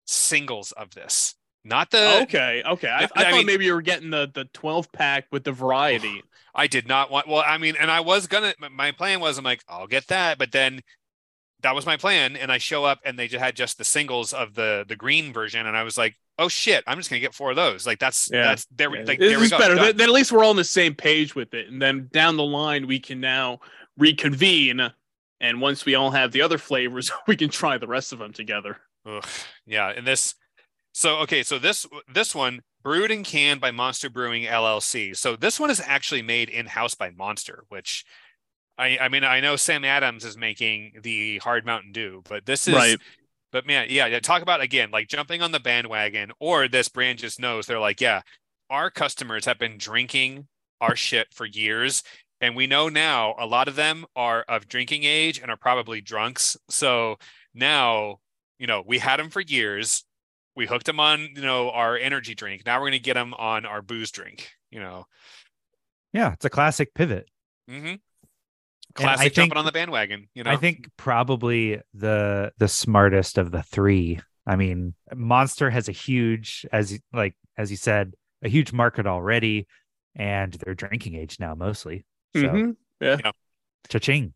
singles 0.05 0.73
of 0.73 0.93
this, 0.93 1.33
not 1.67 1.91
the. 1.91 2.21
okay, 2.23 2.63
okay. 2.65 2.87
I, 2.89 3.01
I 3.01 3.03
I, 3.03 3.07
thought 3.07 3.31
mean- 3.33 3.45
maybe 3.45 3.65
you 3.65 3.73
were 3.73 3.81
getting 3.81 4.09
the 4.09 4.29
the 4.33 4.45
12 4.53 4.91
pack 4.91 5.25
with 5.31 5.43
the 5.43 5.51
variety. 5.51 6.23
I 6.55 6.65
did 6.67 6.87
not 6.87 7.11
want. 7.11 7.27
Well, 7.27 7.43
I 7.45 7.57
mean, 7.59 7.75
and 7.79 7.91
I 7.91 7.99
was 7.99 8.25
gonna. 8.25 8.53
My 8.71 8.91
plan 8.91 9.19
was, 9.19 9.37
I'm 9.37 9.43
like, 9.45 9.63
I'll 9.67 9.85
get 9.85 10.07
that, 10.07 10.39
but 10.39 10.51
then 10.51 10.81
that 11.61 11.75
was 11.75 11.85
my 11.85 11.97
plan, 11.97 12.35
and 12.35 12.51
I 12.51 12.57
show 12.57 12.83
up, 12.85 12.99
and 13.05 13.17
they 13.17 13.27
just 13.27 13.43
had 13.43 13.55
just 13.55 13.77
the 13.77 13.83
singles 13.83 14.33
of 14.33 14.55
the 14.55 14.83
the 14.87 14.95
green 14.95 15.31
version, 15.33 15.67
and 15.67 15.77
I 15.77 15.83
was 15.83 15.97
like, 15.99 16.15
oh 16.39 16.47
shit, 16.47 16.83
I'm 16.87 16.97
just 16.97 17.09
gonna 17.11 17.19
get 17.19 17.35
four 17.35 17.51
of 17.51 17.55
those. 17.57 17.85
Like 17.85 17.99
that's 17.99 18.29
Yeah. 18.31 18.43
that's 18.43 18.65
there. 18.75 18.95
Yeah, 18.95 19.03
Like 19.05 19.19
this 19.19 19.29
there 19.29 19.37
we 19.39 19.45
is 19.45 19.51
go. 19.51 19.59
better. 19.59 19.75
Then, 19.75 19.97
then 19.97 20.09
at 20.09 20.13
least 20.13 20.31
we're 20.31 20.43
all 20.43 20.49
on 20.51 20.55
the 20.55 20.63
same 20.63 20.95
page 20.95 21.35
with 21.35 21.53
it, 21.53 21.67
and 21.67 21.79
then 21.81 22.09
down 22.11 22.37
the 22.37 22.43
line 22.43 22.87
we 22.87 22.99
can 22.99 23.19
now 23.19 23.59
reconvene. 23.97 24.81
And 25.39 25.61
once 25.61 25.85
we 25.85 25.93
all 25.93 26.09
have 26.09 26.31
the 26.31 26.41
other 26.41 26.57
flavors, 26.57 27.11
we 27.27 27.35
can 27.35 27.49
try 27.49 27.77
the 27.77 27.87
rest 27.87 28.13
of 28.13 28.19
them 28.19 28.33
together. 28.33 28.77
Ugh, 29.05 29.23
yeah, 29.67 29.89
and 29.89 30.07
this 30.07 30.33
so 30.97 31.17
okay, 31.17 31.43
so 31.43 31.59
this 31.59 31.85
this 32.11 32.33
one 32.33 32.63
brewed 32.81 33.11
and 33.11 33.23
canned 33.23 33.61
by 33.61 33.69
Monster 33.69 34.09
Brewing 34.09 34.45
LLC. 34.45 35.15
So 35.15 35.35
this 35.35 35.59
one 35.59 35.69
is 35.69 35.79
actually 35.79 36.23
made 36.23 36.49
in-house 36.49 36.95
by 36.95 37.11
Monster, 37.11 37.65
which 37.69 38.03
I 38.79 38.97
I 38.99 39.07
mean 39.07 39.23
I 39.23 39.39
know 39.39 39.57
Sam 39.57 39.85
Adams 39.85 40.25
is 40.25 40.35
making 40.35 40.93
the 41.03 41.37
Hard 41.37 41.67
Mountain 41.67 41.91
Dew, 41.91 42.23
but 42.27 42.47
this 42.47 42.67
is 42.67 42.73
Right. 42.73 42.97
but 43.51 43.67
man, 43.67 43.85
yeah, 43.91 44.07
yeah, 44.07 44.19
talk 44.19 44.41
about 44.41 44.59
again 44.61 44.89
like 44.89 45.07
jumping 45.07 45.43
on 45.43 45.51
the 45.51 45.59
bandwagon 45.59 46.31
or 46.39 46.67
this 46.67 46.89
brand 46.89 47.19
just 47.19 47.39
knows 47.39 47.67
they're 47.67 47.79
like, 47.79 48.01
yeah, 48.01 48.21
our 48.71 48.89
customers 48.89 49.45
have 49.45 49.59
been 49.59 49.77
drinking 49.77 50.47
our 50.81 50.95
shit 50.95 51.27
for 51.31 51.45
years 51.45 52.01
and 52.41 52.55
we 52.55 52.65
know 52.65 52.89
now 52.89 53.35
a 53.37 53.45
lot 53.45 53.67
of 53.67 53.75
them 53.75 54.03
are 54.15 54.43
of 54.49 54.67
drinking 54.67 55.03
age 55.03 55.37
and 55.37 55.51
are 55.51 55.57
probably 55.57 56.01
drunks. 56.01 56.57
So 56.71 57.17
now, 57.53 58.17
you 58.57 58.65
know, 58.65 58.83
we 58.83 58.97
had 58.97 59.19
them 59.19 59.29
for 59.29 59.41
years. 59.41 60.03
We 60.57 60.65
hooked 60.65 60.87
them 60.87 60.99
on, 60.99 61.29
you 61.35 61.41
know, 61.43 61.69
our 61.69 61.95
energy 61.95 62.33
drink. 62.35 62.63
Now 62.65 62.77
we're 62.79 62.87
going 62.89 62.93
to 62.93 62.99
get 62.99 63.13
them 63.13 63.33
on 63.35 63.65
our 63.65 63.81
booze 63.83 64.09
drink, 64.11 64.49
you 64.71 64.79
know. 64.79 65.05
Yeah, 66.13 66.33
it's 66.33 66.45
a 66.45 66.49
classic 66.49 66.93
pivot. 66.95 67.29
mm-hmm. 67.69 67.85
I 67.87 67.97
Classic 68.93 69.21
think- 69.25 69.33
jumping 69.35 69.57
on 69.59 69.65
the 69.65 69.71
bandwagon, 69.71 70.27
you 70.33 70.43
know. 70.43 70.49
I 70.49 70.55
think 70.55 70.89
probably 70.97 71.79
the 71.93 72.51
the 72.57 72.67
smartest 72.67 73.37
of 73.37 73.51
the 73.51 73.61
three. 73.61 74.19
I 74.47 74.55
mean, 74.55 74.95
Monster 75.13 75.69
has 75.69 75.87
a 75.87 75.91
huge, 75.91 76.65
as 76.71 76.91
you- 76.93 76.99
like 77.13 77.35
as 77.57 77.69
you 77.69 77.77
said, 77.77 78.13
a 78.41 78.49
huge 78.49 78.73
market 78.73 79.05
already, 79.05 79.67
and 80.15 80.51
they're 80.53 80.73
drinking 80.73 81.13
age 81.13 81.39
now 81.39 81.53
mostly. 81.53 82.05
So 82.35 82.41
Mhm. 83.01 83.33
cha-ching. 83.89 84.33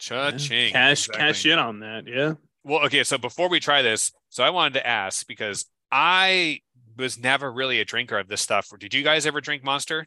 Cha-ching. 0.00 0.72
Cash 0.72 1.06
Exactly. 1.06 1.20
cash 1.20 1.46
in 1.46 1.58
on 1.60 1.80
that. 1.80 2.08
Yeah. 2.08 2.34
Well, 2.64 2.84
okay. 2.86 3.04
So 3.04 3.18
before 3.18 3.48
we 3.48 3.60
try 3.60 3.82
this, 3.82 4.12
so 4.28 4.44
I 4.44 4.50
wanted 4.50 4.74
to 4.74 4.86
ask 4.86 5.26
because 5.26 5.66
I 5.90 6.60
was 6.96 7.18
never 7.18 7.52
really 7.52 7.80
a 7.80 7.84
drinker 7.84 8.18
of 8.18 8.28
this 8.28 8.40
stuff. 8.40 8.68
Did 8.78 8.94
you 8.94 9.02
guys 9.02 9.26
ever 9.26 9.40
drink 9.40 9.64
Monster? 9.64 10.06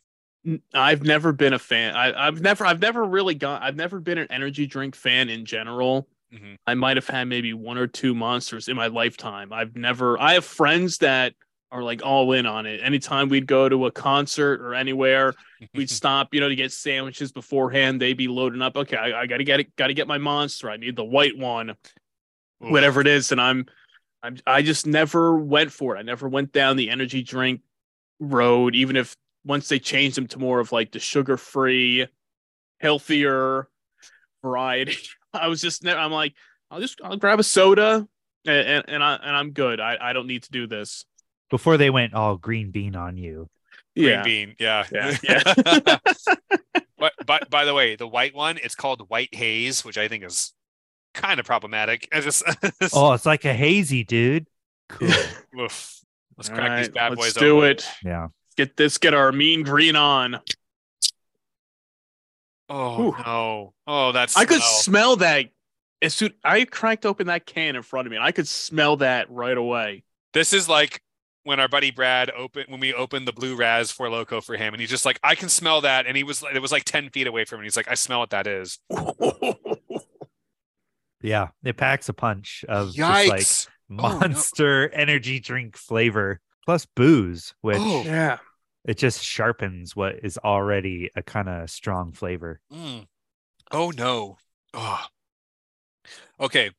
I've 0.74 1.04
never 1.04 1.32
been 1.32 1.54
a 1.54 1.60
fan. 1.60 1.96
I, 1.96 2.28
I've 2.28 2.42
never 2.42 2.66
I've 2.66 2.80
never 2.80 3.04
really 3.04 3.36
got 3.36 3.64
I've 3.64 3.76
never 3.76 4.00
been 4.00 4.18
an 4.18 4.28
energy 4.30 4.68
drink 4.68 4.96
fan 4.96 5.30
in 5.30 5.46
general. 5.46 6.08
Mhm. 6.34 6.58
I 6.68 6.76
might 6.76 6.98
have 6.98 7.08
had 7.08 7.28
maybe 7.28 7.54
one 7.54 7.78
or 7.78 7.88
two 7.88 8.14
monsters 8.14 8.68
in 8.68 8.76
my 8.76 8.88
lifetime. 8.88 9.52
I've 9.52 9.76
never 9.76 10.20
I 10.20 10.34
have 10.34 10.46
friends 10.46 11.00
that 11.00 11.34
are 11.72 11.82
like 11.82 12.06
all 12.06 12.32
in 12.34 12.46
on 12.46 12.68
it. 12.68 12.80
Anytime 12.84 13.28
we'd 13.28 13.48
go 13.48 13.68
to 13.68 13.88
a 13.88 13.92
concert 13.92 14.62
or 14.62 14.76
anywhere, 14.76 15.34
we'd 15.74 15.90
stop, 16.02 16.34
you 16.34 16.40
know, 16.40 16.48
to 16.50 16.56
get 16.56 16.72
sandwiches 16.72 17.32
beforehand. 17.32 18.00
They'd 18.00 18.14
be 18.14 18.28
loading 18.28 18.62
up. 18.62 18.78
Okay, 18.78 18.98
I, 18.98 19.22
I 19.22 19.26
gotta 19.26 19.44
get 19.44 19.60
it, 19.60 19.76
gotta 19.76 19.94
get 19.94 20.08
my 20.08 20.20
monster. 20.20 20.70
I 20.70 20.78
need 20.78 20.96
the 20.96 21.04
white 21.04 21.38
one, 21.38 21.74
Oof. 22.64 22.72
whatever 22.72 23.02
it 23.02 23.08
is. 23.08 23.32
And 23.32 23.40
I'm 23.42 23.66
I'm 24.24 24.38
I 24.48 24.62
just 24.62 24.86
never 24.88 25.38
went 25.38 25.72
for 25.72 25.96
it. 25.96 26.00
I 26.00 26.04
never 26.04 26.28
went 26.30 26.52
down 26.52 26.78
the 26.78 26.90
energy 26.90 27.22
drink 27.24 27.62
road, 28.20 28.76
even 28.76 28.96
if 28.96 29.16
once 29.46 29.68
they 29.68 29.80
changed 29.80 30.18
them 30.18 30.28
to 30.28 30.40
more 30.40 30.60
of 30.60 30.72
like 30.72 30.92
the 30.92 31.00
sugar 31.00 31.38
free, 31.38 32.08
healthier 32.80 33.68
variety. 34.42 34.98
I 35.34 35.48
was 35.48 35.62
just 35.62 35.84
ne- 35.84 35.92
I'm 35.94 36.12
like, 36.12 36.34
I'll 36.72 36.80
just 36.80 37.00
I'll 37.04 37.18
grab 37.18 37.40
a 37.40 37.44
soda 37.44 38.08
and 38.46 38.68
and, 38.68 38.86
and 38.88 39.04
I 39.04 39.16
and 39.16 39.36
I'm 39.36 39.52
good. 39.52 39.80
I, 39.80 39.98
I 40.00 40.14
don't 40.14 40.28
need 40.28 40.44
to 40.44 40.52
do 40.52 40.68
this. 40.68 41.06
Before 41.52 41.78
they 41.78 41.90
went 41.90 42.14
all 42.14 42.38
green 42.38 42.72
bean 42.72 42.96
on 42.96 43.18
you. 43.18 43.48
Green 43.96 44.08
Yeah. 44.10 44.24
bean. 44.24 44.56
Yeah. 44.60 44.86
Yeah, 44.92 45.18
yeah. 45.24 45.98
but 46.98 47.14
but 47.26 47.50
by 47.50 47.66
the 47.66 47.74
way, 47.74 47.96
the 47.96 48.08
white 48.08 48.34
one, 48.34 48.58
it's 48.64 48.76
called 48.76 49.08
White 49.10 49.34
Haze, 49.36 49.84
which 49.86 49.98
I 49.98 50.08
think 50.08 50.24
is 50.24 50.54
kind 51.16 51.40
of 51.40 51.46
problematic. 51.46 52.08
I 52.14 52.20
just 52.22 52.44
Oh, 52.94 53.14
it's 53.14 53.26
like 53.26 53.46
a 53.46 53.54
hazy, 53.54 54.04
dude. 54.04 54.48
Cool. 54.90 55.10
oof. 55.60 56.00
let's 56.38 56.50
All 56.50 56.56
crack 56.56 56.78
these 56.80 56.88
right, 56.88 56.94
bad 56.94 57.10
let's 57.18 57.22
boys 57.22 57.34
do 57.34 57.58
open. 57.58 57.70
it. 57.72 57.90
yeah. 58.04 58.28
Get 58.58 58.78
this, 58.78 58.98
get 59.00 59.14
our 59.14 59.32
mean 59.32 59.64
green 59.64 59.96
on. 59.96 60.40
Oh 62.70 62.96
Whew. 63.12 63.16
no. 63.26 63.74
Oh, 63.86 64.12
that's 64.12 64.36
I 64.38 64.46
could 64.46 64.62
smell 64.62 65.18
that 65.18 65.46
as 66.02 66.14
soon 66.14 66.32
I 66.44 66.66
cracked 66.66 67.06
open 67.06 67.28
that 67.28 67.46
can 67.46 67.76
in 67.76 67.82
front 67.82 68.08
of 68.08 68.12
me, 68.12 68.18
and 68.18 68.26
I 68.26 68.32
could 68.32 68.48
smell 68.48 68.98
that 68.98 69.30
right 69.30 69.58
away. 69.58 70.04
This 70.34 70.52
is 70.54 70.68
like 70.68 71.02
when 71.44 71.60
our 71.60 71.68
buddy 71.68 71.92
Brad 71.92 72.32
opened 72.36 72.66
when 72.70 72.80
we 72.80 72.94
opened 72.94 73.28
the 73.28 73.34
blue 73.34 73.56
Raz 73.56 73.92
Four 73.92 74.10
Loco 74.10 74.42
for 74.42 74.56
him, 74.58 74.74
and 74.74 74.82
he's 74.82 74.90
just 74.90 75.06
like, 75.06 75.20
I 75.24 75.36
can 75.36 75.50
smell 75.50 75.82
that, 75.82 76.08
and 76.08 76.18
he 76.18 76.24
was 76.24 76.44
it 76.54 76.60
was 76.62 76.72
like 76.72 76.86
ten 76.86 77.10
feet 77.10 77.28
away 77.28 77.46
from 77.46 77.60
him. 77.60 77.66
He's 77.66 77.78
like, 77.78 77.90
I 77.90 77.94
smell 77.94 78.20
what 78.20 78.32
that 78.32 78.48
is. 78.48 78.80
Yeah. 81.26 81.50
It 81.64 81.78
packs 81.78 82.08
a 82.10 82.14
punch 82.14 82.64
of 82.70 82.94
just 82.94 83.28
like 83.28 83.42
Yikes! 83.42 83.68
Oh, 83.68 83.94
no. 83.96 84.04
monster 84.20 84.90
energy 84.90 85.40
drink 85.40 85.78
flavor 85.78 86.40
plus 86.66 86.86
booze, 86.96 87.54
which 87.62 87.78
Oh. 87.80 88.04
yeah. 88.04 88.38
it 88.86 88.98
just 88.98 89.24
sharpens 89.24 89.96
what 89.96 90.16
is 90.24 90.38
already 90.40 91.12
a 91.16 91.22
kind 91.24 91.50
of 91.50 91.70
strong 91.70 92.12
flavor. 92.14 92.60
Mm. 92.74 93.06
Oh 93.72 93.92
no. 93.92 94.38
Oh. 94.74 95.06
Okay. 96.40 96.72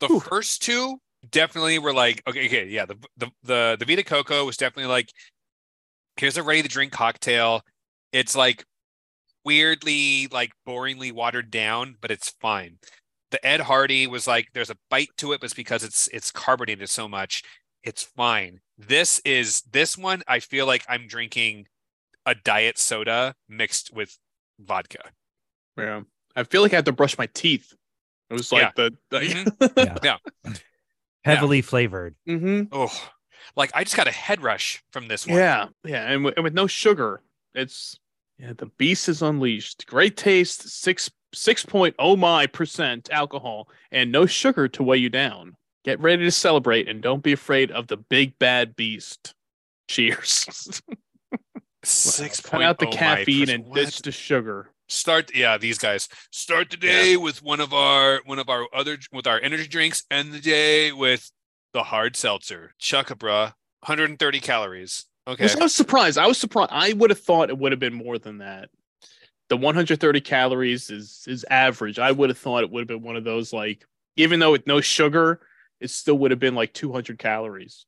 The 0.00 0.20
first 0.20 0.62
two 0.62 0.98
definitely 1.30 1.78
were 1.78 1.94
like 1.94 2.22
okay, 2.26 2.46
okay, 2.46 2.66
yeah. 2.68 2.84
The 2.86 2.96
the 3.16 3.30
the 3.42 3.76
the 3.78 3.84
Vita 3.86 4.04
Coco 4.04 4.44
was 4.44 4.56
definitely 4.56 4.90
like 4.90 5.10
here's 6.16 6.36
a 6.36 6.42
ready 6.42 6.62
to 6.62 6.68
drink 6.68 6.92
cocktail. 6.92 7.62
It's 8.12 8.36
like 8.36 8.64
weirdly 9.44 10.28
like 10.30 10.52
boringly 10.66 11.12
watered 11.12 11.50
down, 11.50 11.96
but 12.00 12.10
it's 12.10 12.30
fine. 12.40 12.78
The 13.34 13.44
Ed 13.44 13.62
Hardy 13.62 14.06
was 14.06 14.28
like 14.28 14.50
there's 14.54 14.70
a 14.70 14.76
bite 14.90 15.08
to 15.16 15.32
it, 15.32 15.40
but 15.40 15.46
it's 15.46 15.54
because 15.54 15.82
it's 15.82 16.06
it's 16.12 16.30
carbonated 16.30 16.88
so 16.88 17.08
much. 17.08 17.42
It's 17.82 18.04
fine. 18.04 18.60
This 18.78 19.20
is 19.24 19.62
this 19.62 19.98
one 19.98 20.22
I 20.28 20.38
feel 20.38 20.66
like 20.66 20.84
I'm 20.88 21.08
drinking 21.08 21.66
a 22.24 22.36
diet 22.36 22.78
soda 22.78 23.34
mixed 23.48 23.92
with 23.92 24.16
vodka. 24.60 25.10
Yeah. 25.76 26.02
I 26.36 26.44
feel 26.44 26.62
like 26.62 26.72
I 26.72 26.76
had 26.76 26.84
to 26.84 26.92
brush 26.92 27.18
my 27.18 27.26
teeth. 27.34 27.72
It 28.30 28.34
was 28.34 28.52
like 28.52 28.62
Yeah. 28.62 28.70
the, 28.76 28.90
the 29.10 29.18
Mhm. 29.68 29.98
Yeah. 30.04 30.52
Heavily 31.24 31.60
flavored. 31.60 32.14
Mhm. 32.28 32.68
Oh, 32.70 32.92
like 33.56 33.72
I 33.74 33.82
just 33.82 33.96
got 33.96 34.06
a 34.06 34.12
head 34.12 34.44
rush 34.44 34.84
from 34.92 35.08
this 35.08 35.26
one. 35.26 35.38
Yeah, 35.38 35.66
yeah, 35.84 36.08
and, 36.08 36.24
with- 36.24 36.34
and 36.36 36.44
with 36.44 36.54
no 36.54 36.68
sugar, 36.68 37.20
it's 37.52 37.98
yeah. 38.38 38.52
The 38.56 38.66
beast 38.78 39.08
is 39.08 39.22
unleashed. 39.22 39.86
Great 39.86 40.16
taste, 40.16 40.68
six 40.68 41.10
six 41.34 41.64
point 41.64 41.94
oh 41.98 42.16
my 42.16 42.46
percent 42.46 43.08
alcohol, 43.12 43.68
and 43.90 44.10
no 44.10 44.26
sugar 44.26 44.68
to 44.68 44.82
weigh 44.82 44.98
you 44.98 45.08
down. 45.08 45.56
Get 45.84 46.00
ready 46.00 46.24
to 46.24 46.30
celebrate, 46.30 46.88
and 46.88 47.02
don't 47.02 47.22
be 47.22 47.32
afraid 47.32 47.70
of 47.70 47.88
the 47.88 47.96
big 47.96 48.38
bad 48.38 48.74
beast. 48.76 49.34
Cheers! 49.88 50.82
six 51.82 52.40
Cut 52.40 52.50
point 52.50 52.64
out 52.64 52.78
the 52.78 52.88
oh 52.88 52.92
caffeine 52.92 53.50
and 53.50 53.66
what? 53.66 53.76
ditch 53.76 54.02
the 54.02 54.12
sugar. 54.12 54.70
Start, 54.88 55.34
yeah, 55.34 55.56
these 55.56 55.78
guys 55.78 56.08
start 56.30 56.70
the 56.70 56.76
day 56.76 57.16
with 57.16 57.42
one 57.42 57.60
of 57.60 57.72
our 57.72 58.20
one 58.26 58.38
of 58.38 58.48
our 58.48 58.66
other 58.74 58.98
with 59.12 59.26
our 59.26 59.40
energy 59.40 59.66
drinks, 59.66 60.04
end 60.10 60.32
the 60.32 60.40
day 60.40 60.92
with 60.92 61.30
the 61.72 61.82
hard 61.82 62.16
seltzer, 62.16 62.72
Chuckabra, 62.80 63.54
130 63.80 64.40
calories. 64.40 65.06
Okay, 65.26 65.48
I 65.48 65.62
was 65.62 65.74
surprised. 65.74 66.18
I 66.18 66.26
was 66.26 66.38
surprised. 66.38 66.70
I 66.72 66.92
would 66.92 67.10
have 67.10 67.20
thought 67.20 67.48
it 67.48 67.58
would 67.58 67.72
have 67.72 67.78
been 67.78 67.94
more 67.94 68.18
than 68.18 68.38
that. 68.38 68.68
The 69.50 69.56
130 69.56 70.20
calories 70.22 70.90
is 70.90 71.24
is 71.26 71.44
average. 71.50 71.98
I 71.98 72.10
would 72.12 72.30
have 72.30 72.38
thought 72.38 72.62
it 72.64 72.70
would 72.70 72.80
have 72.80 72.88
been 72.88 73.02
one 73.02 73.16
of 73.16 73.24
those 73.24 73.52
like, 73.52 73.84
even 74.16 74.40
though 74.40 74.52
with 74.52 74.66
no 74.66 74.80
sugar, 74.80 75.40
it 75.80 75.90
still 75.90 76.16
would 76.18 76.30
have 76.30 76.40
been 76.40 76.54
like 76.54 76.72
200 76.72 77.18
calories. 77.18 77.86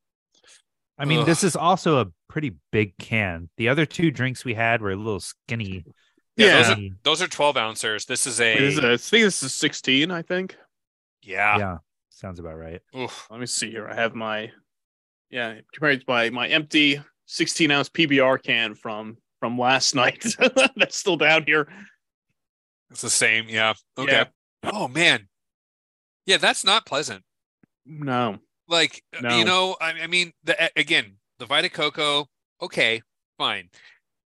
I 0.98 1.04
mean, 1.04 1.26
this 1.26 1.44
is 1.44 1.56
also 1.56 2.00
a 2.00 2.06
pretty 2.28 2.54
big 2.72 2.96
can. 2.98 3.50
The 3.58 3.68
other 3.68 3.84
two 3.84 4.10
drinks 4.10 4.44
we 4.44 4.54
had 4.54 4.80
were 4.80 4.92
a 4.92 4.96
little 4.96 5.20
skinny. 5.20 5.84
Yeah, 6.36 6.46
Yeah, 6.46 6.62
those 6.62 6.70
are 6.70 6.76
those 7.02 7.22
are 7.22 7.28
12 7.28 7.56
ounces. 7.56 8.04
This 8.06 8.26
is 8.26 8.40
a, 8.40 8.52
It 8.54 8.62
is 8.62 8.78
a- 8.78 8.92
I 8.92 8.96
think 8.96 9.24
this 9.24 9.42
is 9.42 9.54
16. 9.54 10.10
I 10.10 10.22
think. 10.22 10.56
yeah. 11.22 11.58
yeah, 11.58 11.76
sounds 12.10 12.38
about 12.38 12.56
right. 12.58 12.80
Oof. 12.96 13.26
Let 13.30 13.40
me 13.40 13.46
see 13.46 13.70
here. 13.70 13.88
I 13.88 13.94
have 13.94 14.14
my 14.14 14.52
yeah 15.30 15.56
compared 15.72 16.00
to 16.00 16.04
my 16.06 16.30
my 16.30 16.48
empty 16.48 17.00
16 17.26 17.70
ounce 17.70 17.88
PBR 17.88 18.42
can 18.42 18.74
from 18.74 19.16
from 19.40 19.58
last 19.58 19.94
night. 19.94 20.24
That's 20.76 20.96
still 20.96 21.16
down 21.16 21.44
here. 21.44 21.68
It's 22.90 23.02
the 23.02 23.10
same. 23.10 23.48
Yeah. 23.48 23.74
Okay. 23.98 24.12
Yeah. 24.12 24.24
Oh 24.64 24.88
man. 24.88 25.28
Yeah, 26.26 26.38
that's 26.38 26.64
not 26.64 26.86
pleasant. 26.86 27.22
No. 27.84 28.38
Like 28.68 29.02
No. 29.20 29.36
you 29.38 29.44
know, 29.44 29.76
I, 29.80 29.92
I 30.02 30.06
mean, 30.06 30.32
the 30.44 30.70
again, 30.76 31.16
the 31.38 31.46
Vita 31.46 31.68
Coco, 31.68 32.26
okay, 32.60 33.02
fine. 33.38 33.68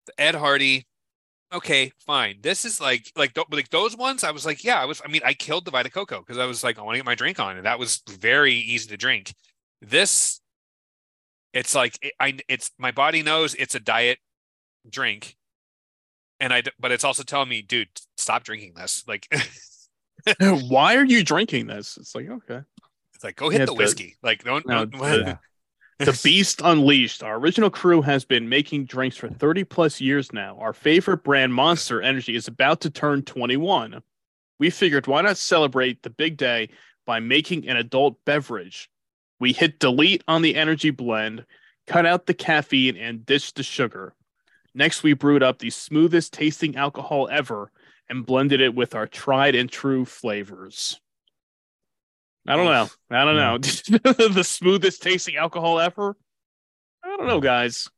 The 0.06 0.22
Ed 0.22 0.36
Hardy, 0.36 0.88
okay, 1.54 1.92
fine. 2.06 2.40
This 2.42 2.64
is 2.64 2.80
like 2.80 3.12
like 3.16 3.34
th- 3.34 3.48
like 3.52 3.70
those 3.70 3.98
ones. 3.98 4.24
I 4.24 4.32
was 4.32 4.46
like, 4.46 4.64
yeah, 4.64 4.82
I 4.82 4.86
was. 4.86 5.02
I 5.04 5.10
mean, 5.10 5.22
I 5.26 5.34
killed 5.34 5.66
the 5.66 5.72
Vita 5.72 5.90
Coco 5.90 6.20
because 6.20 6.38
I 6.38 6.46
was 6.46 6.64
like, 6.64 6.80
I 6.80 6.82
want 6.84 6.96
to 6.96 7.00
get 7.00 7.06
my 7.06 7.16
drink 7.16 7.40
on, 7.40 7.58
and 7.58 7.66
that 7.66 7.80
was 7.80 8.02
very 8.10 8.54
easy 8.54 8.88
to 8.90 8.98
drink. 8.98 9.34
This, 9.82 10.40
it's 11.54 11.76
like 11.76 11.98
it, 12.02 12.14
I 12.20 12.38
it's 12.48 12.72
my 12.78 12.92
body 12.92 13.24
knows 13.24 13.56
it's 13.56 13.76
a 13.76 13.80
diet 13.80 14.20
drink, 14.90 15.36
and 16.40 16.54
i 16.54 16.62
but 16.80 16.92
it's 16.92 17.04
also 17.04 17.24
telling 17.24 17.50
me, 17.50 17.62
dude, 17.62 17.90
stop 18.18 18.44
drinking 18.44 18.74
this. 18.76 19.04
Like. 19.08 19.28
Why 20.40 20.96
are 20.98 21.06
you 21.06 21.24
drinking 21.24 21.68
this? 21.68 21.98
It's 21.98 22.14
like 22.14 22.30
okay. 22.30 22.62
It's 23.16 23.24
like 23.24 23.38
go 23.38 23.50
hit 23.50 23.60
Yeah, 23.60 23.66
the 23.66 23.72
the- 23.72 23.78
whiskey. 23.78 24.18
Like 24.22 24.44
don't, 24.44 24.68
No, 24.68 24.86
don't 24.86 25.02
the- 25.02 25.40
The 26.06 26.20
Beast 26.24 26.62
Unleashed. 26.64 27.24
Our 27.24 27.38
original 27.38 27.70
crew 27.70 28.02
has 28.02 28.26
been 28.26 28.48
making 28.48 28.86
drinks 28.86 29.18
for 29.18 29.28
30 29.30 29.64
plus 29.66 30.00
years 30.00 30.32
now. 30.32 30.58
Our 30.60 30.72
favorite 30.74 31.24
brand, 31.24 31.54
Monster 31.54 32.02
Energy, 32.02 32.36
is 32.36 32.48
about 32.48 32.82
to 32.82 32.90
turn 32.90 33.24
21. 33.24 34.02
We 34.60 34.70
figured 34.70 35.08
why 35.08 35.22
not 35.22 35.38
celebrate 35.38 36.04
the 36.04 36.10
big 36.10 36.38
day 36.38 36.70
by 37.06 37.20
making 37.20 37.68
an 37.68 37.78
adult 37.78 38.18
beverage? 38.26 38.90
We 39.40 39.52
hit 39.54 39.80
delete 39.80 40.24
on 40.28 40.42
the 40.42 40.56
energy 40.56 40.90
blend, 40.92 41.46
cut 41.88 42.06
out 42.06 42.26
the 42.26 42.34
caffeine, 42.34 42.98
and 42.98 43.26
ditched 43.26 43.56
the 43.56 43.64
sugar. 43.64 44.14
Next, 44.80 45.04
we 45.04 45.12
brewed 45.12 45.44
up 45.44 45.60
the 45.60 45.72
smoothest 45.72 46.32
tasting 46.32 46.78
alcohol 46.78 47.28
ever 47.30 47.70
and 48.08 48.26
blended 48.26 48.62
it 48.62 48.74
with 48.74 48.96
our 48.96 49.08
tried 49.08 49.54
and 49.54 49.70
true 49.70 50.06
flavors. 50.06 51.02
I 52.48 52.56
don't 52.56 52.66
know. 52.66 52.88
I 53.12 53.26
don't 53.26 53.36
know. 53.36 53.58
the 54.30 54.44
smoothest 54.44 55.04
tasting 55.04 55.36
alcohol 55.36 55.82
ever. 55.82 56.16
I 57.04 57.10
don't 57.10 57.28
know, 57.28 57.42
guys. 57.42 57.90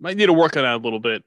Might 0.00 0.16
need 0.16 0.26
to 0.26 0.32
work 0.32 0.56
on 0.56 0.64
that 0.64 0.74
a 0.74 0.82
little 0.82 0.98
bit. 0.98 1.22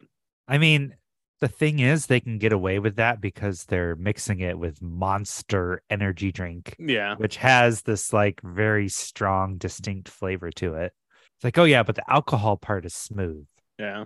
I 0.49 0.57
mean, 0.57 0.95
the 1.39 1.47
thing 1.47 1.79
is, 1.79 2.07
they 2.07 2.19
can 2.19 2.37
get 2.37 2.51
away 2.51 2.79
with 2.79 2.97
that 2.97 3.21
because 3.21 3.63
they're 3.63 3.95
mixing 3.95 4.41
it 4.41 4.59
with 4.59 4.81
Monster 4.81 5.81
Energy 5.89 6.33
drink, 6.33 6.75
Yeah. 6.77 7.15
which 7.15 7.37
has 7.37 7.83
this 7.83 8.11
like 8.11 8.41
very 8.43 8.89
strong, 8.89 9.55
distinct 9.55 10.09
flavor 10.09 10.51
to 10.57 10.73
it. 10.75 10.91
It's 11.37 11.45
like, 11.45 11.57
oh 11.57 11.63
yeah, 11.63 11.83
but 11.83 11.95
the 11.95 12.11
alcohol 12.11 12.57
part 12.57 12.85
is 12.85 12.93
smooth. 12.93 13.47
Yeah. 13.79 14.03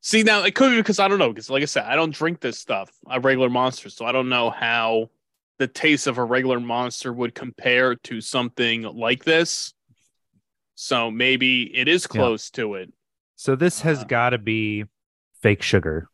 See 0.00 0.22
now 0.22 0.44
it 0.44 0.54
could 0.54 0.70
be 0.70 0.76
because 0.76 0.98
I 1.00 1.08
don't 1.08 1.18
know 1.18 1.28
because 1.30 1.50
like 1.50 1.62
I 1.62 1.66
said 1.66 1.84
I 1.84 1.96
don't 1.96 2.14
drink 2.14 2.40
this 2.40 2.58
stuff. 2.58 2.90
a 3.08 3.20
regular 3.20 3.50
monster, 3.50 3.90
so 3.90 4.04
I 4.06 4.12
don't 4.12 4.28
know 4.28 4.50
how 4.50 5.10
the 5.58 5.66
taste 5.66 6.06
of 6.06 6.18
a 6.18 6.24
regular 6.24 6.60
monster 6.60 7.12
would 7.12 7.34
compare 7.34 7.96
to 7.96 8.20
something 8.20 8.82
like 8.82 9.24
this. 9.24 9.74
So 10.76 11.10
maybe 11.10 11.62
it 11.76 11.88
is 11.88 12.04
Yeah. 12.04 12.20
close 12.20 12.50
to 12.52 12.74
it. 12.74 12.92
So 13.36 13.56
this 13.56 13.80
has 13.80 14.00
Uh, 14.00 14.04
got 14.04 14.30
to 14.30 14.38
be 14.38 14.84
fake 15.42 15.62
sugar 15.62 16.08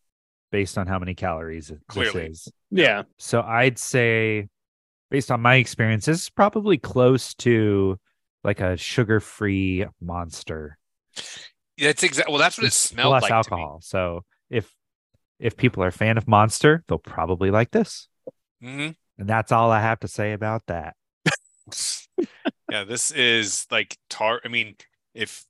based 0.51 0.79
on 0.79 0.87
how 0.87 0.99
many 0.99 1.15
calories 1.15 1.69
this 1.69 1.79
Clearly. 1.89 2.27
is. 2.29 2.51
Yeah. 2.71 3.03
So 3.19 3.43
I'd 3.43 3.79
say, 3.79 4.49
based 5.11 5.31
on 5.31 5.43
my 5.43 5.57
experience, 5.57 6.07
this 6.07 6.23
is 6.23 6.31
probably 6.31 6.79
close 6.79 7.35
to 7.37 7.99
like 8.43 8.61
a 8.61 8.77
sugar-free 8.77 9.87
monster. 10.01 10.79
That's 11.79 12.03
exactly 12.03 12.33
well. 12.33 12.41
That's 12.41 12.57
what 12.59 12.65
it 12.65 12.69
It's 12.69 12.77
smelled 12.77 13.13
less 13.13 13.23
like. 13.23 13.31
to 13.31 13.35
me. 13.35 13.37
alcohol. 13.39 13.81
So 13.83 14.25
if 14.51 14.73
if 15.41 15.57
people 15.57 15.83
are 15.83 15.89
a 15.89 15.93
fan 15.93 16.17
of 16.19 16.29
Monster, 16.29 16.85
they'll 16.89 16.99
probably 16.99 17.51
like 17.51 17.71
this. 17.73 18.09
Mhm. 18.63 18.95
And 19.19 19.29
that's 19.29 19.53
all 19.53 19.71
I 19.71 19.81
have 19.81 20.01
to 20.01 20.09
say 20.09 20.33
about 20.33 20.63
that. 20.67 20.95
yeah, 22.71 22.85
this 22.85 23.11
is 23.11 23.67
like 23.71 23.97
tar. 24.09 24.41
I 24.45 24.49
mean, 24.49 24.77
if 25.15 25.45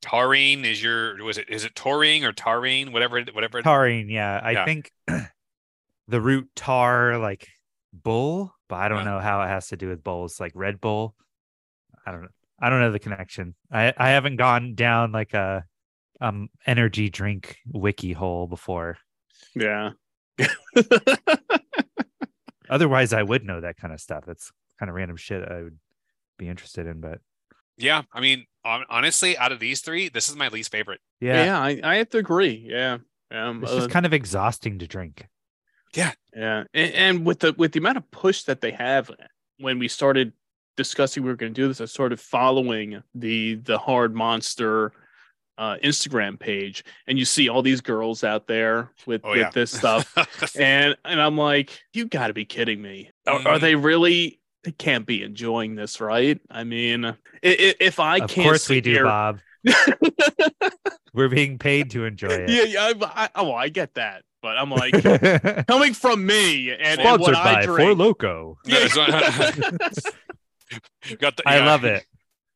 taurine 0.00 0.64
is 0.64 0.82
your 0.82 1.22
was 1.24 1.38
it 1.38 1.48
is 1.48 1.64
it 1.64 1.74
taurine 1.74 2.24
or 2.24 2.32
taurine 2.32 2.92
whatever 2.92 3.18
it- 3.18 3.34
whatever 3.34 3.58
it- 3.58 3.62
Taurine, 3.64 4.08
yeah. 4.08 4.40
I 4.42 4.50
Yeah. 4.52 4.64
think 4.64 4.92
the 6.08 6.20
root 6.20 6.48
tar, 6.54 7.18
like 7.18 7.48
bull, 7.92 8.54
but 8.68 8.76
I 8.76 8.88
don't 8.88 8.98
Uh. 9.00 9.04
know 9.04 9.18
how 9.20 9.42
it 9.42 9.48
has 9.48 9.68
to 9.68 9.76
do 9.76 9.88
with 9.88 10.04
bulls, 10.04 10.38
like 10.40 10.52
Red 10.54 10.80
Bull. 10.80 11.14
I 12.06 12.12
don't 12.12 12.22
know. 12.22 12.28
I 12.62 12.70
don't 12.70 12.80
know 12.80 12.92
the 12.92 13.00
connection. 13.00 13.56
I, 13.72 13.92
I 13.96 14.10
haven't 14.10 14.36
gone 14.36 14.74
down 14.76 15.10
like 15.10 15.34
a 15.34 15.64
um 16.20 16.48
energy 16.64 17.10
drink 17.10 17.58
wiki 17.66 18.12
hole 18.12 18.46
before. 18.46 18.96
Yeah. 19.54 19.90
Otherwise, 22.70 23.12
I 23.12 23.22
would 23.22 23.44
know 23.44 23.60
that 23.60 23.76
kind 23.76 23.92
of 23.92 24.00
stuff. 24.00 24.28
It's 24.28 24.52
kind 24.78 24.88
of 24.88 24.94
random 24.94 25.16
shit 25.16 25.42
I 25.46 25.62
would 25.62 25.78
be 26.38 26.48
interested 26.48 26.86
in, 26.86 27.00
but 27.00 27.18
yeah. 27.76 28.02
I 28.12 28.20
mean, 28.20 28.46
honestly, 28.64 29.36
out 29.36 29.50
of 29.50 29.58
these 29.58 29.80
three, 29.80 30.08
this 30.08 30.28
is 30.28 30.36
my 30.36 30.48
least 30.48 30.70
favorite. 30.70 31.00
yeah, 31.20 31.44
yeah, 31.44 31.60
I, 31.60 31.80
I 31.82 31.96
have 31.96 32.10
to 32.10 32.18
agree. 32.18 32.64
Yeah. 32.70 32.98
Um, 33.32 33.62
it's 33.64 33.72
uh, 33.72 33.76
just 33.76 33.90
kind 33.90 34.06
of 34.06 34.12
exhausting 34.12 34.78
to 34.78 34.86
drink. 34.86 35.26
Yeah, 35.94 36.12
and, 36.72 36.92
and 36.94 37.26
with 37.26 37.40
the 37.40 37.52
with 37.52 37.72
the 37.72 37.80
amount 37.80 37.98
of 37.98 38.10
push 38.10 38.44
that 38.44 38.60
they 38.60 38.70
have, 38.70 39.10
when 39.58 39.78
we 39.78 39.88
started 39.88 40.32
discussing 40.76 41.22
we 41.22 41.28
were 41.30 41.36
going 41.36 41.52
to 41.54 41.60
do 41.60 41.68
this, 41.68 41.80
I 41.80 41.84
started 41.86 42.18
following 42.20 43.02
the 43.14 43.54
the 43.56 43.78
hard 43.78 44.14
monster 44.14 44.92
uh, 45.58 45.76
Instagram 45.84 46.38
page, 46.40 46.82
and 47.06 47.18
you 47.18 47.24
see 47.24 47.48
all 47.48 47.62
these 47.62 47.80
girls 47.82 48.24
out 48.24 48.46
there 48.46 48.90
with, 49.06 49.20
Oh 49.24 49.30
with 49.30 49.38
yeah, 49.38 49.50
this 49.50 49.70
stuff, 49.70 50.12
and 50.58 50.96
and 51.04 51.20
I'm 51.20 51.36
like, 51.36 51.78
you 51.92 52.06
got 52.06 52.28
to 52.28 52.32
be 52.32 52.44
kidding 52.44 52.80
me! 52.80 53.10
Are, 53.26 53.34
are 53.34 53.40
Mhm. 53.58 53.60
they 53.60 53.74
really? 53.74 54.40
They 54.64 54.72
can't 54.72 55.04
be 55.04 55.22
enjoying 55.24 55.74
this, 55.74 56.00
right? 56.00 56.40
I 56.50 56.62
mean, 56.64 57.04
i- 57.04 57.14
i- 57.44 57.74
if 57.80 57.98
I 58.00 58.18
of 58.18 58.30
can't, 58.30 58.46
of 58.46 58.50
course 58.50 58.68
we 58.68 58.80
do, 58.80 58.92
here- 58.92 59.04
Bob. 59.04 59.40
We're 61.14 61.28
being 61.28 61.58
paid 61.58 61.90
to 61.90 62.04
enjoy 62.06 62.28
it. 62.28 62.48
yeah, 62.48 62.62
yeah, 62.62 62.92
I, 63.02 63.24
I, 63.24 63.28
oh, 63.34 63.52
I 63.52 63.68
get 63.68 63.94
that, 63.94 64.22
but 64.40 64.56
I'm 64.56 64.70
like 64.70 64.94
coming 65.66 65.92
from 65.92 66.24
me 66.24 66.70
and, 66.70 67.00
and 67.00 67.20
what 67.20 67.36
I 67.36 67.62
drink. 67.66 67.80
Four 67.80 67.94
Loco. 67.94 68.56
Yeah, 68.64 68.88
Got 71.18 71.36
the, 71.36 71.42
I 71.48 71.58
yeah. 71.58 71.66
love 71.66 71.84
it. 71.84 72.04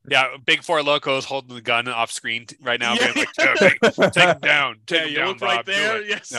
Yeah, 0.09 0.37
Big 0.45 0.63
Four 0.63 0.81
Locos 0.83 1.25
holding 1.25 1.53
the 1.53 1.59
gun 1.61 1.89
off 1.89 2.11
screen 2.13 2.45
t- 2.45 2.55
right 2.61 2.79
now. 2.79 2.93
Yeah. 2.93 3.11
like, 3.13 3.27
"Okay, 3.37 3.77
take 4.09 4.29
him 4.29 4.39
down. 4.39 4.77
Take 4.87 5.01
Yeah, 5.01 5.03
him 5.03 5.09
you 5.11 5.17
down, 5.17 5.27
look 5.27 5.41
right 5.41 5.57
Bob. 5.57 5.65
do 5.65 5.71
there. 5.73 6.01
it." 6.01 6.07
Yes. 6.07 6.31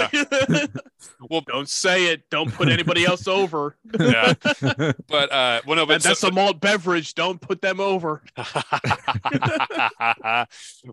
Well- 1.29 1.43
don't 1.43 1.69
say 1.69 2.07
it. 2.07 2.23
Don't 2.31 2.51
put 2.51 2.71
anybody 2.71 3.05
else 3.05 3.29
over. 3.29 3.77
Yeah. 4.01 4.33
But 4.63 5.31
uh, 5.33 5.61
well, 5.67 5.77
no, 5.77 5.85
but 5.85 6.01
That- 6.01 6.03
that's 6.03 6.21
so, 6.21 6.29
a 6.29 6.33
malt 6.33 6.63
beverage. 6.63 7.13
Don't 7.15 7.43
put 7.43 7.61
them 7.61 7.79
over. 7.79 8.23
but 8.35 8.65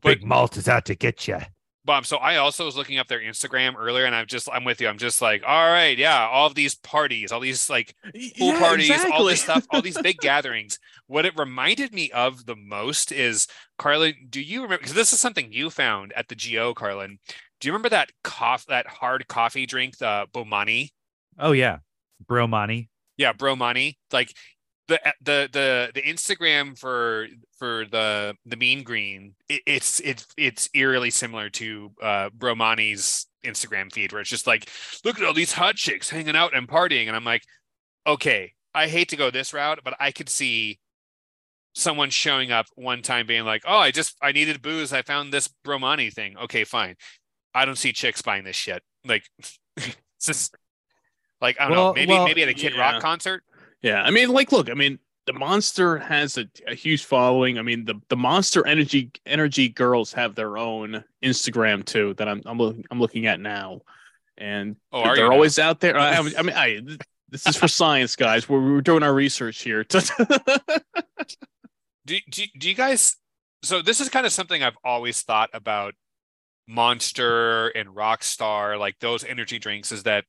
Big 0.03 0.25
Malt 0.25 0.57
is 0.57 0.67
out 0.67 0.83
to 0.86 0.95
get 0.95 1.29
you. 1.29 1.39
Bob, 1.86 2.05
so 2.05 2.17
I 2.17 2.38
also 2.38 2.65
was 2.65 2.75
looking 2.75 2.97
up 2.97 3.07
their 3.07 3.21
Instagram 3.21 3.75
earlier, 3.77 4.05
and 4.05 4.15
I'm 4.15 4.25
just 4.27 4.49
I'm 4.51 4.63
with 4.63 4.81
you. 4.81 4.88
I'm 4.88 4.97
just 4.97 5.21
like, 5.21 5.43
all 5.45 5.69
right, 5.71 5.97
yeah, 5.97 6.27
all 6.27 6.47
of 6.47 6.55
these 6.55 6.75
parties, 6.75 7.31
all 7.31 7.39
these 7.39 7.69
like 7.69 7.95
pool 8.38 8.53
Yeah, 8.53 8.59
parties, 8.59 8.91
all 9.11 9.23
this 9.25 9.41
stuff, 9.41 9.65
all 9.69 9.81
these 9.81 9.97
big 10.01 10.19
gatherings. 10.19 10.79
What 11.07 11.25
it 11.25 11.38
reminded 11.38 11.93
me 11.93 12.11
of 12.11 12.45
the 12.45 12.55
most 12.55 13.11
is 13.11 13.47
Carlin. 13.77 14.15
Do 14.29 14.41
you 14.41 14.63
remember? 14.63 14.79
Because 14.79 14.95
this 14.95 15.13
is 15.13 15.19
something 15.19 15.51
you 15.51 15.69
found 15.69 16.11
at 16.13 16.27
the 16.27 16.36
GO, 16.36 16.73
Carlin. 16.73 17.19
Do 17.59 17.67
you 17.67 17.71
remember 17.71 17.89
that 17.89 18.11
cough, 18.23 18.65
that 18.67 18.88
hard 18.88 19.27
coffee 19.27 19.65
drink, 19.65 19.97
the 19.97 20.27
Bomani? 20.33 20.89
Oh 21.39 21.51
yeah, 21.51 21.79
Bromani. 22.25 22.89
Yeah, 23.17 23.33
Bromani. 23.33 23.95
Like 24.11 24.33
the 24.88 24.99
the 25.21 25.49
the 25.51 25.91
the 25.93 26.01
Instagram 26.01 26.77
for 26.77 27.27
for 27.57 27.86
the 27.89 28.36
the 28.45 28.55
Mean 28.55 28.83
Green, 28.83 29.36
it, 29.49 29.61
it's 29.65 29.99
it's 30.01 30.27
it's 30.38 30.69
eerily 30.73 31.09
similar 31.09 31.49
to 31.51 31.91
uh 32.01 32.29
Bromani's 32.38 33.27
Instagram 33.43 33.91
feed, 33.91 34.11
where 34.11 34.21
it's 34.21 34.29
just 34.29 34.47
like, 34.47 34.69
look 35.03 35.17
at 35.19 35.25
all 35.25 35.33
these 35.33 35.53
hot 35.53 35.75
chicks 35.75 36.09
hanging 36.09 36.36
out 36.36 36.55
and 36.55 36.67
partying, 36.67 37.07
and 37.07 37.15
I'm 37.15 37.23
like, 37.23 37.43
okay, 38.05 38.53
I 38.73 38.88
hate 38.88 39.09
to 39.09 39.15
go 39.15 39.31
this 39.31 39.53
route, 39.53 39.79
but 39.83 39.95
I 39.99 40.11
could 40.11 40.29
see 40.29 40.79
someone 41.73 42.09
showing 42.09 42.51
up 42.51 42.67
one 42.75 43.01
time 43.01 43.27
being 43.27 43.45
like, 43.45 43.63
oh, 43.67 43.77
I 43.77 43.91
just 43.91 44.15
I 44.21 44.31
needed 44.31 44.61
booze, 44.61 44.93
I 44.93 45.01
found 45.01 45.31
this 45.31 45.49
Bromani 45.65 46.11
thing. 46.11 46.38
Okay, 46.38 46.63
fine. 46.63 46.95
I 47.53 47.65
don't 47.65 47.77
see 47.77 47.93
chicks 47.93 48.21
buying 48.21 48.43
this 48.43 48.55
shit. 48.55 48.83
Like, 49.05 49.23
it's 49.77 49.95
just 50.21 50.55
like 51.41 51.59
I 51.59 51.67
don't 51.67 51.77
know, 51.77 51.93
maybe 51.93 52.11
well, 52.11 52.25
maybe 52.25 52.43
at 52.43 52.49
a 52.49 52.53
Kid 52.53 52.73
yeah. 52.75 52.91
Rock 52.91 53.01
concert. 53.01 53.43
Yeah, 53.86 54.01
I 54.01 54.09
mean, 54.09 54.29
like, 54.29 54.51
look, 54.51 54.71
I 54.71 54.73
mean, 54.73 54.97
the 55.27 55.33
monster 55.33 55.99
has 55.99 56.39
a, 56.39 56.47
a 56.67 56.73
huge 56.73 57.05
following. 57.05 57.59
I 57.59 57.61
mean, 57.61 57.86
the 57.86 58.01
the 58.09 58.15
monster 58.17 58.65
energy 58.65 59.11
energy 59.27 59.69
girls 59.69 60.11
have 60.13 60.33
their 60.33 60.57
own 60.57 61.03
Instagram 61.23 61.86
too 61.86 62.15
that 62.15 62.27
I'm 62.27 62.41
I'm 62.47 62.57
looking 62.57 62.83
I'm 62.89 62.99
looking 62.99 63.27
at 63.27 63.39
now, 63.39 63.81
and 64.39 64.75
Oh, 64.91 65.03
they're 65.13 65.27
now? 65.27 65.33
always 65.33 65.59
out 65.59 65.81
there. 65.81 65.99
I, 65.99 66.17
I 66.17 66.21
mean, 66.23 66.36
I, 66.55 66.81
this 67.29 67.45
is 67.45 67.55
for 67.55 67.67
science, 67.81 68.15
guys. 68.15 68.49
We're, 68.49 68.59
we're 68.59 68.81
doing 68.81 69.03
our 69.03 69.13
research 69.13 69.61
here. 69.61 69.83
do, 69.93 69.99
do, 72.05 72.43
do 72.57 72.67
you 72.69 72.73
guys 72.73 73.17
so 73.61 73.83
this 73.83 74.01
is 74.01 74.09
kind 74.09 74.25
of 74.25 74.31
something 74.31 74.61
i've 74.63 74.77
always 74.83 75.21
thought 75.21 75.49
about 75.53 75.93
monster 76.67 77.69
and 77.69 77.89
rockstar 77.89 78.77
like 78.79 78.95
those 78.99 79.23
energy 79.23 79.57
drinks 79.59 79.91
is 79.91 80.03
that 80.03 80.25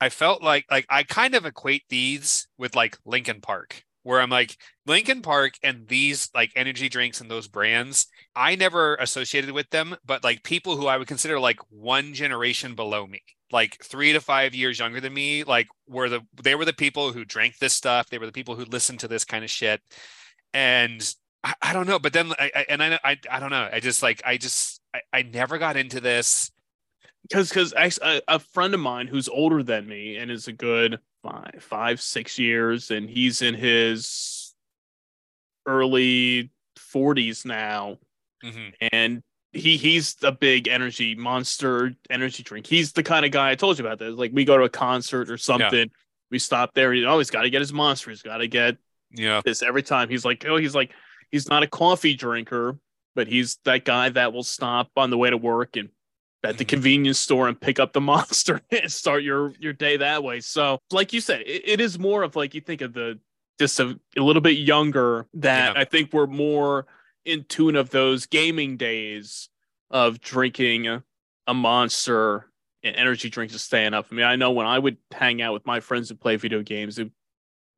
i 0.00 0.08
felt 0.08 0.42
like 0.42 0.64
like 0.70 0.86
i 0.88 1.02
kind 1.02 1.34
of 1.34 1.46
equate 1.46 1.84
these 1.88 2.48
with 2.58 2.74
like 2.74 2.98
Linkin 3.04 3.40
Park 3.40 3.82
where 4.02 4.20
i'm 4.20 4.30
like 4.30 4.56
Linkin 4.86 5.22
Park 5.22 5.54
and 5.62 5.86
these 5.88 6.30
like 6.34 6.52
energy 6.56 6.88
drinks 6.88 7.20
and 7.20 7.30
those 7.30 7.48
brands 7.48 8.06
i 8.34 8.56
never 8.56 8.96
associated 8.96 9.52
with 9.52 9.68
them 9.70 9.96
but 10.04 10.24
like 10.24 10.42
people 10.42 10.76
who 10.76 10.86
i 10.86 10.96
would 10.96 11.08
consider 11.08 11.38
like 11.38 11.60
one 11.70 12.14
generation 12.14 12.74
below 12.74 13.06
me 13.06 13.22
like 13.52 13.78
three 13.82 14.12
to 14.12 14.20
five 14.20 14.54
years 14.54 14.78
younger 14.78 15.00
than 15.00 15.12
me 15.12 15.44
like 15.44 15.68
were 15.88 16.08
the 16.08 16.20
they 16.42 16.54
were 16.54 16.64
the 16.64 16.72
people 16.72 17.12
who 17.12 17.24
drank 17.24 17.58
this 17.58 17.74
stuff. 17.74 18.08
They 18.08 18.18
were 18.18 18.26
the 18.26 18.32
people 18.32 18.56
who 18.56 18.64
listened 18.64 19.00
to 19.00 19.08
this 19.08 19.24
kind 19.24 19.44
of 19.44 19.50
shit. 19.50 19.80
And 20.54 21.02
I, 21.42 21.54
I 21.62 21.72
don't 21.72 21.86
know 21.86 21.98
but 21.98 22.12
then 22.12 22.32
I, 22.38 22.50
I 22.54 22.66
and 22.68 22.82
I, 22.82 22.98
I 23.04 23.16
I 23.30 23.40
don't 23.40 23.50
know. 23.50 23.68
I 23.72 23.80
just 23.80 24.02
like 24.02 24.22
I 24.24 24.36
just 24.36 24.80
I, 24.94 25.00
I 25.12 25.22
never 25.22 25.58
got 25.58 25.76
into 25.76 26.00
this 26.00 26.50
because 27.30 27.50
because 27.50 27.72
a, 28.02 28.20
a 28.28 28.38
friend 28.38 28.74
of 28.74 28.80
mine 28.80 29.06
who's 29.06 29.28
older 29.28 29.62
than 29.62 29.86
me 29.86 30.16
and 30.16 30.30
is 30.30 30.48
a 30.48 30.52
good 30.52 30.98
five 31.22 31.56
five 31.60 32.00
six 32.00 32.38
years 32.38 32.90
and 32.90 33.08
he's 33.08 33.40
in 33.42 33.54
his 33.54 34.54
early 35.66 36.50
40s 36.92 37.44
now. 37.44 37.98
Mhm. 38.44 38.72
and 38.90 39.22
he 39.52 39.76
he's 39.76 40.16
a 40.22 40.32
big 40.32 40.66
energy 40.66 41.14
monster 41.14 41.92
energy 42.08 42.42
drink. 42.42 42.66
He's 42.66 42.92
the 42.92 43.02
kind 43.02 43.26
of 43.26 43.32
guy 43.32 43.50
i 43.50 43.54
told 43.54 43.78
you 43.78 43.84
about 43.84 43.98
this 43.98 44.14
like 44.14 44.30
we 44.32 44.44
go 44.46 44.56
to 44.56 44.64
a 44.64 44.70
concert 44.70 45.28
or 45.28 45.36
something 45.36 45.90
we 46.30 46.38
stop 46.38 46.72
there 46.72 46.92
he 46.92 47.04
always 47.04 47.28
got 47.28 47.42
to 47.42 47.50
get 47.50 47.60
his 47.60 47.72
monster 47.72 48.10
he's 48.10 48.22
got 48.22 48.38
to 48.38 48.48
get 48.48 48.78
yeah. 49.12 49.42
this 49.44 49.62
every 49.62 49.82
time. 49.82 50.08
He's 50.08 50.24
like 50.24 50.44
oh 50.46 50.56
he's 50.56 50.74
like 50.74 50.92
he's 51.30 51.48
not 51.48 51.62
a 51.62 51.66
coffee 51.66 52.14
drinker 52.14 52.78
but 53.14 53.26
he's 53.26 53.58
that 53.64 53.84
guy 53.84 54.08
that 54.08 54.32
will 54.32 54.42
stop 54.42 54.88
on 54.96 55.10
the 55.10 55.18
way 55.18 55.28
to 55.28 55.36
work 55.36 55.76
and 55.76 55.90
at 56.44 56.58
the 56.58 56.64
convenience 56.64 57.18
store 57.18 57.48
and 57.48 57.60
pick 57.60 57.78
up 57.78 57.92
the 57.92 58.00
monster 58.12 58.60
and 58.70 58.90
start 58.90 59.22
your 59.22 59.52
your 59.58 59.72
day 59.72 59.96
that 59.96 60.22
way 60.22 60.40
so 60.40 60.78
like 60.90 61.12
you 61.12 61.20
said 61.20 61.40
it, 61.42 61.62
it 61.64 61.80
is 61.80 61.98
more 61.98 62.22
of 62.22 62.36
like 62.36 62.54
you 62.54 62.60
think 62.60 62.80
of 62.80 62.92
the 62.92 63.18
just 63.58 63.78
a, 63.78 63.98
a 64.16 64.22
little 64.22 64.40
bit 64.42 64.56
younger 64.56 65.26
that 65.34 65.74
Yeah. 65.74 65.80
i 65.80 65.84
think 65.84 66.12
we're 66.12 66.26
more 66.26 66.86
in 67.24 67.44
tune 67.44 67.76
of 67.76 67.90
those 67.90 68.26
gaming 68.26 68.76
days 68.78 69.48
of 69.90 70.20
drinking 70.20 70.86
a, 70.88 71.04
a 71.46 71.52
monster 71.54 72.46
and 72.82 72.96
energy 72.96 73.28
drinks 73.28 73.52
and 73.52 73.60
staying 73.60 73.92
up 73.92 74.06
i 74.10 74.14
mean 74.14 74.24
i 74.24 74.36
know 74.36 74.50
when 74.52 74.66
i 74.66 74.78
would 74.78 74.96
hang 75.12 75.42
out 75.42 75.52
with 75.52 75.66
my 75.66 75.80
friends 75.80 76.10
and 76.10 76.18
play 76.20 76.36
video 76.36 76.62
games 76.62 76.98
it, 76.98 77.10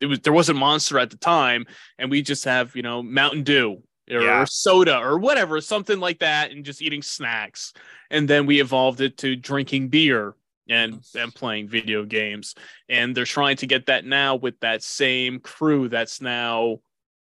it 0.01 0.07
was 0.07 0.21
there 0.21 0.33
wasn't 0.33 0.57
monster 0.59 0.99
at 1.01 1.11
the 1.11 1.17
time 1.17 1.67
and 1.99 2.11
we 2.11 2.23
just 2.23 2.45
have 2.45 2.77
you 2.77 2.83
know 2.83 3.03
mountain 3.03 3.43
dew 3.43 3.83
or, 4.13 4.23
Yeah. 4.23 4.43
or 4.43 4.47
soda 4.47 4.99
or 4.99 5.19
whatever, 5.19 5.61
something 5.61 5.99
like 6.01 6.21
that, 6.21 6.51
and 6.51 6.65
just 6.65 6.83
eating 6.83 7.03
snacks. 7.03 7.73
And 8.11 8.29
then 8.29 8.47
we 8.47 8.61
evolved 8.61 9.01
it 9.01 9.17
to 9.19 9.37
drinking 9.37 9.89
beer 9.89 10.35
and 10.69 11.03
and 11.17 11.35
playing 11.35 11.69
video 11.69 12.05
games. 12.05 12.55
And 12.89 13.15
they're 13.17 13.25
trying 13.25 13.57
to 13.57 13.67
get 13.67 13.87
that 13.87 14.05
now 14.05 14.37
with 14.37 14.59
that 14.61 14.83
same 14.83 15.41
crew 15.41 15.89
that's 15.89 16.21
now 16.21 16.79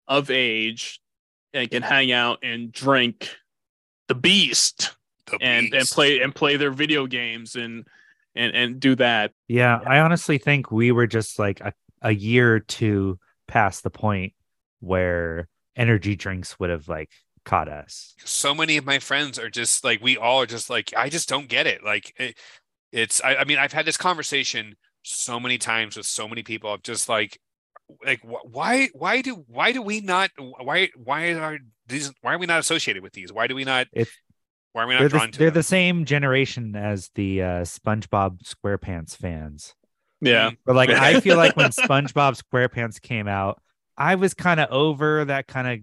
of 0.06 0.30
age 0.30 1.00
and 1.52 1.70
can 1.70 1.82
hang 1.82 2.12
out 2.12 2.38
and 2.42 2.72
drink 2.72 3.28
the 4.08 4.14
beast 4.14 4.94
The 5.26 5.38
and 5.42 5.74
and 5.74 5.86
play 5.86 6.20
and 6.20 6.34
play 6.34 6.56
their 6.56 6.70
video 6.70 7.06
games 7.06 7.56
and 7.56 7.86
and 8.34 8.54
and 8.54 8.80
do 8.80 8.94
that. 8.96 9.32
Yeah, 9.48 9.78
I 9.86 9.98
honestly 9.98 10.38
think 10.38 10.70
we 10.70 10.92
were 10.92 11.06
just 11.06 11.38
like 11.38 11.60
a, 11.60 11.72
a 12.00 12.12
year 12.14 12.54
or 12.54 12.60
two 12.60 13.18
past 13.46 13.82
the 13.82 13.90
point 13.90 14.32
where 14.80 15.48
energy 15.78 16.16
drinks 16.16 16.58
would 16.58 16.70
have 16.70 16.88
like 16.88 17.10
caught 17.44 17.68
us. 17.68 18.14
so 18.24 18.54
many 18.54 18.76
of 18.76 18.84
my 18.84 18.98
friends 18.98 19.38
are 19.38 19.48
just 19.48 19.84
like 19.84 20.02
we 20.02 20.18
all 20.18 20.42
are 20.42 20.46
just 20.46 20.68
like 20.68 20.92
I 20.96 21.08
just 21.08 21.28
don't 21.28 21.48
get 21.48 21.66
it. 21.66 21.82
Like 21.84 22.12
it, 22.18 22.36
it's 22.92 23.22
I, 23.24 23.36
I 23.36 23.44
mean 23.44 23.58
I've 23.58 23.72
had 23.72 23.86
this 23.86 23.96
conversation 23.96 24.74
so 25.02 25.40
many 25.40 25.56
times 25.56 25.96
with 25.96 26.06
so 26.06 26.28
many 26.28 26.42
people. 26.42 26.72
of 26.74 26.82
just 26.82 27.08
like 27.08 27.38
like 28.04 28.20
why 28.22 28.88
why 28.92 29.22
do 29.22 29.44
why 29.46 29.72
do 29.72 29.80
we 29.80 30.00
not 30.00 30.30
why 30.38 30.90
why 30.96 31.30
are 31.32 31.58
these 31.86 32.12
why 32.20 32.34
are 32.34 32.38
we 32.38 32.46
not 32.46 32.60
associated 32.60 33.02
with 33.02 33.14
these? 33.14 33.32
Why 33.32 33.46
do 33.46 33.54
we 33.54 33.64
not? 33.64 33.86
It's- 33.94 34.14
why 34.72 34.82
are 34.84 34.86
we 34.86 34.94
not 34.94 35.00
They're, 35.00 35.08
drawn 35.08 35.26
the, 35.28 35.32
to 35.32 35.38
they're 35.38 35.48
them? 35.48 35.54
the 35.54 35.62
same 35.62 36.04
generation 36.04 36.76
as 36.76 37.10
the 37.14 37.42
uh, 37.42 37.46
SpongeBob 37.62 38.42
SquarePants 38.42 39.16
fans. 39.16 39.74
Yeah. 40.20 40.50
But 40.66 40.76
like 40.76 40.90
I 40.90 41.20
feel 41.22 41.38
like 41.38 41.56
when 41.56 41.70
SpongeBob 41.70 42.40
SquarePants 42.40 43.00
came 43.00 43.26
out, 43.26 43.60
I 43.98 44.14
was 44.14 44.32
kind 44.32 44.60
of 44.60 44.70
over 44.70 45.24
that 45.26 45.46
kind 45.48 45.68
of 45.68 45.78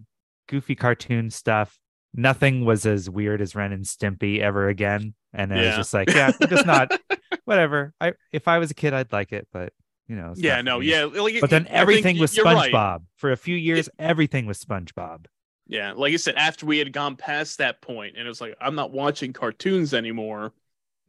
goofy 0.47 0.76
cartoon 0.76 1.30
stuff. 1.30 1.78
Nothing 2.13 2.63
was 2.66 2.86
as 2.86 3.09
weird 3.09 3.41
as 3.41 3.55
Ren 3.55 3.74
and 3.74 3.84
Stimpy 3.86 4.39
ever 4.39 4.70
again. 4.70 5.13
And 5.34 5.53
I 5.53 5.66
was 5.66 5.76
just 5.76 5.93
like, 5.93 6.09
yeah, 6.13 6.32
just 6.47 6.66
not 6.66 6.89
whatever. 7.45 7.93
I 7.99 8.13
if 8.32 8.47
I 8.47 8.57
was 8.59 8.72
a 8.72 8.74
kid, 8.74 8.93
I'd 8.93 9.11
like 9.11 9.34
it, 9.34 9.47
but 9.51 9.74
you 10.07 10.16
know, 10.16 10.34
Yeah, 10.38 10.61
no, 10.61 10.80
me. 10.80 10.86
yeah. 10.88 11.05
Like, 11.05 11.41
But 11.41 11.49
then 11.49 11.68
everything 11.68 12.18
was 12.18 12.36
you're 12.38 12.45
right. 12.45 12.72
SpongeBob. 12.72 13.01
For 13.18 13.32
a 13.34 13.38
few 13.38 13.55
years, 13.57 13.89
everything 13.99 14.45
was 14.45 14.63
SpongeBob. 14.63 15.26
Yeah, 15.68 15.93
like 15.93 16.13
I 16.13 16.18
said, 16.18 16.36
after 16.36 16.66
we 16.68 16.78
had 16.78 16.93
gone 16.93 17.16
past 17.16 17.57
that 17.57 17.82
point, 17.82 18.16
and 18.18 18.26
it 18.26 18.30
was 18.30 18.39
like 18.39 18.55
I'm 18.61 18.76
not 18.76 18.91
watching 18.91 19.34
cartoons 19.34 19.93
anymore. 19.93 20.53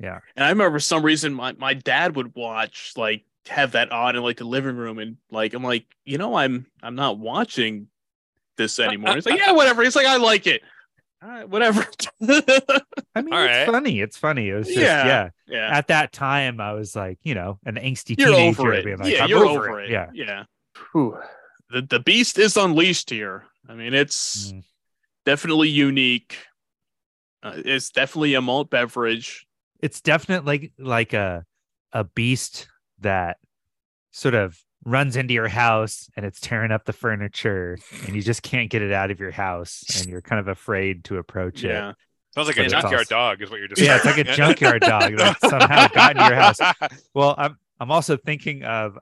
Yeah. 0.01 0.21
And 0.35 0.45
I 0.45 0.49
remember 0.49 0.77
for 0.77 0.81
some 0.81 1.03
reason 1.05 1.35
my, 1.35 1.53
my 1.53 1.75
dad 1.75 2.17
would 2.17 2.35
watch 2.35 2.95
like 2.97 3.25
have 3.49 3.73
that 3.73 3.93
on 3.93 4.17
in 4.17 4.23
like 4.23 4.39
the 4.39 4.45
living 4.45 4.77
room, 4.77 4.99
and 4.99 5.17
like 5.31 5.55
I'm 5.55 5.63
like, 5.63 5.85
you 6.05 6.19
know, 6.19 6.35
I'm 6.35 6.67
I'm 6.83 6.95
not 6.95 7.19
watching 7.19 7.89
this 8.57 8.79
anymore. 8.79 9.15
He's 9.15 9.27
like, 9.27 9.39
yeah, 9.39 9.53
whatever. 9.53 9.83
He's 9.83 9.97
like, 9.97 10.07
I 10.07 10.17
like 10.17 10.47
it. 10.47 10.63
All 11.23 11.29
right, 11.31 11.49
whatever. 11.49 11.87
I 12.23 13.23
mean, 13.23 13.33
All 13.33 13.43
it's 13.43 13.57
right. 13.57 13.67
funny. 13.67 14.01
It's 14.01 14.17
funny. 14.17 14.49
It 14.51 14.55
was 14.55 14.67
just 14.67 14.79
Yeah. 14.79 15.07
yeah. 15.07 15.29
yeah, 15.49 15.77
At 15.77 15.89
that 15.89 16.13
time, 16.13 16.61
I 16.61 16.73
was 16.75 16.95
like, 16.95 17.19
you 17.23 17.35
know, 17.35 17.59
an 17.65 17.77
angsty 17.77 18.19
you're 18.19 18.31
teenager. 18.31 18.61
over 18.61 18.73
it. 18.75 18.85
being 18.85 18.99
like, 18.99 19.13
yeah, 19.13 19.25
I'm 19.25 19.31
you're 19.31 19.47
over, 19.47 19.71
over, 19.71 19.81
it. 19.81 19.91
Yeah. 19.91 20.11
yeah. 20.13 20.45
Whew. 20.93 21.19
The 21.71 21.83
the 21.83 22.01
beast 22.01 22.39
is 22.39 22.57
unleashed 22.57 23.11
here. 23.11 23.45
I 23.69 23.75
mean, 23.75 23.95
it's 23.95 24.53
Mm. 24.53 24.63
definitely 25.25 25.69
unique. 25.71 26.37
Uh, 27.43 27.55
it's 27.65 27.91
definitely 27.91 28.35
a 28.35 28.41
malt 28.41 28.71
beverage. 28.71 29.47
it's 29.83 30.01
definitely 30.01 30.47
like 30.47 30.73
like 30.79 31.13
a 31.13 31.45
a 31.93 32.05
beast 32.05 32.69
that 33.01 33.39
sort 34.11 34.35
of 34.35 34.59
runs 34.85 35.17
into 35.17 35.35
your 35.35 35.49
house 35.49 36.09
and 36.17 36.25
it's 36.25 36.41
tearing 36.41 36.71
up 36.71 36.85
the 36.85 36.93
furniture 36.93 37.77
and 38.07 38.15
you 38.15 38.23
just 38.23 38.43
can't 38.43 38.71
get 38.71 38.83
it 38.83 38.93
out 38.93 39.11
of 39.11 39.19
your 39.19 39.33
house 39.33 39.83
and 40.01 40.09
you're 40.09 40.23
kind 40.23 40.39
of 40.39 40.49
afraid 40.49 41.05
to 41.05 41.17
approach 41.19 41.65
it. 41.65 41.69
Yeah. 41.69 41.93
Sounds 42.35 42.49
like 42.49 42.57
But 42.57 42.67
a 42.67 42.69
junkyard 42.69 42.95
awesome. 42.95 43.17
dog, 43.17 43.43
is 43.43 43.51
what 43.51 43.57
you're 43.57 43.65
it. 43.65 43.71
just. 43.71 43.81
Yeah, 43.83 43.97
it's 43.97 44.05
like 44.05 44.19
a 44.19 44.25
junkyard 44.25 44.83
dog 44.83 45.17
that 45.17 45.41
somehow 45.49 45.89
got 45.89 46.13
into 46.13 46.25
your 46.25 46.35
house. 46.35 46.59
Well, 47.15 47.35
I'm 47.39 47.57
I'm 47.81 47.91
also 47.91 48.17
thinking 48.17 48.63
of 48.65 48.99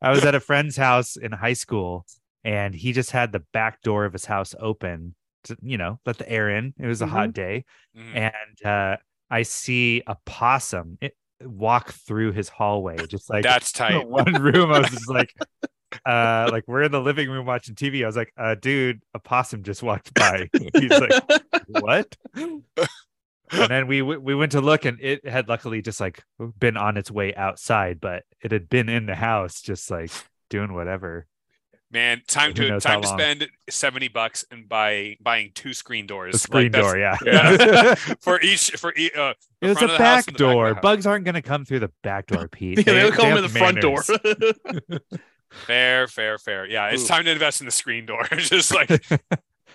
I 0.00 0.10
was 0.10 0.24
at 0.24 0.34
a 0.34 0.40
friend's 0.40 0.76
house 0.76 1.16
in 1.16 1.32
high 1.32 1.54
school 1.54 2.06
and 2.44 2.74
he 2.74 2.92
just 2.92 3.10
had 3.10 3.32
the 3.32 3.40
back 3.52 3.80
door 3.82 4.04
of 4.04 4.12
his 4.12 4.26
house 4.26 4.54
open 4.60 5.14
to, 5.44 5.56
you 5.62 5.78
know, 5.78 5.98
let 6.06 6.18
the 6.18 6.28
air 6.30 6.50
in. 6.50 6.74
It 6.78 6.86
was 6.86 7.00
a 7.02 7.06
hot 7.06 7.32
day 7.32 7.64
Mhm. 7.96 8.14
and 8.14 8.66
uh, 8.66 8.96
I 9.30 9.42
see 9.42 10.02
a 10.06 10.16
possum 10.26 10.98
it, 11.00 11.16
walk 11.42 11.92
through 11.92 12.32
his 12.32 12.48
hallway, 12.48 12.96
just 13.06 13.30
like 13.30 13.42
That's 13.42 13.72
tight. 13.72 14.08
one 14.08 14.32
room. 14.34 14.72
I 14.72 14.80
was 14.80 14.90
just 14.90 15.08
like, 15.08 15.32
uh, 16.04 16.48
like 16.50 16.64
we're 16.66 16.82
in 16.82 16.92
the 16.92 17.00
living 17.00 17.28
room 17.30 17.46
watching 17.46 17.74
TV. 17.74 18.02
I 18.02 18.06
was 18.06 18.16
like, 18.16 18.32
uh, 18.36 18.54
dude, 18.54 19.00
a 19.14 19.18
possum 19.18 19.62
just 19.62 19.82
walked 19.82 20.14
by. 20.14 20.48
He's 20.74 20.90
like, 20.90 21.12
what? 21.68 22.16
And 22.34 22.62
then 23.70 23.86
we 23.86 24.02
we 24.02 24.34
went 24.34 24.52
to 24.52 24.60
look, 24.60 24.84
and 24.84 24.98
it 25.00 25.26
had 25.26 25.48
luckily 25.48 25.80
just 25.82 26.00
like 26.00 26.22
been 26.58 26.76
on 26.76 26.96
its 26.96 27.10
way 27.10 27.34
outside, 27.34 28.00
but 28.00 28.24
it 28.42 28.50
had 28.50 28.68
been 28.68 28.88
in 28.88 29.06
the 29.06 29.14
house, 29.14 29.62
just 29.62 29.90
like 29.90 30.10
doing 30.50 30.72
whatever. 30.74 31.26
Man, 31.92 32.20
time 32.26 32.52
to 32.54 32.80
time 32.80 33.00
to 33.02 33.08
spend 33.08 33.48
seventy 33.70 34.08
bucks 34.08 34.44
and 34.50 34.68
buy 34.68 35.16
buying 35.20 35.52
two 35.54 35.72
screen 35.72 36.06
doors. 36.06 36.32
The 36.32 36.38
screen 36.40 36.72
Like, 36.72 36.82
door, 36.82 36.98
yeah. 36.98 37.16
yeah. 37.24 37.94
for 38.20 38.40
each 38.40 38.72
for 38.72 38.92
each. 38.96 39.14
Uh, 39.14 39.34
It 39.60 39.68
was 39.68 39.78
front 39.78 39.92
a 39.92 39.94
of 39.94 39.98
the 39.98 40.02
back 40.02 40.24
the 40.26 40.32
back 40.32 40.38
door. 40.38 40.74
Bugs 40.74 41.06
aren't 41.06 41.24
going 41.24 41.36
to 41.36 41.42
come 41.42 41.64
through 41.64 41.80
the 41.80 41.92
back 42.02 42.26
door, 42.26 42.48
Pete. 42.52 42.78
Yeah, 42.78 42.92
they'll 42.92 43.12
come 43.12 43.36
in 43.36 43.42
the 43.42 43.48
front 43.48 43.80
door. 43.80 44.02
fair, 45.52 46.08
fair, 46.08 46.38
fair. 46.38 46.66
Yeah, 46.66 46.88
it's 46.88 47.04
Ooh. 47.04 47.08
time 47.08 47.24
to 47.24 47.30
invest 47.30 47.60
in 47.60 47.66
the 47.66 47.70
screen 47.70 48.04
door. 48.04 48.24
Just 48.32 48.74
like 48.74 48.90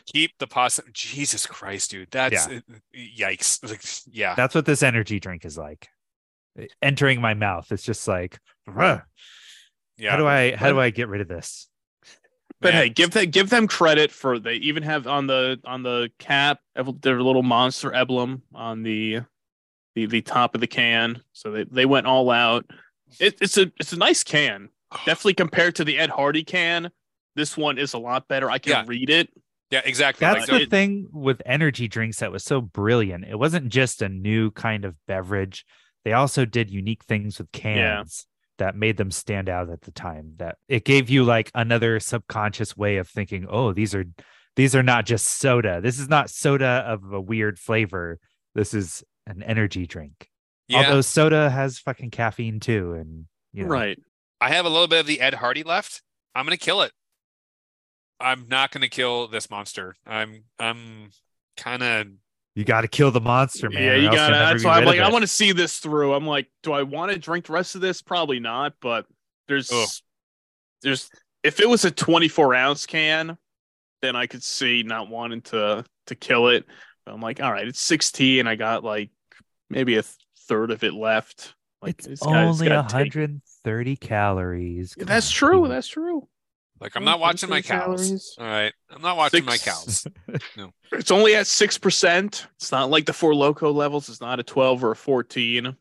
keep 0.06 0.38
the 0.38 0.48
possum. 0.48 0.86
Jesus 0.94 1.46
Christ, 1.48 1.92
dude, 1.92 2.10
that's 2.12 2.48
uh, 2.48 2.60
yikes. 2.96 3.64
Like, 3.68 3.84
yeah, 4.14 4.36
That's 4.36 4.54
what 4.54 4.66
this 4.66 4.84
energy 4.84 5.20
drink 5.20 5.46
is 5.46 5.58
like. 5.58 5.88
Entering 6.82 7.22
my 7.22 7.34
mouth, 7.34 7.72
it's 7.72 7.84
just 7.84 8.06
like, 8.06 8.38
"Ugh, 8.68 9.02
yeah. 9.98 10.12
how 10.12 10.18
do 10.18 10.28
I 10.28 10.54
how 10.56 10.70
do 10.70 10.78
I 10.80 10.90
get 10.90 11.08
rid 11.08 11.22
of 11.22 11.30
this? 11.30 11.70
But 12.62 12.74
Man. 12.74 12.84
hey, 12.84 12.90
give 12.90 13.12
them 13.12 13.30
give 13.32 13.50
them 13.50 13.68
credit 13.68 14.12
for 14.12 14.38
they 14.40 14.56
even 14.56 14.84
have 14.84 15.08
on 15.08 15.28
the 15.28 15.60
on 15.66 15.82
the 15.84 16.10
cap 16.20 16.60
their 17.02 17.22
little 17.22 17.44
monster 17.44 17.92
emblem 17.92 18.44
on 18.54 18.84
the 18.84 19.22
the 19.96 20.06
the 20.06 20.22
top 20.22 20.54
of 20.56 20.62
the 20.62 20.68
can. 20.68 21.22
So 21.34 21.52
they, 21.52 21.64
they 21.66 21.86
went 21.86 22.06
all 22.08 22.30
out. 22.30 22.66
It, 23.20 23.38
it's 23.42 23.58
a 23.58 23.72
it's 23.80 23.94
a 23.94 23.98
nice 23.98 24.24
can. 24.24 24.70
Definitely 25.06 25.34
compared 25.34 25.76
to 25.76 25.84
the 25.84 25.98
Ed 25.98 26.12
Hardy 26.12 26.44
can, 26.44 26.92
this 27.36 27.58
one 27.58 27.78
is 27.78 27.94
a 27.94 27.98
lot 28.00 28.28
better. 28.28 28.50
I 28.50 28.60
can 28.60 28.72
Yeah. 28.72 28.84
read 28.86 29.10
it. 29.10 29.30
Yeah, 29.72 29.82
exactly. 29.86 30.26
That's 30.26 30.42
Like, 30.42 30.50
the 30.50 30.62
it- 30.64 30.70
thing 30.70 31.08
with 31.12 31.42
energy 31.46 31.88
drinks 31.88 32.20
that 32.20 32.32
was 32.32 32.44
so 32.44 32.62
brilliant. 32.62 33.26
It 33.26 33.40
wasn't 33.40 33.70
just 33.70 34.02
a 34.02 34.10
new 34.10 34.52
kind 34.52 34.86
of 34.86 34.96
beverage. 35.08 35.66
They 36.04 36.14
also 36.14 36.46
did 36.46 36.70
unique 36.70 37.06
things 37.06 37.40
with 37.40 37.52
cans 37.52 38.28
that 38.62 38.76
made 38.76 38.96
them 38.98 39.10
stand 39.10 39.50
out 39.50 39.70
at 39.72 39.82
the 39.82 39.92
time. 39.92 40.34
That 40.38 40.58
it 40.70 40.86
gave 40.86 41.10
you 41.10 41.24
like 41.24 41.52
another 41.56 42.00
subconscious 42.00 42.78
way 42.78 42.98
of 42.98 43.10
thinking, 43.10 43.48
oh, 43.50 43.74
these 43.74 43.94
are 43.96 44.06
these 44.56 44.76
are 44.76 44.84
not 44.84 45.06
just 45.06 45.26
soda. 45.28 45.82
This 45.82 46.00
is 46.00 46.08
not 46.08 46.30
soda 46.30 46.86
of 46.88 47.12
a 47.12 47.20
weird 47.20 47.58
flavor. 47.58 48.20
This 48.54 48.74
is 48.74 49.04
an 49.26 49.42
energy 49.44 49.88
drink. 49.88 50.30
yeah, 50.68 50.80
Although 50.80 51.02
soda 51.02 51.50
has 51.50 51.80
fucking 51.80 52.12
caffeine 52.12 52.60
too. 52.60 52.94
And 52.94 53.26
you 53.52 53.64
know, 53.64 53.70
Right. 53.70 53.98
I 54.40 54.50
have 54.50 54.66
a 54.66 54.70
little 54.70 54.88
bit 54.88 55.00
of 55.00 55.06
the 55.08 55.22
Ed 55.22 55.36
Hardy 55.36 55.64
left. 55.64 56.02
I'm 56.36 56.46
gonna 56.46 56.58
kill 56.58 56.82
it. 56.82 56.92
I'm 58.20 58.48
not 58.48 58.72
gonna 58.72 58.90
kill 58.90 59.28
this 59.28 59.50
monster. 59.50 59.96
I'm 60.06 60.44
I'm 60.60 61.10
kind 61.58 61.82
of 61.82 62.08
you 62.56 62.64
got 62.66 62.82
to 62.82 62.88
kill 62.88 63.12
the 63.12 63.22
monster, 63.22 63.70
man. 63.70 63.82
yeah, 63.84 63.96
you 63.96 64.12
got 64.12 64.28
to. 64.28 64.34
never 64.34 64.52
That's 64.54 64.64
why 64.66 64.78
I'm 64.78 64.86
like, 64.86 65.00
I 65.00 65.10
want 65.10 65.24
to 65.24 65.28
see 65.28 65.52
this 65.54 65.80
through. 65.80 66.14
I'm 66.14 66.26
like, 66.28 66.48
do 66.64 66.74
I 66.74 66.84
want 66.84 67.12
to 67.12 67.18
drink 67.20 67.46
the 67.46 67.54
rest 67.54 67.76
of 67.76 67.82
this? 67.82 68.02
Probably 68.02 68.40
not. 68.40 68.74
But 68.82 69.06
there's 69.48 69.72
Ugh. 69.72 69.88
there's 70.82 71.10
if 71.44 71.60
it 71.60 71.70
was 71.70 71.86
a 71.86 71.92
24 71.92 72.54
ounce 72.56 72.86
can, 72.86 73.38
then 74.02 74.16
I 74.16 74.28
could 74.28 74.44
see 74.44 74.84
not 74.84 75.10
wanting 75.10 75.42
to 75.44 75.86
to 76.08 76.16
kill 76.16 76.50
it. 76.50 76.66
But 77.06 77.14
I'm 77.14 77.22
like, 77.22 77.42
all 77.42 77.52
right, 77.52 77.68
it's 77.68 77.80
16. 77.82 78.46
I 78.48 78.56
got 78.56 78.84
like 78.84 79.10
maybe 79.70 79.96
a 79.98 80.04
third 80.48 80.72
of 80.72 80.84
it 80.84 80.94
left. 80.94 81.56
Like 81.82 81.96
it's 82.00 82.08
this 82.08 82.20
guy- 82.20 82.46
this 82.46 82.62
only 82.62 82.68
guy 82.68 82.82
take- 82.84 83.16
130 83.16 83.96
calories. 83.96 84.94
Yeah, 84.98 85.02
Come 85.02 85.08
That's 85.08 85.28
on, 85.30 85.34
true. 85.34 85.68
That's 85.68 85.88
true. 85.88 86.28
Like 86.82 86.96
I'm 86.96 87.04
not 87.06 87.20
watching 87.20 87.50
my 87.50 87.62
cows. 87.62 87.80
calories. 88.02 88.36
All 88.40 88.46
right, 88.46 88.74
I'm 88.90 89.02
not 89.02 89.16
watching 89.16 89.46
my 89.46 89.56
Six- 89.58 90.04
cows. 90.06 90.68
It's 90.94 91.10
only 91.10 91.36
at 91.36 91.48
six 91.48 91.78
percent. 91.78 92.48
It's 92.58 92.70
not 92.74 92.90
like 92.90 93.06
the 93.06 93.14
four 93.14 93.34
loco 93.34 93.72
levels. 93.72 94.10
It's 94.10 94.20
not 94.20 94.42
a 94.42 94.44
12 94.44 94.84
or 94.84 94.92
a 94.92 94.96
14. 94.96 95.74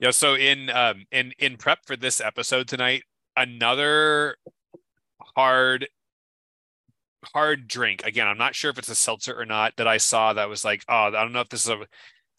Yeah, 0.00 0.10
so 0.10 0.34
in 0.34 0.68
um 0.70 1.04
in 1.12 1.32
in 1.38 1.56
prep 1.56 1.86
for 1.86 1.96
this 1.96 2.20
episode 2.20 2.66
tonight, 2.66 3.04
another 3.36 4.36
hard 5.36 5.86
hard 7.34 7.68
drink. 7.68 8.02
Again, 8.04 8.26
I'm 8.26 8.38
not 8.38 8.54
sure 8.56 8.70
if 8.70 8.78
it's 8.78 8.88
a 8.88 8.96
seltzer 8.96 9.38
or 9.38 9.46
not 9.46 9.76
that 9.76 9.86
I 9.86 9.98
saw 9.98 10.32
that 10.32 10.48
was 10.48 10.64
like, 10.64 10.84
oh, 10.88 11.06
I 11.06 11.10
don't 11.10 11.32
know 11.32 11.40
if 11.40 11.48
this 11.50 11.62
is 11.64 11.68
a, 11.70 11.86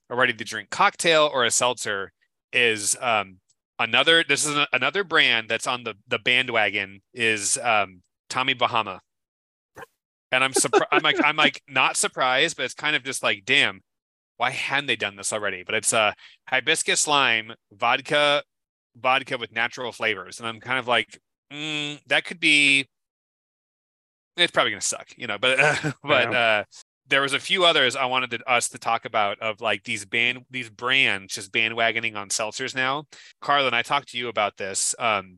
a 0.09 0.15
ready 0.15 0.33
to 0.33 0.43
drink 0.43 0.69
cocktail 0.69 1.29
or 1.33 1.45
a 1.45 1.51
seltzer 1.51 2.11
is 2.51 2.95
um 3.01 3.37
another 3.79 4.23
this 4.27 4.45
is 4.45 4.55
a- 4.55 4.67
another 4.73 5.03
brand 5.03 5.49
that's 5.49 5.67
on 5.67 5.83
the 5.83 5.95
the 6.07 6.19
bandwagon 6.19 7.01
is 7.13 7.57
um 7.59 8.01
Tommy 8.29 8.53
Bahama. 8.53 9.01
And 10.31 10.43
I'm 10.43 10.53
surprised 10.53 10.89
I'm 10.91 11.03
like 11.03 11.23
I'm 11.23 11.35
like 11.35 11.61
not 11.67 11.97
surprised, 11.97 12.57
but 12.57 12.63
it's 12.63 12.73
kind 12.73 12.95
of 12.95 13.03
just 13.03 13.21
like, 13.23 13.43
damn, 13.45 13.81
why 14.37 14.51
hadn't 14.51 14.87
they 14.87 14.95
done 14.95 15.15
this 15.15 15.31
already? 15.33 15.63
But 15.63 15.75
it's 15.75 15.93
uh 15.93 16.13
hibiscus 16.49 17.07
lime, 17.07 17.53
vodka, 17.71 18.43
vodka 18.95 19.37
with 19.37 19.51
natural 19.51 19.91
flavors. 19.91 20.39
And 20.39 20.47
I'm 20.47 20.59
kind 20.59 20.79
of 20.79 20.87
like, 20.87 21.19
mm, 21.51 21.99
that 22.07 22.25
could 22.25 22.39
be 22.39 22.87
it's 24.37 24.51
probably 24.51 24.71
gonna 24.71 24.81
suck, 24.81 25.09
you 25.17 25.27
know. 25.27 25.37
But 25.37 25.59
uh, 25.59 25.91
but 26.03 26.33
uh, 26.33 26.63
there 27.13 27.21
was 27.21 27.33
a 27.33 27.39
few 27.39 27.63
others 27.63 27.95
I 27.95 28.05
wanted 28.05 28.31
to, 28.31 28.49
us 28.49 28.69
to 28.69 28.79
talk 28.79 29.05
about 29.05 29.39
of 29.39 29.61
like 29.61 29.83
these 29.83 30.03
band 30.03 30.45
these 30.49 30.71
brands 30.71 31.35
just 31.35 31.51
bandwagoning 31.51 32.15
on 32.15 32.29
seltzers 32.29 32.73
now. 32.73 33.05
Carlin, 33.39 33.75
I 33.75 33.83
talked 33.83 34.09
to 34.09 34.17
you 34.17 34.29
about 34.29 34.57
this. 34.57 34.95
Um, 34.97 35.37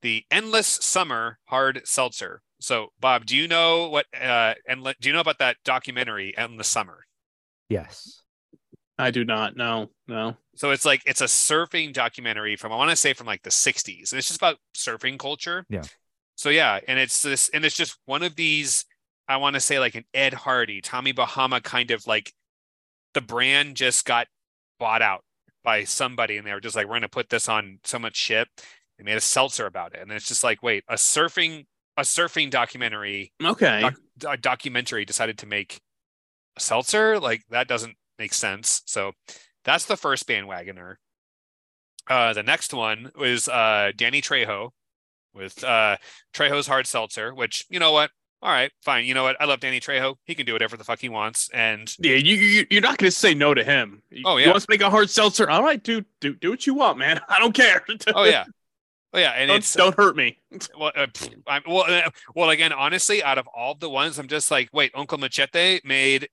the 0.00 0.24
endless 0.30 0.66
summer 0.66 1.38
hard 1.44 1.82
seltzer. 1.84 2.40
So, 2.58 2.88
Bob, 3.00 3.26
do 3.26 3.36
you 3.36 3.48
know 3.48 3.90
what? 3.90 4.06
Uh, 4.18 4.54
and 4.66 4.82
do 4.82 5.10
you 5.10 5.12
know 5.12 5.20
about 5.20 5.40
that 5.40 5.58
documentary, 5.62 6.34
Endless 6.38 6.68
Summer? 6.68 7.00
Yes. 7.68 8.22
I 8.98 9.10
do 9.10 9.26
not. 9.26 9.56
No, 9.56 9.90
no. 10.08 10.38
So 10.56 10.70
it's 10.70 10.86
like 10.86 11.02
it's 11.04 11.20
a 11.20 11.24
surfing 11.24 11.92
documentary 11.92 12.56
from 12.56 12.72
I 12.72 12.76
want 12.76 12.88
to 12.90 12.96
say 12.96 13.12
from 13.12 13.26
like 13.26 13.42
the 13.42 13.50
60s. 13.50 14.12
And 14.12 14.18
it's 14.18 14.28
just 14.28 14.38
about 14.38 14.56
surfing 14.74 15.18
culture. 15.18 15.66
Yeah. 15.68 15.82
So 16.36 16.48
yeah, 16.48 16.80
and 16.88 16.98
it's 16.98 17.22
this 17.22 17.50
and 17.50 17.62
it's 17.66 17.76
just 17.76 17.98
one 18.06 18.22
of 18.22 18.36
these 18.36 18.86
I 19.30 19.36
want 19.36 19.54
to 19.54 19.60
say 19.60 19.78
like 19.78 19.94
an 19.94 20.04
Ed 20.12 20.34
Hardy, 20.34 20.80
Tommy 20.80 21.12
Bahama 21.12 21.60
kind 21.60 21.90
of 21.92 22.06
like 22.06 22.32
the 23.14 23.20
brand 23.20 23.76
just 23.76 24.04
got 24.04 24.26
bought 24.78 25.02
out 25.02 25.22
by 25.62 25.84
somebody 25.84 26.36
and 26.36 26.46
they 26.46 26.52
were 26.52 26.60
just 26.60 26.74
like 26.74 26.86
we're 26.86 26.92
going 26.94 27.02
to 27.02 27.08
put 27.08 27.28
this 27.28 27.48
on 27.48 27.78
so 27.84 27.98
much 27.98 28.16
shit. 28.16 28.48
They 28.98 29.04
made 29.04 29.16
a 29.16 29.20
seltzer 29.20 29.66
about 29.66 29.94
it 29.94 30.00
and 30.02 30.10
it's 30.10 30.28
just 30.28 30.42
like 30.44 30.62
wait, 30.62 30.84
a 30.88 30.94
surfing 30.94 31.66
a 31.96 32.02
surfing 32.02 32.50
documentary 32.50 33.32
Okay. 33.44 33.80
doc, 33.80 33.94
a 34.26 34.36
documentary 34.36 35.04
decided 35.04 35.38
to 35.38 35.46
make 35.46 35.80
a 36.56 36.60
seltzer 36.60 37.18
like 37.20 37.42
that 37.50 37.68
doesn't 37.68 37.94
make 38.18 38.32
sense 38.32 38.82
so 38.86 39.12
that's 39.64 39.84
the 39.84 39.96
first 39.96 40.26
bandwagoner 40.26 40.94
uh 42.08 42.32
the 42.32 42.42
next 42.42 42.72
one 42.72 43.10
was 43.18 43.48
uh 43.48 43.90
danny 43.96 44.22
trejo 44.22 44.70
with 45.34 45.62
uh 45.64 45.96
trejo's 46.32 46.66
hard 46.66 46.86
seltzer 46.86 47.34
which 47.34 47.66
you 47.68 47.78
know 47.78 47.92
what 47.92 48.10
all 48.42 48.50
right 48.50 48.72
fine 48.82 49.04
you 49.04 49.12
know 49.14 49.22
what 49.22 49.36
i 49.40 49.44
love 49.44 49.60
danny 49.60 49.80
trejo 49.80 50.16
he 50.24 50.34
can 50.34 50.46
do 50.46 50.52
whatever 50.52 50.76
the 50.76 50.84
fuck 50.84 50.98
he 50.98 51.08
wants 51.08 51.50
and 51.52 51.94
Yeah, 51.98 52.14
you, 52.14 52.36
you 52.36 52.66
you're 52.70 52.80
not 52.80 52.96
gonna 52.98 53.10
say 53.10 53.34
no 53.34 53.52
to 53.54 53.62
him. 53.62 54.02
Oh, 54.24 54.36
You 54.36 54.44
yeah. 54.44 54.50
want 54.50 54.62
to 54.62 54.66
make 54.70 54.80
a 54.80 54.88
hard 54.90 55.10
seltzer? 55.10 55.48
All 55.50 55.62
right, 55.62 55.82
dude, 55.82 56.06
do 56.20 56.34
do 56.34 56.50
what 56.50 56.66
you 56.66 56.74
want, 56.74 56.98
man. 56.98 57.20
I 57.28 57.38
don't 57.38 57.52
care. 57.54 57.84
oh 58.14 58.24
yeah 58.24 58.44
oh 59.12 59.18
yeah 59.18 59.32
and 59.32 59.48
don't, 59.48 59.58
it's 59.58 59.74
don't 59.74 59.96
hurt 59.96 60.16
me. 60.16 60.38
well, 60.78 60.92
uh, 60.96 61.06
I'm, 61.46 61.62
well, 61.66 61.84
uh, 61.88 62.10
well, 62.34 62.50
again, 62.50 62.72
honestly, 62.72 63.22
out 63.22 63.38
of 63.38 63.46
all 63.48 63.74
the 63.74 63.90
ones, 63.90 64.18
I'm 64.18 64.28
just 64.28 64.50
like, 64.50 64.68
wait, 64.72 64.92
Uncle 64.94 65.18
Machete 65.18 65.80
made 65.84 66.28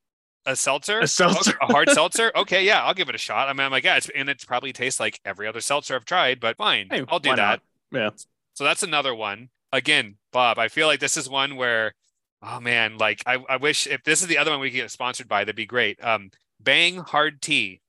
a 0.46 0.56
seltzer, 0.56 1.00
A 1.00 1.08
seltzer. 1.08 1.58
A 1.62 1.66
hard 1.66 1.90
seltzer. 1.90 2.32
Okay, 2.36 2.64
yeah, 2.66 2.84
I'll 2.86 2.94
give 2.94 3.10
it 3.10 3.16
a 3.16 3.18
shot. 3.18 3.50
I 3.50 3.54
mean, 3.54 3.66
I'm 3.66 3.72
like, 3.72 3.84
yeah, 3.84 3.98
it's, 3.98 4.10
and 4.16 4.30
it 4.30 4.46
probably 4.48 4.72
tastes 4.72 5.00
like 5.00 5.20
every 5.26 5.46
other 5.46 5.60
seltzer 5.60 5.96
I've 5.96 6.06
tried, 6.06 6.40
but 6.40 6.56
fine, 6.56 6.88
Hey, 6.90 7.04
I'll 7.10 7.20
do 7.20 7.36
that. 7.36 7.36
not? 7.36 7.62
Yeah. 7.92 8.10
So 8.54 8.64
that's 8.64 8.82
another 8.84 9.14
one. 9.14 9.50
Again, 9.74 10.16
Bob, 10.38 10.60
I 10.60 10.68
feel 10.68 10.86
like 10.86 11.00
this 11.00 11.18
is 11.18 11.28
one 11.28 11.56
where, 11.56 11.96
oh 12.44 12.60
man, 12.60 13.00
like 13.00 13.24
I, 13.26 13.44
I 13.50 13.58
wish 13.58 13.88
if 13.88 14.04
this 14.04 14.22
is 14.22 14.28
the 14.28 14.38
other 14.38 14.52
one 14.52 14.60
we 14.60 14.70
could 14.70 14.78
get 14.78 14.92
sponsored 14.92 15.28
by, 15.28 15.40
that'd 15.44 15.56
be 15.56 15.66
great. 15.66 15.98
Um, 16.04 16.30
Bang 16.60 16.98
Hard 17.00 17.42
Tea. 17.42 17.82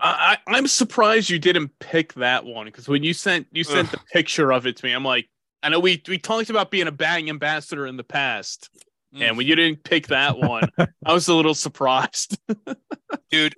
I, 0.00 0.38
I- 0.46 0.56
I'm 0.56 0.66
surprised 0.66 1.28
you 1.28 1.38
didn't 1.38 1.70
pick 1.78 2.14
that 2.14 2.46
one 2.46 2.64
because 2.64 2.88
when 2.88 3.02
you 3.02 3.12
sent 3.12 3.48
you 3.52 3.64
sent 3.64 3.90
the 3.90 3.98
picture 4.14 4.50
of 4.50 4.66
it 4.66 4.78
to 4.78 4.86
me, 4.86 4.92
I'm 4.94 5.04
like, 5.04 5.28
I 5.62 5.68
know 5.68 5.78
we 5.78 6.02
we 6.08 6.16
talked 6.16 6.48
about 6.48 6.70
being 6.70 6.88
a 6.88 6.90
Bang 6.92 7.28
ambassador 7.28 7.86
in 7.86 7.98
the 7.98 8.04
past, 8.04 8.70
Mm. 9.14 9.20
and 9.20 9.36
when 9.36 9.46
you 9.46 9.54
didn't 9.54 9.84
pick 9.84 10.06
that 10.06 10.38
one, 10.38 10.70
I 11.04 11.12
was 11.12 11.28
a 11.28 11.34
little 11.34 11.54
surprised. 11.54 12.38
dude 13.30 13.54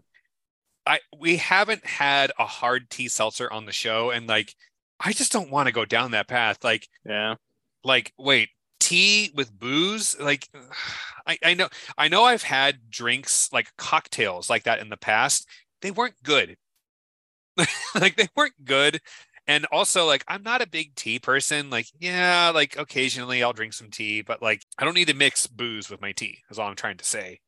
i 0.84 0.98
we 1.16 1.36
haven't 1.36 1.86
had 1.86 2.32
a 2.40 2.44
hard 2.44 2.90
tea 2.90 3.06
seltzer 3.06 3.50
on 3.52 3.64
the 3.66 3.72
show 3.72 4.10
and 4.10 4.26
like 4.26 4.52
i 5.00 5.12
just 5.12 5.30
don't 5.32 5.48
want 5.50 5.66
to 5.68 5.72
go 5.72 5.84
down 5.84 6.10
that 6.10 6.26
path 6.28 6.62
like 6.64 6.88
yeah. 7.06 7.36
Like 7.84 8.12
wait 8.18 8.48
tea 8.80 9.30
with 9.34 9.56
booze? 9.56 10.16
Like 10.18 10.48
I, 11.26 11.38
I 11.42 11.54
know 11.54 11.68
i 11.96 12.08
know 12.08 12.24
i've 12.24 12.42
had 12.42 12.90
drinks 12.90 13.50
like 13.50 13.74
cocktails 13.78 14.50
like 14.50 14.64
that 14.64 14.80
in 14.80 14.88
the 14.90 14.96
past. 14.96 15.48
They 15.82 15.90
weren't 15.90 16.22
good. 16.22 16.56
Like 17.94 18.16
they 18.16 18.28
weren't 18.36 18.64
good. 18.64 19.00
And 19.46 19.66
also 19.70 20.04
like 20.06 20.24
i'm 20.28 20.42
not 20.42 20.62
a 20.62 20.68
big 20.68 20.94
tea 20.96 21.18
person. 21.18 21.70
Like 21.70 21.86
yeah 21.98 22.50
like 22.54 22.76
occasionally 22.78 23.42
i'll 23.42 23.52
drink 23.52 23.72
some 23.72 23.90
tea 23.90 24.22
but 24.22 24.42
like 24.42 24.62
i 24.78 24.84
don't 24.84 24.94
need 24.94 25.08
to 25.08 25.14
mix 25.14 25.46
booze 25.46 25.88
with 25.88 26.00
my 26.00 26.12
tea 26.12 26.38
is 26.50 26.58
all 26.58 26.68
i'm 26.68 26.76
trying 26.76 26.98
to 26.98 27.04
say. 27.04 27.40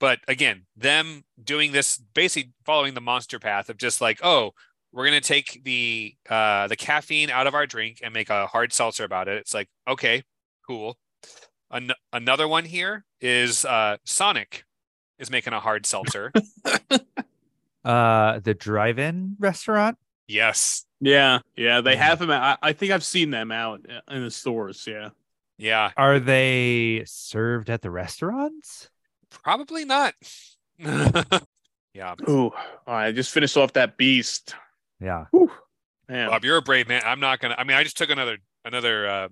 But 0.00 0.18
again 0.28 0.66
them 0.76 1.24
doing 1.42 1.72
this 1.72 1.96
basically 1.96 2.52
following 2.66 2.94
the 2.94 3.00
monster 3.00 3.38
path 3.38 3.70
of 3.70 3.78
just 3.78 4.00
like 4.00 4.18
oh 4.22 4.52
we're 4.94 5.06
going 5.06 5.20
to 5.20 5.28
take 5.28 5.62
the 5.64 6.14
uh 6.30 6.66
the 6.68 6.76
caffeine 6.76 7.28
out 7.28 7.46
of 7.46 7.54
our 7.54 7.66
drink 7.66 7.98
and 8.02 8.14
make 8.14 8.30
a 8.30 8.46
hard 8.46 8.72
seltzer 8.72 9.04
about 9.04 9.28
it 9.28 9.36
it's 9.38 9.52
like 9.52 9.68
okay 9.86 10.22
cool 10.66 10.96
An- 11.70 11.92
another 12.12 12.48
one 12.48 12.64
here 12.64 13.04
is 13.20 13.64
uh 13.66 13.96
sonic 14.04 14.64
is 15.18 15.30
making 15.30 15.52
a 15.52 15.60
hard 15.60 15.84
seltzer 15.86 16.32
Uh, 17.84 18.38
the 18.40 18.54
drive-in 18.54 19.36
restaurant. 19.38 19.98
yes 20.26 20.86
Yeah, 21.00 21.40
yeah, 21.54 21.82
they 21.82 21.96
have 21.96 22.18
them. 22.18 22.30
I, 22.30 22.56
I 22.62 22.72
think 22.72 22.92
I've 22.92 23.04
seen 23.04 23.28
them 23.30 23.52
out 23.52 23.84
in 24.10 24.22
the 24.24 24.30
stores. 24.30 24.86
Yeah, 24.86 25.10
yeah 25.58 25.90
Are 25.94 26.18
they 26.18 27.02
served 27.04 27.68
at 27.68 27.82
the 27.82 27.90
restaurants? 27.90 28.88
probably 29.28 29.84
not 29.84 30.14
yeah 30.78 32.14
Ooh, 32.26 32.44
all 32.46 32.54
right, 32.86 33.08
I 33.08 33.12
just 33.12 33.32
finished 33.32 33.56
off 33.58 33.74
that 33.74 33.98
beast. 33.98 34.54
Yeah. 35.00 35.26
Whew, 35.32 35.50
man. 36.08 36.28
bob 36.30 36.44
you're 36.44 36.56
a 36.58 36.62
brave 36.62 36.88
man 36.88 37.02
i'm 37.04 37.20
not 37.20 37.40
gonna 37.40 37.54
i 37.58 37.64
mean 37.64 37.76
i 37.76 37.82
just 37.82 37.96
took 37.96 38.10
another 38.10 38.38
another 38.64 39.06
uh 39.08 39.28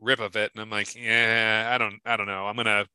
rip 0.00 0.20
of 0.20 0.36
it 0.36 0.50
and 0.54 0.62
i'm 0.62 0.70
like 0.70 0.94
yeah 0.96 1.70
i 1.72 1.78
don't 1.78 2.00
i 2.06 2.16
don't 2.16 2.26
know 2.26 2.46
i'm 2.46 2.56
gonna 2.56 2.86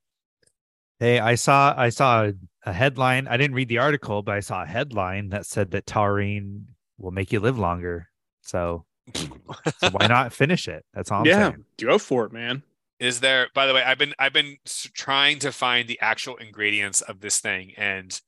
Hey, 1.00 1.20
I 1.20 1.36
saw 1.36 1.74
I 1.76 1.90
saw 1.90 2.24
a, 2.28 2.34
a 2.66 2.72
headline. 2.72 3.28
I 3.28 3.36
didn't 3.36 3.54
read 3.56 3.68
the 3.68 3.80
article, 3.80 4.22
but 4.24 4.36
I 4.36 4.40
saw 4.40 4.64
a 4.64 4.66
headline 4.66 5.30
that 5.30 5.46
said 5.46 5.72
that 5.72 5.86
taurine 5.86 6.68
will 6.98 7.12
make 7.12 7.34
you 7.34 7.42
live 7.42 7.60
longer. 7.60 8.08
So, 8.44 8.86
so 9.14 9.90
why 9.92 10.08
not 10.08 10.32
finish 10.42 10.70
it? 10.70 10.86
That's 10.94 11.12
all 11.12 11.20
I'm 11.20 11.26
yeah, 11.26 11.50
saying. 11.52 11.66
go 11.82 11.98
for 11.98 12.26
it, 12.26 12.32
man. 12.32 12.64
is 13.00 13.20
there 13.20 13.50
by 13.54 13.68
the 13.68 13.74
way 13.74 13.84
i've 13.84 13.98
been 13.98 14.14
i've 14.20 14.32
been 14.32 14.56
trying 14.94 15.38
to 15.40 15.52
find 15.52 15.90
the 15.90 16.00
actual 16.00 16.38
ingredients 16.38 17.02
of 17.02 17.20
this 17.20 17.40
thing 17.42 17.74
and 17.76 18.22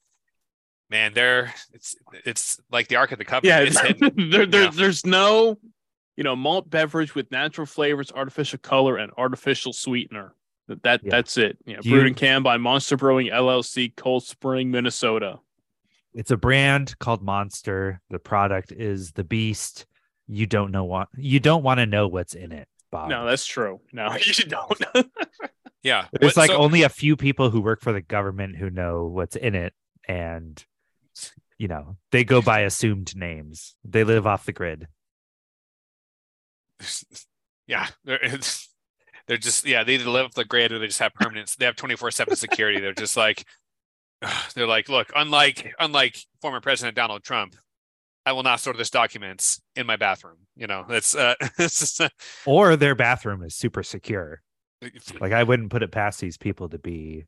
man 0.90 1.14
they're 1.14 1.54
it's 1.74 1.96
it's 2.26 2.60
like 2.72 2.88
the 2.88 2.96
ark 2.96 3.12
of 3.12 3.18
the 3.18 3.26
covenant 3.26 3.74
Yeah, 3.74 3.84
it's 3.84 4.00
there, 4.16 4.46
there, 4.46 4.64
Yeah. 4.64 4.70
there's 4.74 5.06
no, 5.06 5.58
you 6.16 6.24
know, 6.24 6.36
malt 6.36 6.70
beverage 6.70 7.14
with 7.16 7.30
natural 7.32 7.68
flavors, 7.68 8.12
artificial 8.12 8.60
color, 8.60 8.98
and 8.98 9.12
artificial 9.18 9.74
sweetener. 9.74 10.34
That, 10.68 10.84
that 10.84 11.02
Yeah. 11.04 11.10
that's 11.12 11.38
it. 11.38 11.58
You 11.66 11.76
know, 11.76 11.82
brewed 11.82 12.02
you- 12.02 12.08
and 12.08 12.16
canned 12.18 12.44
by 12.44 12.58
Monster 12.58 12.98
Brewing 12.98 13.28
LLC, 13.28 13.96
Cold 13.96 14.24
Spring, 14.24 14.72
Minnesota. 14.72 15.40
It's 16.14 16.32
a 16.32 16.38
brand 16.38 16.98
called 17.00 17.22
Monster. 17.22 18.02
The 18.10 18.20
product 18.20 18.72
is 18.72 19.12
the 19.12 19.24
Beast. 19.24 19.86
You 20.28 20.46
don't 20.48 20.72
know 20.72 20.84
what 20.86 21.08
you 21.18 21.40
don't 21.40 21.64
want 21.64 21.80
to 21.80 21.86
know 21.86 22.08
what's 22.08 22.34
in 22.34 22.52
it, 22.52 22.68
Bob. 22.92 23.10
No, 23.10 23.26
that's 23.26 23.46
true. 23.46 23.80
No, 23.94 24.14
you 24.26 24.34
don't. 24.46 24.82
yeah 25.84 26.08
it's 26.14 26.24
What- 26.24 26.38
like 26.38 26.50
so- 26.52 26.58
only 26.58 26.82
a 26.84 26.90
few 26.90 27.16
people 27.16 27.50
who 27.50 27.62
work 27.62 27.82
for 27.82 27.94
the 27.94 28.02
government 28.02 28.56
who 28.58 28.70
know 28.70 29.06
what's 29.06 29.36
in 29.36 29.54
it, 29.56 29.74
and 30.08 30.62
you 31.58 31.68
know 31.68 31.98
they 32.12 32.24
go 32.24 32.42
by 32.42 32.62
assumed 32.62 33.16
names. 33.16 33.76
They 33.84 34.04
live 34.04 34.28
off 34.28 34.46
the 34.46 34.54
grid. 34.54 34.88
yeah 37.68 37.88
they're, 38.06 38.20
it's, 38.22 38.70
they're 39.28 39.38
just 39.38 39.66
yeah 39.66 39.84
they 39.84 39.96
either 39.96 40.10
live 40.10 40.26
off 40.26 40.34
the 40.34 40.46
grid 40.46 40.72
or 40.72 40.80
they 40.80 40.88
just 40.88 41.00
have 41.00 41.14
permanence. 41.14 41.56
they 41.56 41.66
have 41.66 41.76
24-7 41.76 42.38
security 42.38 42.80
they're 42.80 42.94
just 42.94 43.18
like 43.18 43.46
they're 44.56 44.68
like 44.68 44.88
look 44.90 45.12
unlike 45.16 45.74
unlike 45.80 46.18
former 46.40 46.62
president 46.62 46.96
donald 46.96 47.24
trump 47.24 47.56
i 48.28 48.32
will 48.32 48.44
not 48.44 48.60
store 48.60 48.74
this 48.74 48.92
documents 48.92 49.60
in 49.76 49.88
my 49.88 49.96
bathroom 49.96 50.38
you 50.56 50.68
know 50.68 50.86
that's 50.88 51.16
uh 51.16 51.34
it's 51.58 52.00
uh, 52.00 52.10
Or 52.46 52.76
their 52.76 52.96
bathroom 52.96 53.44
is 53.44 53.56
super 53.56 53.84
secure. 53.84 54.42
Like 55.20 55.32
I 55.32 55.44
wouldn't 55.44 55.72
put 55.72 55.82
it 55.84 55.92
past 55.92 56.20
these 56.20 56.38
people 56.38 56.70
to 56.70 56.78
be 56.78 57.26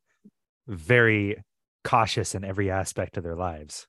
very 0.67 1.41
cautious 1.83 2.35
in 2.35 2.43
every 2.43 2.69
aspect 2.69 3.17
of 3.17 3.23
their 3.23 3.35
lives. 3.35 3.87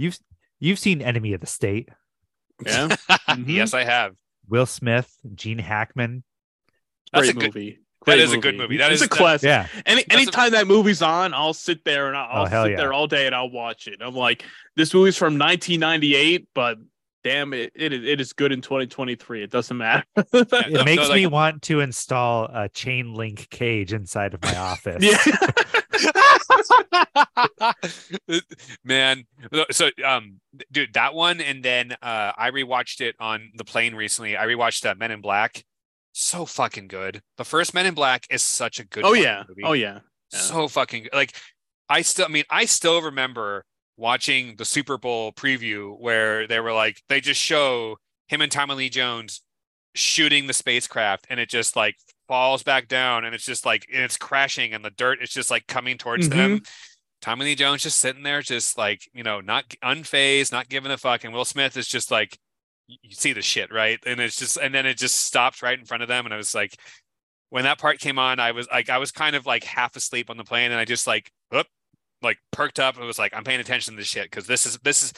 You've 0.00 0.18
you've 0.58 0.78
seen 0.78 1.02
Enemy 1.02 1.34
of 1.34 1.40
the 1.42 1.46
State, 1.46 1.88
yeah, 2.64 2.88
Mm-hmm. 3.10 3.50
yes 3.50 3.74
i 3.74 3.84
have 3.84 4.14
Will 4.48 4.66
Smith, 4.66 5.10
Gene 5.34 5.58
Hackman. 5.58 6.24
That's 7.12 7.26
great 7.30 7.36
a 7.36 7.38
good- 7.38 7.54
movie. 7.54 7.70
that 7.72 8.04
Great 8.06 8.20
is 8.20 8.32
a 8.32 8.38
good 8.38 8.56
movie. 8.56 8.78
That 8.78 8.92
it's 8.92 9.02
is- 9.02 9.06
a 9.06 9.10
classic. 9.10 9.46
Yeah, 9.46 9.66
Any 9.84 10.02
That's 10.02 10.08
a- 10.08 10.12
anytime 10.14 10.52
that 10.52 10.66
movie's 10.66 11.02
on, 11.02 11.34
I'll 11.34 11.52
sit 11.52 11.84
there 11.84 12.08
and 12.08 12.16
I'll, 12.16 12.28
Oh, 12.30 12.34
I'll 12.42 12.46
hell 12.46 12.64
sit 12.64 12.70
yeah. 12.72 12.76
there 12.78 12.92
all 12.94 13.06
day 13.06 13.26
and 13.26 13.34
I'll 13.34 13.50
watch 13.50 13.86
it. 13.88 14.00
I'm 14.00 14.14
like, 14.14 14.44
this 14.74 14.94
movie's 14.94 15.18
from 15.18 15.34
1998, 15.38 16.48
but 16.54 16.78
damn 17.22 17.52
it, 17.52 17.70
it 17.76 17.92
is 17.92 18.02
it 18.06 18.18
is 18.22 18.32
good 18.32 18.50
in 18.52 18.62
2023. 18.62 19.42
It 19.42 19.50
doesn't 19.50 19.76
matter. 19.76 20.04
It 20.32 20.70
No, 20.72 20.82
makes 20.84 21.08
no, 21.08 21.14
me 21.14 21.26
want 21.26 21.60
to 21.62 21.80
install 21.80 22.44
a 22.46 22.70
chain 22.70 23.12
link 23.12 23.48
cage 23.50 23.92
inside 23.92 24.32
of 24.32 24.42
my 24.42 24.56
office. 24.70 25.04
Man, 28.84 29.24
so 29.70 29.90
um, 30.04 30.40
dude, 30.70 30.94
that 30.94 31.14
one, 31.14 31.40
and 31.40 31.62
then 31.64 31.92
uh, 32.02 32.32
I 32.36 32.50
rewatched 32.50 33.00
it 33.00 33.14
on 33.20 33.50
the 33.54 33.64
plane 33.64 33.94
recently. 33.94 34.36
I 34.36 34.46
rewatched 34.46 34.88
uh, 34.88 34.94
Men 34.94 35.10
in 35.10 35.20
Black. 35.20 35.64
So 36.12 36.44
fucking 36.44 36.88
good. 36.88 37.22
The 37.36 37.44
first 37.44 37.74
Men 37.74 37.86
in 37.86 37.94
Black 37.94 38.26
is 38.30 38.42
such 38.42 38.80
a 38.80 38.84
good. 38.84 39.04
oh 39.04 39.12
yeah. 39.12 39.44
movie. 39.48 39.62
Oh 39.64 39.72
yeah. 39.72 40.00
Yeah. 40.32 40.38
so 40.38 40.68
fucking 40.68 41.04
good. 41.04 41.14
like. 41.14 41.34
I 41.92 42.02
still, 42.02 42.26
I 42.26 42.28
mean, 42.28 42.44
I 42.48 42.66
still 42.66 43.02
remember 43.02 43.64
watching 43.96 44.54
the 44.56 44.64
Super 44.64 44.96
Bowl 44.96 45.32
preview 45.32 45.98
where 45.98 46.46
they 46.46 46.60
were 46.60 46.72
like, 46.72 47.02
they 47.08 47.20
just 47.20 47.40
show 47.40 47.96
him 48.28 48.40
and 48.40 48.50
Tommy 48.50 48.76
Lee 48.76 48.88
Jones 48.88 49.42
shooting 49.94 50.46
the 50.46 50.52
spacecraft, 50.52 51.26
and 51.28 51.40
it 51.40 51.48
just 51.48 51.74
like 51.74 51.96
falls 52.30 52.62
back 52.62 52.86
down, 52.86 53.24
and 53.24 53.34
it's 53.34 53.44
just 53.44 53.66
like 53.66 53.84
and 53.92 54.04
it's 54.04 54.16
crashing, 54.16 54.72
and 54.72 54.84
the 54.84 54.90
dirt 54.90 55.20
is 55.20 55.30
just 55.30 55.50
like 55.50 55.66
coming 55.66 55.98
towards 55.98 56.28
them. 56.28 56.58
Mm-hmm. 56.58 56.64
Tommy 57.20 57.44
Lee 57.44 57.54
Jones 57.56 57.82
just 57.82 57.98
sitting 57.98 58.22
there, 58.22 58.40
just 58.40 58.78
like 58.78 59.02
you 59.12 59.24
know, 59.24 59.40
not 59.40 59.68
unfazed, 59.82 60.52
not 60.52 60.68
giving 60.68 60.92
a 60.92 60.96
fuck, 60.96 61.24
and 61.24 61.34
Will 61.34 61.44
Smith 61.44 61.76
is 61.76 61.88
just 61.88 62.12
like, 62.12 62.38
you 62.86 62.98
you 63.02 63.16
see 63.16 63.32
the 63.32 63.42
shit, 63.42 63.72
right? 63.72 63.98
And 64.06 64.20
it's 64.20 64.38
just, 64.38 64.58
and 64.58 64.72
then 64.72 64.86
it 64.86 64.96
just 64.96 65.16
stops 65.16 65.60
right 65.60 65.76
in 65.76 65.84
front 65.84 66.04
of 66.04 66.08
them, 66.08 66.24
and 66.24 66.32
I 66.32 66.36
was 66.36 66.54
like, 66.54 66.76
when 67.48 67.64
that 67.64 67.80
part 67.80 67.98
came 67.98 68.20
on, 68.20 68.38
I 68.38 68.52
was 68.52 68.68
like, 68.70 68.88
I 68.88 68.98
was 68.98 69.10
kind 69.10 69.34
of 69.34 69.44
like 69.44 69.64
half 69.64 69.96
asleep 69.96 70.30
on 70.30 70.36
the 70.36 70.44
plane, 70.44 70.70
and 70.70 70.78
I 70.78 70.84
just 70.84 71.08
like, 71.08 71.32
whoop, 71.50 71.66
like 72.22 72.38
perked 72.52 72.78
up. 72.78 72.96
and 72.96 73.04
was 73.04 73.18
like, 73.18 73.34
I'm 73.34 73.42
paying 73.42 73.58
attention 73.58 73.94
to 73.94 73.98
this 73.98 74.06
shit 74.06 74.30
because 74.30 74.46
this 74.46 74.66
is 74.66 74.78
this 74.84 75.02
is 75.02 75.12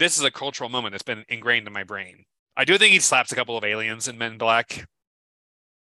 this 0.00 0.18
is 0.18 0.24
a 0.24 0.32
cultural 0.32 0.68
moment 0.68 0.94
that's 0.94 1.04
been 1.04 1.24
ingrained 1.28 1.68
in 1.68 1.72
my 1.72 1.84
brain. 1.84 2.24
I 2.56 2.64
do 2.64 2.76
think 2.76 2.92
he 2.92 2.98
slaps 2.98 3.30
a 3.30 3.36
couple 3.36 3.56
of 3.56 3.62
aliens 3.62 4.08
in 4.08 4.18
Men 4.18 4.32
in 4.32 4.38
Black. 4.38 4.84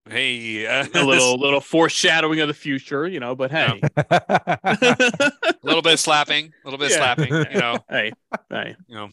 Hey, 0.09 0.67
uh, 0.67 0.85
a 0.93 1.03
little 1.05 1.39
little 1.39 1.61
foreshadowing 1.61 2.39
of 2.41 2.47
the 2.49 2.53
future, 2.53 3.07
you 3.07 3.19
know. 3.19 3.35
But 3.35 3.51
hey, 3.51 3.79
a 4.09 5.31
little 5.63 5.81
bit 5.81 5.93
of 5.93 5.99
slapping, 5.99 6.47
a 6.63 6.67
little 6.67 6.77
bit 6.77 6.87
of 6.87 6.91
Yeah. 6.91 6.97
slapping, 6.97 7.33
you 7.53 7.59
know. 7.59 7.77
hey, 7.89 8.11
hey. 8.49 8.75
you 8.87 8.95
know 8.95 9.09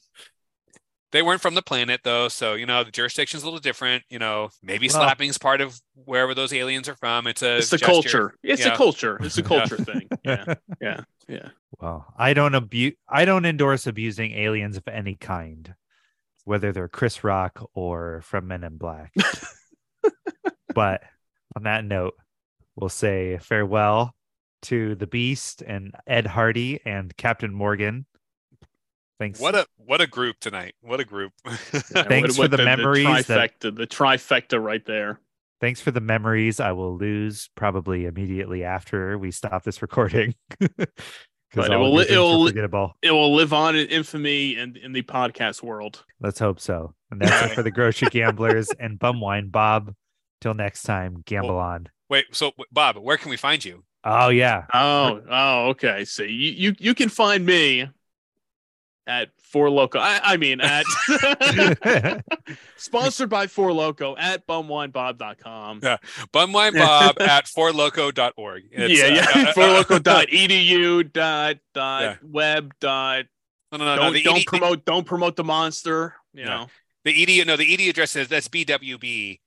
they 1.12 1.22
weren't 1.22 1.40
from 1.40 1.54
the 1.54 1.62
planet 1.62 2.00
though 2.04 2.28
so 2.28 2.54
you 2.54 2.66
know 2.66 2.84
the 2.84 2.90
jurisdiction's 2.92 3.42
a 3.42 3.46
little 3.46 3.58
different 3.58 4.04
you 4.10 4.18
know 4.20 4.48
maybe 4.62 4.86
Well- 4.86 5.02
slapping's 5.02 5.38
part 5.38 5.60
of 5.60 5.76
wherever 6.04 6.34
those 6.36 6.52
aliens 6.52 6.88
are 6.88 6.94
from 6.94 7.26
it's 7.26 7.42
a 7.42 7.56
It's 7.58 7.70
the 7.70 7.78
gesture. 7.78 7.92
culture. 7.92 8.34
It's 8.44 8.64
Yeah. 8.64 8.74
a 8.74 8.76
culture. 8.76 9.18
It's 9.20 9.36
a 9.36 9.42
Yeah. 9.42 9.46
culture 9.48 9.76
thing. 9.76 10.08
Yeah, 10.24 10.54
yeah, 10.80 11.00
yeah. 11.28 11.48
well, 11.80 12.12
I 12.16 12.32
don't 12.34 12.54
abuse. 12.54 12.94
I 13.08 13.24
don't 13.24 13.44
endorse 13.44 13.88
abusing 13.88 14.32
aliens 14.32 14.76
of 14.76 14.86
any 14.86 15.16
kind, 15.16 15.74
whether 16.44 16.70
they're 16.72 16.86
Chris 16.88 17.24
Rock 17.24 17.68
or 17.74 18.20
from 18.22 18.46
Men 18.46 18.62
in 18.62 18.76
Black. 18.76 19.12
But 20.74 21.02
on 21.56 21.64
that 21.64 21.84
note, 21.84 22.14
we'll 22.76 22.88
say 22.88 23.38
farewell 23.38 24.14
to 24.62 24.94
the 24.94 25.06
Beast 25.06 25.62
and 25.62 25.94
Ed 26.06 26.26
Hardy 26.26 26.80
and 26.84 27.16
Captain 27.16 27.52
Morgan. 27.52 28.06
Thanks. 29.18 29.38
what 29.38 29.54
a 29.54 29.66
what 29.76 30.00
a 30.00 30.06
group 30.06 30.36
tonight 30.40 30.74
what 30.80 30.98
a 30.98 31.04
group 31.04 31.32
Yeah, 31.46 32.04
Thanks 32.04 32.36
for 32.36 32.48
the 32.48 32.56
memories 32.56 33.26
that- 33.26 33.60
trifecta, 33.60 33.76
the 33.76 33.86
trifecta 33.86 34.62
right 34.62 34.84
there. 34.86 35.20
Thanks 35.60 35.78
for 35.82 35.90
the 35.90 36.00
memories 36.00 36.58
I 36.58 36.72
will 36.72 36.96
lose 36.96 37.50
probably 37.54 38.06
immediately 38.06 38.64
after 38.64 39.18
we 39.18 39.30
stop 39.30 39.62
this 39.62 39.82
recording. 39.82 40.34
Because 41.52 41.66
But 41.66 41.74
it 41.74 41.76
will- 41.78 41.98
it 41.98 42.16
will- 42.16 42.92
It 43.02 43.10
will 43.10 43.34
live 43.34 43.52
on 43.52 43.74
in 43.74 43.88
infamy 43.88 44.54
and 44.56 44.76
in 44.76 44.92
the 44.92 45.02
podcast 45.02 45.62
world. 45.64 46.04
Let's 46.20 46.38
hope 46.38 46.60
so. 46.60 46.94
And 47.10 47.20
that's 47.20 47.50
it 47.50 47.54
for 47.56 47.64
the 47.64 47.70
grocery 47.72 48.06
gamblers 48.08 48.68
and 48.78 49.00
bum 49.00 49.20
wine 49.20 49.48
Bob. 49.48 49.92
Till 50.40 50.54
next 50.54 50.82
time, 50.82 51.22
gamble 51.26 51.58
on. 51.58 51.88
wait 52.08 52.26
so 52.32 52.52
bob 52.72 52.96
where 52.96 53.16
can 53.16 53.30
we 53.30 53.36
find 53.36 53.64
you 53.64 53.84
Oh 54.02 54.30
yeah. 54.30 54.64
Oh, 54.72 55.20
oh, 55.30 55.68
okay. 55.70 56.06
So 56.06 56.22
you 56.22 56.50
you 56.52 56.74
you 56.78 56.94
can 56.94 57.10
find 57.10 57.44
me 57.44 57.86
at 59.06 59.28
Four 59.42 59.68
Loco. 59.68 59.98
I, 59.98 60.20
I 60.22 60.36
mean 60.38 60.60
at 60.62 60.86
sponsored 62.76 63.28
by 63.28 63.46
Four 63.46 63.72
Loco 63.74 64.16
at 64.16 64.46
bumwinebob.com. 64.46 65.80
Yeah. 65.82 65.96
Bumwinebob 66.32 67.20
at 67.28 67.44
forloco.org 67.46 68.62
It's, 68.72 68.98
yeah, 69.00 69.06
uh, 69.06 69.14
yeah. 69.14 69.46
uh, 69.46 69.48
uh, 69.50 69.52
Fourloco.edu 69.52 71.12
dot 71.12 71.56
dot 71.74 72.02
Yeah. 72.02 72.16
web 72.22 72.72
dot 72.80 73.26
no 73.72 73.78
no 73.78 73.84
no, 73.84 73.96
no 73.96 74.02
don't, 74.02 74.12
the, 74.14 74.22
don't 74.22 74.38
ED, 74.38 74.46
promote 74.46 74.84
don't 74.86 75.04
promote 75.06 75.36
the 75.36 75.44
monster. 75.44 76.14
You 76.32 76.44
Yeah. 76.44 76.48
know. 76.48 76.66
the 77.04 77.40
ed 77.40 77.46
no 77.46 77.56
the 77.56 77.74
ed 77.74 77.90
address 77.90 78.16
is 78.16 78.28
that's 78.28 78.48
bwb 78.48 79.40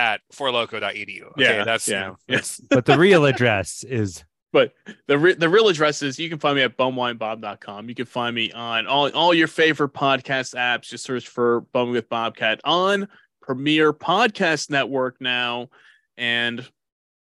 at 0.00 0.20
forloco.edu 0.32 1.22
okay 1.32 1.58
Yeah, 1.58 1.64
that's 1.64 1.86
you 1.88 1.94
yeah, 1.94 2.00
know, 2.00 2.16
yeah. 2.28 2.36
that's 2.36 2.60
but 2.60 2.84
the 2.86 2.98
real 2.98 3.26
address 3.26 3.84
is 3.84 4.24
But 4.52 4.72
the 5.06 5.16
re- 5.16 5.34
the 5.38 5.48
real 5.48 5.68
address 5.68 6.02
is 6.02 6.18
you 6.18 6.28
can 6.28 6.40
find 6.40 6.56
me 6.56 6.62
at 6.62 6.76
bumwinebob.com. 6.76 7.88
You 7.88 7.94
can 7.94 8.06
find 8.06 8.34
me 8.34 8.50
on 8.50 8.88
all, 8.88 9.08
all 9.12 9.32
your 9.32 9.46
favorite 9.46 9.92
podcast 9.94 10.56
apps. 10.56 10.88
Just 10.90 11.04
search 11.04 11.28
for 11.28 11.60
Bum 11.72 11.92
Wine 11.92 12.02
Bobcast 12.02 12.58
on 12.64 13.06
Premier 13.40 13.92
Podcast 13.92 14.68
Network 14.70 15.20
now. 15.20 15.68
And 16.16 16.66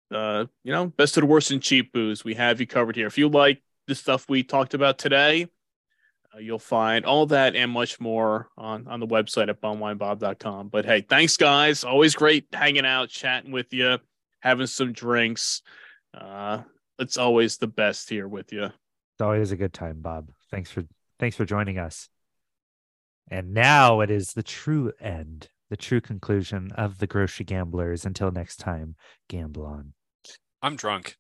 uh, 0.09 0.45
you 0.64 0.72
know, 0.74 0.88
best 0.88 1.18
of 1.18 1.22
the 1.22 1.28
worst 1.28 1.51
and 1.51 1.61
cheap 1.61 1.93
booze. 1.93 2.24
We 2.24 2.34
have 2.34 2.59
you 2.59 2.66
covered 2.68 2.95
here. 2.95 3.07
If 3.07 3.18
you 3.20 3.30
like 3.30 3.61
the 3.88 3.93
stuff 3.95 4.26
we 4.28 4.41
talked 4.41 4.74
about 4.74 4.97
today, 4.97 5.47
you'll 6.39 6.59
find 6.59 7.05
all 7.05 7.25
that 7.27 7.55
and 7.55 7.71
much 7.71 7.99
more 7.99 8.49
on, 8.57 8.88
on 8.88 8.99
the 8.99 9.07
website 9.07 9.49
at 9.49 9.61
bumwinebob.com. 9.61 10.69
But 10.69 10.86
hey, 10.86 11.01
thanks 11.01 11.38
guys. 11.38 11.84
Always 11.84 12.15
great 12.15 12.47
hanging 12.51 12.86
out, 12.86 13.09
chatting 13.09 13.51
with 13.51 13.73
you, 13.73 13.99
having 14.39 14.67
some 14.67 14.93
drinks. 14.93 15.61
Uh, 16.13 16.61
it's 16.99 17.17
always 17.17 17.57
the 17.57 17.67
best 17.67 18.09
here 18.09 18.27
with 18.27 18.51
you. 18.51 18.65
it's 18.65 19.21
always 19.21 19.51
a 19.51 19.57
good 19.57 19.73
time, 19.73 20.01
Bob. 20.01 20.29
Thanks 20.51 20.71
for 20.71 20.84
thanks 21.19 21.36
for 21.36 21.45
joining 21.45 21.77
us. 21.77 22.09
And 23.29 23.53
now 23.53 24.01
it 24.01 24.11
is 24.11 24.34
the 24.34 24.43
true 24.43 24.91
end, 24.99 25.49
the 25.69 25.77
true 25.77 26.01
conclusion 26.01 26.71
of 26.75 26.99
the 26.99 27.07
grocery 27.07 27.45
gamblers. 27.45 28.05
Until 28.05 28.31
next 28.31 28.57
time, 28.57 28.95
gamble 29.29 29.65
on. 29.65 29.93
i'm 30.61 30.75
drunk 30.75 31.17